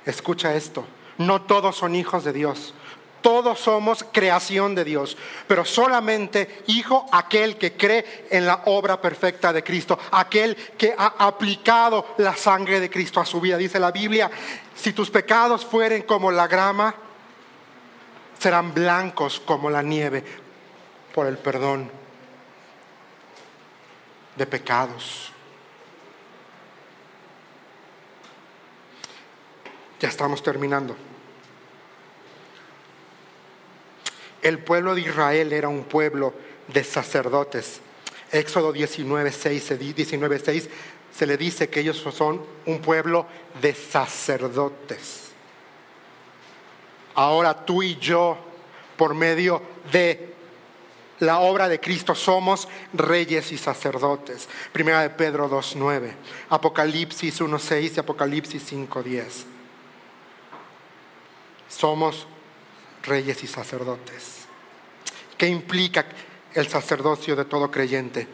Escucha 0.05 0.55
esto, 0.55 0.85
no 1.17 1.41
todos 1.43 1.75
son 1.75 1.95
hijos 1.95 2.23
de 2.23 2.33
Dios. 2.33 2.73
Todos 3.21 3.59
somos 3.59 4.03
creación 4.11 4.73
de 4.73 4.83
Dios, 4.83 5.15
pero 5.47 5.63
solamente 5.63 6.63
hijo 6.67 7.05
aquel 7.11 7.57
que 7.57 7.73
cree 7.73 8.27
en 8.31 8.45
la 8.45 8.63
obra 8.65 8.99
perfecta 8.99 9.53
de 9.53 9.63
Cristo, 9.63 9.97
aquel 10.11 10.55
que 10.55 10.95
ha 10.97 11.13
aplicado 11.19 12.15
la 12.17 12.35
sangre 12.35 12.79
de 12.79 12.89
Cristo 12.89 13.19
a 13.19 13.25
su 13.25 13.39
vida. 13.39 13.57
Dice 13.57 13.79
la 13.79 13.91
Biblia, 13.91 14.31
si 14.75 14.93
tus 14.93 15.11
pecados 15.11 15.65
fueren 15.65 16.01
como 16.01 16.31
la 16.31 16.47
grama, 16.47 16.95
serán 18.39 18.73
blancos 18.73 19.39
como 19.39 19.69
la 19.69 19.83
nieve 19.83 20.23
por 21.13 21.27
el 21.27 21.37
perdón 21.37 21.91
de 24.35 24.47
pecados. 24.47 25.31
Ya 29.99 30.09
estamos 30.09 30.41
terminando. 30.41 31.10
El 34.41 34.59
pueblo 34.59 34.95
de 34.95 35.01
Israel 35.01 35.53
era 35.53 35.67
un 35.67 35.83
pueblo 35.83 36.33
de 36.67 36.83
sacerdotes. 36.83 37.81
Éxodo 38.31 38.73
19.6 38.73 39.77
19, 39.77 40.69
se 41.11 41.27
le 41.27 41.37
dice 41.37 41.69
que 41.69 41.81
ellos 41.81 41.97
son 41.97 42.41
un 42.65 42.79
pueblo 42.79 43.25
de 43.61 43.73
sacerdotes. 43.73 45.31
Ahora 47.13 47.65
tú 47.65 47.83
y 47.83 47.97
yo, 47.97 48.37
por 48.95 49.13
medio 49.13 49.61
de 49.91 50.33
la 51.19 51.39
obra 51.39 51.67
de 51.67 51.79
Cristo, 51.79 52.15
somos 52.15 52.67
reyes 52.93 53.51
y 53.51 53.57
sacerdotes. 53.57 54.47
Primera 54.71 55.01
de 55.01 55.09
Pedro 55.09 55.49
2.9, 55.49 56.13
Apocalipsis 56.49 57.41
1.6 57.41 57.97
y 57.97 57.99
Apocalipsis 57.99 58.71
5.10. 58.71 59.23
Somos 61.67 62.27
reyes 63.03 63.43
y 63.43 63.47
sacerdotes. 63.47 64.45
¿Qué 65.37 65.47
implica 65.47 66.05
el 66.53 66.67
sacerdocio 66.67 67.35
de 67.35 67.45
todo 67.45 67.71
creyente? 67.71 68.27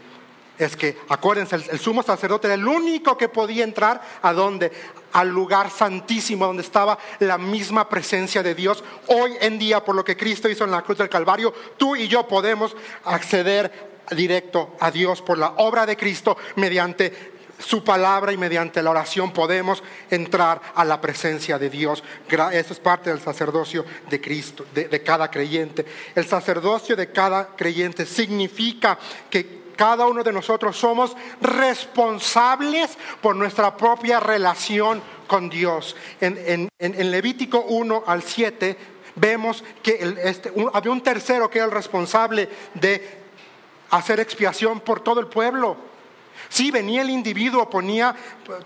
Es 0.58 0.76
que, 0.76 0.98
acuérdense, 1.10 1.56
el, 1.56 1.80
sumo 1.80 2.02
sacerdote 2.02 2.48
era 2.48 2.56
el 2.56 2.68
único 2.68 3.18
que 3.18 3.30
podía 3.30 3.64
entrar 3.64 4.02
a 4.22 4.34
donde? 4.34 4.72
Al 5.14 5.30
lugar 5.30 5.70
santísimo 5.70 6.48
donde 6.48 6.64
estaba 6.64 6.98
la 7.20 7.38
misma 7.38 7.88
presencia 7.88 8.42
de 8.42 8.56
Dios. 8.56 8.84
Hoy 9.08 9.36
en 9.40 9.60
día, 9.60 9.86
por 9.86 9.96
lo 9.96 10.04
que 10.04 10.18
Cristo 10.18 10.50
hizo 10.50 10.64
en 10.64 10.72
la 10.72 10.82
cruz 10.82 10.98
del 10.98 11.10
Calvario, 11.10 11.54
tú 11.78 11.96
y 11.96 12.08
yo 12.08 12.28
podemos 12.28 12.76
acceder 13.06 13.88
directo 14.12 14.76
a 14.80 14.90
Dios 14.90 15.22
por 15.22 15.38
la 15.38 15.54
obra 15.58 15.86
de 15.86 15.96
Cristo 15.96 16.38
mediante 16.56 17.37
su 17.60 17.84
palabra 17.84 18.32
y 18.32 18.38
mediante 18.38 18.82
la 18.82 18.92
oración 18.92 19.32
podemos 19.32 19.84
entrar 20.10 20.62
a 20.76 20.86
la 20.86 21.02
presencia 21.02 21.58
de 21.58 21.70
Dios. 21.70 22.04
Eso 22.30 22.74
es 22.74 22.80
parte 22.80 23.10
del 23.10 23.20
sacerdocio 23.20 23.86
de 24.10 24.22
Cristo, 24.22 24.66
de, 24.74 25.04
cada 25.04 25.30
creyente. 25.30 25.86
El 26.16 26.26
sacerdocio 26.26 26.96
de 26.96 27.12
cada 27.12 27.56
creyente 27.56 28.06
significa 28.06 28.98
que 29.30 29.58
cada 29.76 30.08
uno 30.08 30.24
de 30.24 30.34
nosotros 30.34 30.76
somos 30.76 31.16
responsables 31.40 32.98
por 33.22 33.36
nuestra 33.36 33.78
propia 33.78 34.20
relación 34.20 35.02
con 35.28 35.50
Dios. 35.50 35.96
En, 36.20 36.70
Levítico 36.80 37.62
1 37.62 38.04
al 38.08 38.24
7 38.24 38.78
vemos 39.16 39.64
que 39.82 40.16
este, 40.24 40.52
había 40.74 40.92
un 40.92 41.02
tercero 41.02 41.50
que 41.50 41.60
era 41.60 41.66
el 41.66 41.72
responsable 41.72 42.50
de 42.74 43.18
hacer 43.92 44.20
expiación 44.20 44.80
por 44.80 45.02
todo 45.02 45.20
el 45.20 45.28
pueblo. 45.28 45.78
Sí, 46.50 46.72
venía 46.72 47.02
el 47.02 47.10
individuo, 47.10 47.70
ponía, 47.70 48.16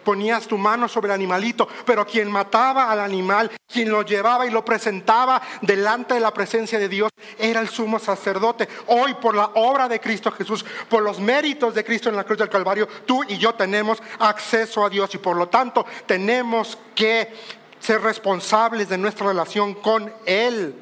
ponías 0.03 0.47
tu 0.47 0.57
mano 0.57 0.88
sobre 0.88 1.07
el 1.07 1.15
animalito, 1.15 1.67
pero 1.86 2.05
quien 2.05 2.29
mataba 2.32 2.91
al 2.91 2.99
animal, 2.99 3.51
quien 3.67 3.89
lo 3.89 4.03
llevaba 4.03 4.45
y 4.45 4.51
lo 4.51 4.63
presentaba 4.63 5.41
delante 5.61 6.13
de 6.13 6.19
la 6.19 6.34
presencia 6.34 6.77
de 6.77 6.88
Dios, 6.88 7.09
era 7.39 7.59
el 7.59 7.69
sumo 7.69 7.99
sacerdote. 7.99 8.67
Hoy, 8.88 9.15
por 9.15 9.36
la 9.36 9.51
obra 9.55 9.88
de 9.88 9.99
Cristo 9.99 10.32
Jesús, 10.32 10.65
por 10.89 11.01
los 11.01 11.19
méritos 11.19 11.73
de 11.73 11.84
Cristo 11.84 12.09
en 12.09 12.15
la 12.15 12.23
cruz 12.23 12.38
del 12.38 12.49
Calvario, 12.49 12.88
tú 13.05 13.23
y 13.27 13.38
yo 13.38 13.53
tenemos 13.55 14.01
acceso 14.19 14.86
a 14.86 14.89
Dios 14.89 15.13
y 15.15 15.17
por 15.17 15.36
lo 15.36 15.49
tanto 15.49 15.86
tenemos 16.05 16.77
que 16.93 17.34
ser 17.79 18.01
responsables 18.01 18.89
de 18.89 18.97
nuestra 18.97 19.27
relación 19.27 19.73
con 19.73 20.13
Él. 20.25 20.75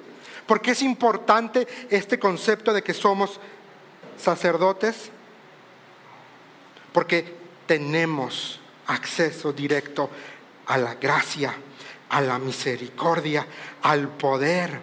Porque 0.45 0.71
es 0.71 0.81
importante 0.81 1.67
este 1.89 2.19
concepto 2.19 2.73
de 2.73 2.83
que 2.83 2.93
somos 2.93 3.39
sacerdotes 4.17 5.11
porque 6.91 7.35
tenemos 7.65 8.59
acceso 8.87 9.53
directo 9.53 10.09
a 10.65 10.77
la 10.77 10.95
gracia, 10.95 11.53
a 12.09 12.21
la 12.21 12.39
misericordia, 12.39 13.45
al 13.83 14.07
poder 14.09 14.79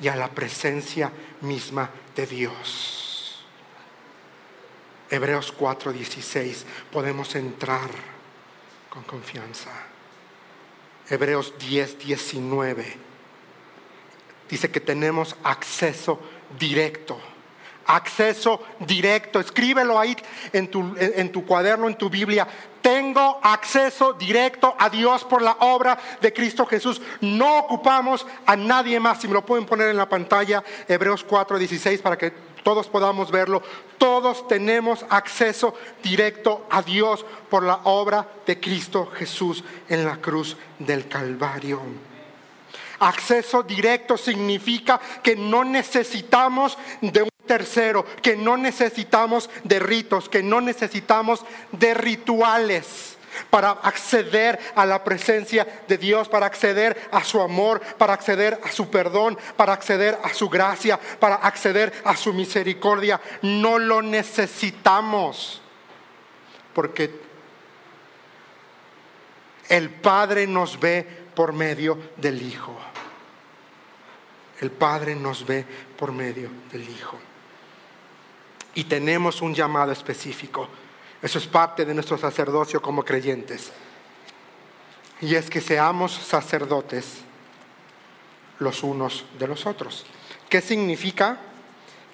y 0.00 0.08
a 0.08 0.16
la 0.16 0.28
presencia 0.28 1.10
misma 1.40 1.90
de 2.14 2.26
Dios. 2.26 3.44
Hebreos 5.10 5.54
4:16, 5.56 6.64
podemos 6.90 7.34
entrar 7.34 7.90
con 8.90 9.02
confianza. 9.04 9.70
Hebreos 11.08 11.54
10:19 11.58 12.96
dice 14.48 14.70
que 14.70 14.80
tenemos 14.80 15.36
acceso 15.42 16.20
directo 16.58 17.33
acceso 17.86 18.60
directo. 18.80 19.40
Escríbelo 19.40 19.98
ahí 19.98 20.16
en 20.52 20.68
tu, 20.68 20.94
en 20.98 21.32
tu, 21.32 21.44
cuaderno, 21.44 21.88
en 21.88 21.96
tu 21.96 22.08
Biblia. 22.10 22.46
Tengo 22.80 23.40
acceso 23.42 24.12
directo 24.12 24.74
a 24.78 24.90
Dios 24.90 25.24
por 25.24 25.40
la 25.40 25.56
obra 25.60 25.98
de 26.20 26.32
Cristo 26.32 26.66
Jesús. 26.66 27.00
No 27.20 27.58
ocupamos 27.58 28.26
a 28.44 28.56
nadie 28.56 29.00
más. 29.00 29.20
Si 29.20 29.28
me 29.28 29.34
lo 29.34 29.46
pueden 29.46 29.64
poner 29.64 29.88
en 29.88 29.96
la 29.96 30.08
pantalla, 30.08 30.62
Hebreos 30.86 31.24
4:16, 31.26 32.02
para 32.02 32.18
que 32.18 32.32
todos 32.64 32.88
podamos 32.88 33.30
verlo. 33.30 33.62
Todos 33.98 34.48
tenemos 34.48 35.04
acceso 35.08 35.74
directo 36.02 36.66
a 36.70 36.82
Dios 36.82 37.24
por 37.48 37.62
la 37.62 37.80
obra 37.84 38.26
de 38.46 38.58
Cristo 38.58 39.06
Jesús 39.14 39.62
en 39.88 40.04
la 40.04 40.16
cruz 40.16 40.56
del 40.78 41.06
Calvario. 41.06 41.80
Acceso 42.98 43.62
directo 43.62 44.16
significa 44.16 45.00
que 45.22 45.36
no 45.36 45.64
necesitamos 45.64 46.76
de 47.00 47.22
un 47.22 47.28
tercero, 47.46 48.04
que 48.22 48.36
no 48.36 48.56
necesitamos 48.56 49.50
de 49.64 49.78
ritos, 49.78 50.28
que 50.28 50.42
no 50.42 50.60
necesitamos 50.60 51.44
de 51.72 51.94
rituales 51.94 53.16
para 53.50 53.70
acceder 53.70 54.58
a 54.74 54.86
la 54.86 55.02
presencia 55.02 55.66
de 55.88 55.98
Dios, 55.98 56.28
para 56.28 56.46
acceder 56.46 57.08
a 57.10 57.24
su 57.24 57.40
amor, 57.40 57.80
para 57.98 58.12
acceder 58.12 58.60
a 58.62 58.70
su 58.70 58.90
perdón, 58.90 59.38
para 59.56 59.72
acceder 59.72 60.18
a 60.22 60.32
su 60.32 60.48
gracia, 60.48 60.98
para 61.18 61.36
acceder 61.36 61.92
a 62.04 62.16
su 62.16 62.32
misericordia. 62.32 63.20
No 63.42 63.78
lo 63.78 64.02
necesitamos, 64.02 65.60
porque 66.72 67.10
el 69.68 69.90
Padre 69.90 70.46
nos 70.46 70.78
ve 70.78 71.06
por 71.34 71.52
medio 71.52 71.98
del 72.16 72.42
Hijo. 72.42 72.76
El 74.60 74.70
Padre 74.70 75.14
nos 75.14 75.44
ve 75.44 75.64
por 75.96 76.12
medio 76.12 76.50
del 76.70 76.88
Hijo. 76.88 77.18
Y 78.74 78.84
tenemos 78.84 79.40
un 79.40 79.54
llamado 79.54 79.92
específico. 79.92 80.68
Eso 81.22 81.38
es 81.38 81.46
parte 81.46 81.84
de 81.84 81.94
nuestro 81.94 82.18
sacerdocio 82.18 82.82
como 82.82 83.04
creyentes. 83.04 83.72
Y 85.20 85.34
es 85.34 85.48
que 85.48 85.60
seamos 85.60 86.12
sacerdotes 86.12 87.18
los 88.58 88.82
unos 88.82 89.24
de 89.38 89.48
los 89.48 89.66
otros. 89.66 90.04
¿Qué 90.48 90.60
significa 90.60 91.38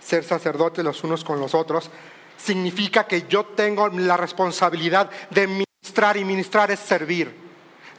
ser 0.00 0.24
sacerdotes 0.24 0.84
los 0.84 1.02
unos 1.02 1.24
con 1.24 1.40
los 1.40 1.54
otros? 1.54 1.90
Significa 2.36 3.06
que 3.06 3.26
yo 3.28 3.44
tengo 3.46 3.88
la 3.88 4.16
responsabilidad 4.16 5.10
de 5.30 5.46
ministrar 5.46 6.16
y 6.16 6.24
ministrar 6.24 6.70
es 6.70 6.80
servir, 6.80 7.34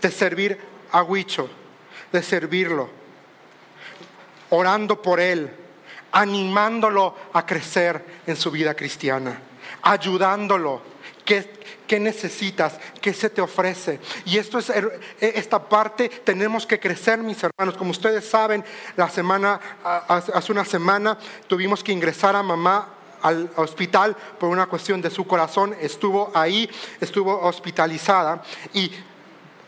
de 0.02 0.12
servir 0.12 0.60
a 0.92 1.04
Huicho, 1.04 1.50
de 2.12 2.24
servirlo, 2.24 2.90
orando 4.50 5.02
por 5.02 5.20
él, 5.20 5.52
animándolo 6.12 7.16
a 7.34 7.46
crecer 7.46 8.22
en 8.26 8.36
su 8.36 8.52
vida 8.52 8.74
cristiana, 8.76 9.40
ayudándolo, 9.82 10.82
que, 11.26 11.62
¿Qué 11.92 12.00
necesitas? 12.00 12.80
¿Qué 13.02 13.14
se 13.14 13.30
te 13.30 13.42
ofrece? 13.42 14.00
Y 14.24 14.38
esto 14.38 14.60
es 14.60 14.70
er, 14.70 14.98
e, 15.20 15.34
esta 15.36 15.68
parte 15.68 16.08
tenemos 16.08 16.66
que 16.66 16.80
crecer, 16.80 17.20
mis 17.20 17.44
hermanos. 17.44 17.76
Como 17.76 17.92
ustedes 17.92 18.26
saben, 18.26 18.64
la 18.96 19.10
semana 19.10 19.60
hace 20.08 20.54
una 20.54 20.64
semana 20.64 21.18
tuvimos 21.48 21.84
que 21.84 21.92
ingresar 21.92 22.34
a 22.38 22.44
mamá 22.44 22.88
al 23.22 23.52
hospital 23.58 24.16
por 24.40 24.48
una 24.48 24.68
cuestión 24.68 25.02
de 25.02 25.10
su 25.10 25.28
corazón, 25.28 25.76
estuvo 25.82 26.32
ahí, 26.34 26.70
estuvo 27.02 27.42
hospitalizada 27.42 28.42
y 28.74 28.90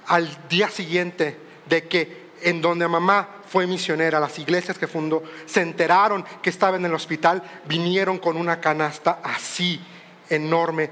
al 0.07 0.47
día 0.47 0.69
siguiente 0.69 1.37
de 1.67 1.89
que 1.89 2.29
en 2.41 2.61
donde 2.61 2.87
mamá 2.87 3.27
fue 3.53 3.67
misionera, 3.67 4.19
las 4.19 4.39
iglesias 4.39 4.79
que 4.79 4.87
fundó, 4.87 5.21
se 5.45 5.61
enteraron 5.61 6.25
que 6.41 6.49
estaba 6.49 6.75
en 6.75 6.85
el 6.85 6.93
hospital, 6.95 7.43
vinieron 7.65 8.17
con 8.17 8.35
una 8.35 8.59
canasta 8.59 9.19
así 9.23 9.79
enorme 10.27 10.89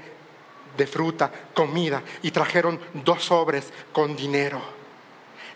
de 0.76 0.86
fruta, 0.86 1.28
comida, 1.54 2.04
y 2.22 2.30
trajeron 2.30 2.78
dos 3.02 3.24
sobres 3.24 3.72
con 3.90 4.14
dinero. 4.14 4.62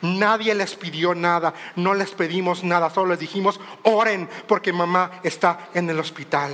Nadie 0.03 0.53
les 0.57 0.75
pidió 0.75 1.15
nada, 1.15 1.55
no 1.77 1.95
les 1.95 2.11
pedimos 2.11 2.65
nada, 2.65 2.91
solo 2.91 3.11
les 3.11 3.21
dijimos, 3.21 3.61
oren 3.85 4.29
porque 4.49 4.73
mamá 4.73 5.21
está 5.23 5.69
en 5.75 5.89
el 5.89 6.01
hospital. 6.01 6.51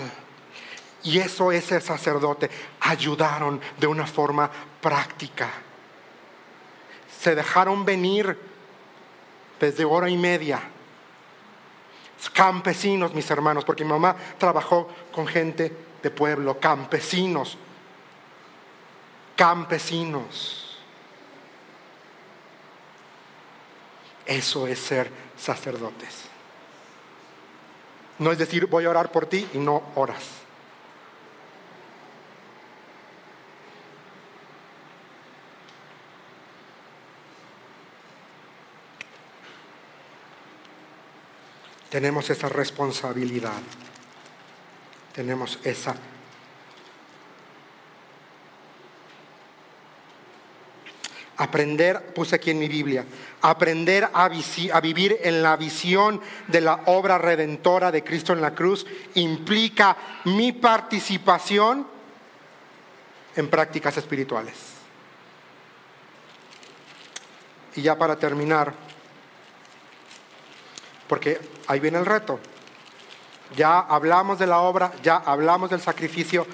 Y 1.02 1.18
eso 1.18 1.50
es 1.50 1.72
el 1.72 1.80
sacerdote. 1.80 2.50
Ayudaron 2.80 3.58
de 3.80 3.86
una 3.86 4.06
forma 4.06 4.50
práctica. 4.82 5.48
Se 7.22 7.34
dejaron 7.34 7.86
venir 7.86 8.51
desde 9.62 9.84
hora 9.84 10.10
y 10.10 10.16
media. 10.16 10.60
Campesinos, 12.32 13.14
mis 13.14 13.30
hermanos, 13.30 13.64
porque 13.64 13.84
mi 13.84 13.90
mamá 13.90 14.16
trabajó 14.36 14.88
con 15.12 15.26
gente 15.26 15.72
de 16.02 16.10
pueblo, 16.10 16.58
campesinos. 16.58 17.56
Campesinos. 19.36 20.78
Eso 24.26 24.66
es 24.66 24.80
ser 24.80 25.10
sacerdotes. 25.36 26.24
No 28.18 28.32
es 28.32 28.38
decir, 28.38 28.66
voy 28.66 28.84
a 28.84 28.90
orar 28.90 29.12
por 29.12 29.26
ti 29.26 29.48
y 29.54 29.58
no 29.58 29.82
oras. 29.94 30.41
Tenemos 41.92 42.30
esa 42.30 42.48
responsabilidad, 42.48 43.60
tenemos 45.14 45.58
esa 45.62 45.94
Aprender, 51.36 52.14
puse 52.14 52.36
aquí 52.36 52.50
en 52.50 52.58
mi 52.58 52.68
Biblia, 52.68 53.04
aprender 53.40 54.08
a, 54.12 54.28
vivir 54.80 55.18
en 55.22 55.42
la 55.42 55.56
visión 55.56 56.20
de 56.46 56.60
la 56.60 56.82
obra 56.86 57.18
redentora 57.18 57.90
de 57.90 58.04
Cristo 58.04 58.32
en 58.32 58.40
la 58.40 58.54
cruz 58.54 58.86
implica 59.14 59.96
mi 60.26 60.52
participación 60.52 61.86
en 63.34 63.48
prácticas 63.48 63.96
espirituales. 63.96 64.54
Y 67.74 67.82
ya 67.82 67.98
para 67.98 68.16
terminar, 68.16 68.91
porque 71.08 71.40
ahí 71.66 71.80
viene 71.80 71.98
el 71.98 72.06
reto. 72.06 72.38
Ya 73.56 73.78
hablamos 73.80 74.38
de 74.38 74.46
la 74.46 74.60
obra, 74.60 74.92
ya 75.02 75.16
hablamos 75.16 75.70
del 75.70 75.80
sacrificio, 75.80 76.46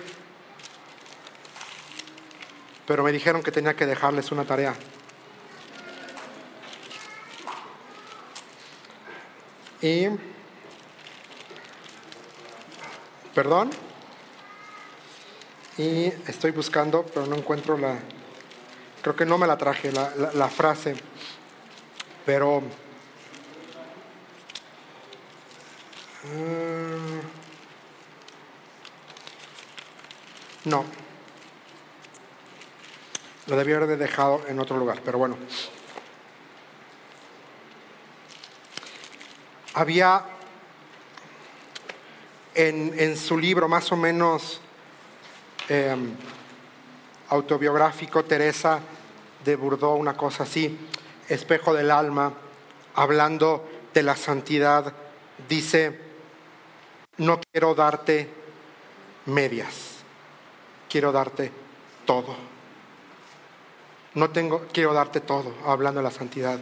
pero 2.86 3.02
me 3.04 3.12
dijeron 3.12 3.42
que 3.42 3.52
tenía 3.52 3.76
que 3.76 3.86
dejarles 3.86 4.32
una 4.32 4.44
tarea. 4.44 4.74
Y, 9.80 10.08
perdón, 13.32 13.70
y 15.76 16.06
estoy 16.26 16.50
buscando, 16.50 17.06
pero 17.06 17.26
no 17.26 17.36
encuentro 17.36 17.78
la, 17.78 17.96
creo 19.02 19.14
que 19.14 19.24
no 19.24 19.38
me 19.38 19.46
la 19.46 19.56
traje, 19.56 19.92
la, 19.92 20.48
frase, 20.48 20.96
pero 22.26 22.62
Mm. 26.34 27.20
No. 30.68 30.84
Lo 33.46 33.56
debía 33.56 33.76
haber 33.76 33.96
dejado 33.96 34.42
en 34.46 34.58
otro 34.58 34.76
lugar, 34.76 35.00
pero 35.02 35.18
bueno. 35.18 35.38
Había 39.72 40.22
en, 42.54 43.16
su 43.16 43.38
libro 43.38 43.68
más 43.68 43.90
o 43.92 43.96
menos 43.96 44.60
em, 45.68 46.14
autobiográfico, 47.28 48.24
Teresa 48.24 48.80
de 49.44 49.56
Burdó, 49.56 49.94
una 49.94 50.16
cosa 50.16 50.42
así, 50.42 50.76
espejo 51.28 51.72
del 51.72 51.90
alma, 51.90 52.34
hablando 52.94 53.66
de 53.94 54.02
la 54.02 54.16
santidad, 54.16 54.92
dice, 55.48 56.07
no 57.18 57.40
quiero 57.40 57.74
darte 57.74 58.28
medias, 59.26 59.98
quiero 60.88 61.12
darte 61.12 61.52
todo. 62.06 62.34
No 64.14 64.30
tengo, 64.30 64.66
quiero 64.72 64.92
darte 64.94 65.20
todo, 65.20 65.54
hablando 65.66 66.00
de 66.00 66.04
la 66.04 66.10
santidad. 66.10 66.58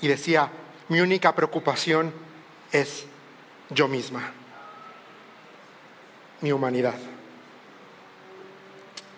Y 0.00 0.08
decía, 0.08 0.50
mi 0.88 1.00
única 1.00 1.34
preocupación 1.34 2.12
es 2.72 3.04
yo 3.70 3.86
misma, 3.86 4.32
mi 6.40 6.52
humanidad. 6.52 6.98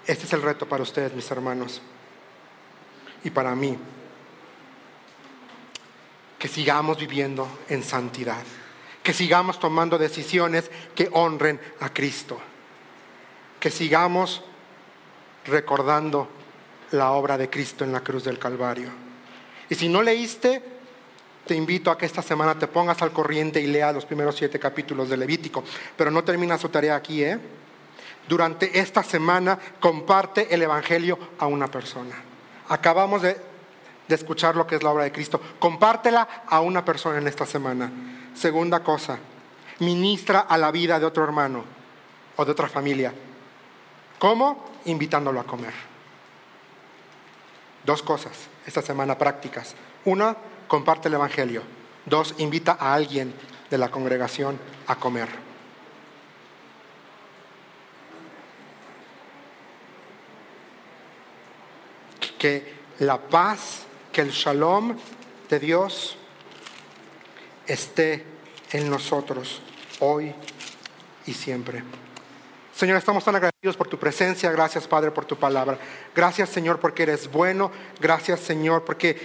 Este 0.07 0.25
es 0.25 0.33
el 0.33 0.43
reto 0.43 0.69
para 0.69 0.83
ustedes, 0.83 1.15
mis 1.15 1.31
hermanos, 1.31 1.81
y 3.23 3.31
para 3.31 3.55
mí, 3.55 3.79
que 6.39 6.49
sigamos 6.49 6.99
viviendo 6.99 7.47
en 7.69 7.85
santidad 7.85 8.43
que 9.03 9.13
sigamos 9.13 9.59
tomando 9.59 9.99
decisiones 9.99 10.71
que 10.95 11.09
honren 11.13 11.61
a 11.81 11.93
Cristo, 11.93 12.39
que 13.59 13.71
sigamos 13.71 14.43
recordando 15.47 16.29
la 16.93 17.13
obra 17.13 17.39
de 17.39 17.49
Cristo 17.49 17.85
en 17.85 17.93
la 17.93 18.01
cruz 18.01 18.25
del 18.25 18.39
Calvario. 18.39 18.91
Y 19.69 19.75
si 19.75 19.89
no 19.89 20.03
leíste, 20.03 20.63
te 21.47 21.55
invito 21.55 21.91
a 21.91 21.97
que 21.97 22.07
esta 22.07 22.23
semana 22.23 22.59
te 22.59 22.67
pongas 22.67 23.01
al 23.03 23.13
corriente 23.13 23.61
y 23.61 23.67
lea 23.67 23.93
los 23.93 24.05
primeros 24.05 24.37
siete 24.37 24.59
capítulos 24.59 25.09
de 25.09 25.17
Levítico, 25.17 25.65
pero 25.97 26.11
no 26.11 26.23
termina 26.23 26.59
su 26.59 26.69
tarea 26.69 26.97
aquí, 26.97 27.25
¿eh? 27.25 27.39
Durante 28.29 28.79
esta 28.79 29.03
semana 29.03 29.59
comparte 29.81 30.55
el 30.55 30.63
Evangelio 30.63 31.19
a 31.39 31.47
una 31.47 31.69
persona. 31.69 32.15
Acabamos 32.69 33.23
de, 33.23 33.37
de 34.07 34.15
escuchar 34.15 34.55
lo 34.55 34.67
que 34.67 34.77
es 34.77 34.83
la 34.83 34.91
obra 34.91 35.05
de 35.05 35.11
Cristo. 35.11 35.41
Compártela 35.59 36.45
a 36.47 36.61
una 36.61 36.85
persona 36.85 37.19
en 37.19 37.27
esta 37.27 37.47
semana. 37.47 37.91
Segunda 38.35 38.81
cosa, 38.81 39.19
ministra 39.81 40.41
a 40.41 40.57
la 40.57 40.71
vida 40.71 40.99
de 40.99 41.07
otro 41.07 41.25
hermano 41.25 41.65
o 42.37 42.45
de 42.45 42.53
otra 42.53 42.69
familia. 42.69 43.13
¿Cómo? 44.19 44.71
Invitándolo 44.85 45.41
a 45.41 45.45
comer. 45.45 45.73
Dos 47.85 48.03
cosas 48.03 48.33
esta 48.67 48.83
semana 48.83 49.17
prácticas. 49.17 49.75
Una, 50.05 50.37
comparte 50.69 51.09
el 51.09 51.15
Evangelio. 51.15 51.63
Dos, 52.07 52.35
invita 52.39 52.77
a 52.79 52.95
alguien 52.95 53.35
de 53.71 53.79
la 53.79 53.91
congregación 53.91 54.59
a 54.87 54.97
comer. 54.97 55.29
Que 62.39 62.75
la 63.01 63.19
paz, 63.19 63.85
que 64.13 64.23
el 64.23 64.31
shalom 64.31 64.97
de 65.49 65.59
Dios 65.59 66.17
esté 67.73 68.25
en 68.73 68.91
nosotros 68.91 69.63
hoy 70.01 70.33
y 71.27 71.33
siempre. 71.33 71.83
Señor, 72.75 72.97
estamos 72.97 73.25
tan 73.25 73.37
agradecidos 73.37 73.77
por 73.77 73.89
tu 73.89 73.99
presencia. 73.99 74.51
Gracias, 74.51 74.89
Padre, 74.89 75.11
por 75.11 75.25
tu 75.25 75.37
palabra. 75.37 75.79
Gracias, 76.15 76.49
Señor, 76.49 76.81
porque 76.81 77.03
eres 77.03 77.31
bueno. 77.31 77.71
Gracias, 78.01 78.41
Señor, 78.41 78.85
porque 78.85 79.19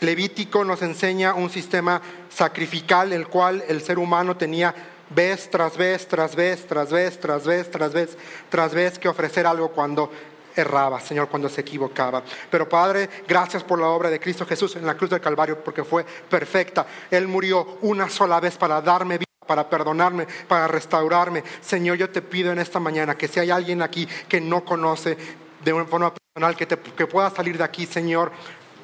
Levítico 0.00 0.64
nos 0.64 0.82
enseña 0.82 1.34
un 1.34 1.50
sistema 1.50 2.02
sacrificial, 2.28 3.12
el 3.12 3.28
cual 3.28 3.64
el 3.68 3.80
ser 3.80 3.98
humano 3.98 4.36
tenía 4.36 4.74
vez 5.10 5.48
tras 5.50 5.76
vez, 5.76 6.08
tras 6.08 6.34
vez, 6.34 6.66
tras 6.66 6.90
vez, 6.90 7.20
tras 7.20 7.46
vez, 7.46 7.70
tras 7.70 7.92
vez, 7.92 8.18
tras 8.50 8.74
vez 8.74 8.98
que 8.98 9.08
ofrecer 9.08 9.46
algo 9.46 9.70
cuando 9.70 10.10
erraba, 10.56 11.00
Señor, 11.00 11.28
cuando 11.28 11.48
se 11.48 11.60
equivocaba. 11.60 12.22
Pero 12.50 12.68
Padre, 12.68 13.08
gracias 13.26 13.62
por 13.62 13.78
la 13.78 13.88
obra 13.88 14.10
de 14.10 14.20
Cristo 14.20 14.46
Jesús 14.46 14.76
en 14.76 14.86
la 14.86 14.96
cruz 14.96 15.10
del 15.10 15.20
Calvario, 15.20 15.62
porque 15.62 15.84
fue 15.84 16.04
perfecta. 16.04 16.86
Él 17.10 17.28
murió 17.28 17.78
una 17.82 18.08
sola 18.08 18.40
vez 18.40 18.56
para 18.56 18.80
darme 18.80 19.18
vida 19.18 19.24
para 19.46 19.68
perdonarme, 19.68 20.26
para 20.48 20.66
restaurarme. 20.66 21.44
Señor, 21.60 21.98
yo 21.98 22.08
te 22.08 22.22
pido 22.22 22.50
en 22.50 22.58
esta 22.58 22.80
mañana 22.80 23.14
que 23.16 23.28
si 23.28 23.40
hay 23.40 23.50
alguien 23.50 23.82
aquí 23.82 24.08
que 24.26 24.40
no 24.40 24.64
conoce 24.64 25.18
de 25.62 25.72
una 25.72 25.84
forma 25.84 26.14
personal, 26.14 26.56
que, 26.56 26.66
te, 26.66 26.78
que 26.78 27.06
pueda 27.06 27.30
salir 27.30 27.58
de 27.58 27.64
aquí, 27.64 27.86
Señor, 27.86 28.32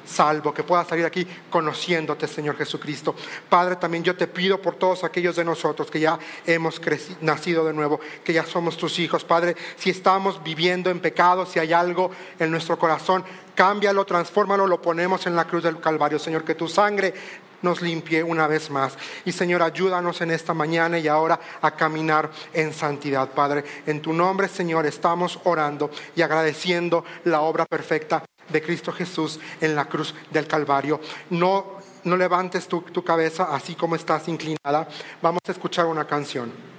salvo, 0.05 0.53
que 0.53 0.63
pueda 0.63 0.85
salir 0.85 1.05
aquí 1.05 1.25
conociéndote, 1.49 2.27
Señor 2.27 2.57
Jesucristo. 2.57 3.15
Padre, 3.49 3.75
también 3.75 4.03
yo 4.03 4.15
te 4.15 4.27
pido 4.27 4.61
por 4.61 4.75
todos 4.75 5.03
aquellos 5.03 5.35
de 5.35 5.45
nosotros 5.45 5.89
que 5.89 5.99
ya 5.99 6.17
hemos 6.45 6.81
nacido 7.21 7.65
de 7.65 7.73
nuevo, 7.73 7.99
que 8.23 8.33
ya 8.33 8.45
somos 8.45 8.77
tus 8.77 8.99
hijos. 8.99 9.23
Padre, 9.23 9.55
si 9.77 9.89
estamos 9.89 10.43
viviendo 10.43 10.89
en 10.89 10.99
pecado, 10.99 11.45
si 11.45 11.59
hay 11.59 11.73
algo 11.73 12.11
en 12.39 12.51
nuestro 12.51 12.77
corazón, 12.77 13.23
cámbialo, 13.55 14.05
transfórmalo, 14.05 14.67
lo 14.67 14.81
ponemos 14.81 15.25
en 15.27 15.35
la 15.35 15.45
cruz 15.45 15.63
del 15.63 15.79
Calvario, 15.79 16.19
Señor, 16.19 16.43
que 16.43 16.55
tu 16.55 16.67
sangre 16.67 17.13
nos 17.61 17.81
limpie 17.81 18.23
una 18.23 18.47
vez 18.47 18.69
más. 18.69 18.97
Y 19.25 19.31
Señor, 19.31 19.61
ayúdanos 19.61 20.21
en 20.21 20.31
esta 20.31 20.53
mañana 20.53 20.97
y 20.99 21.07
ahora 21.07 21.39
a 21.61 21.71
caminar 21.71 22.31
en 22.53 22.73
santidad, 22.73 23.29
Padre. 23.29 23.63
En 23.85 24.01
tu 24.01 24.13
nombre, 24.13 24.47
Señor, 24.47 24.85
estamos 24.85 25.39
orando 25.43 25.91
y 26.15 26.21
agradeciendo 26.21 27.05
la 27.25 27.41
obra 27.41 27.65
perfecta 27.65 28.23
de 28.51 28.61
Cristo 28.61 28.91
Jesús 28.91 29.39
en 29.59 29.75
la 29.75 29.85
cruz 29.85 30.13
del 30.31 30.47
Calvario. 30.47 30.99
No, 31.29 31.77
no 32.03 32.17
levantes 32.17 32.67
tu, 32.67 32.81
tu 32.81 33.03
cabeza 33.03 33.53
así 33.55 33.75
como 33.75 33.95
estás 33.95 34.27
inclinada. 34.27 34.87
Vamos 35.21 35.41
a 35.47 35.51
escuchar 35.51 35.85
una 35.85 36.05
canción. 36.05 36.70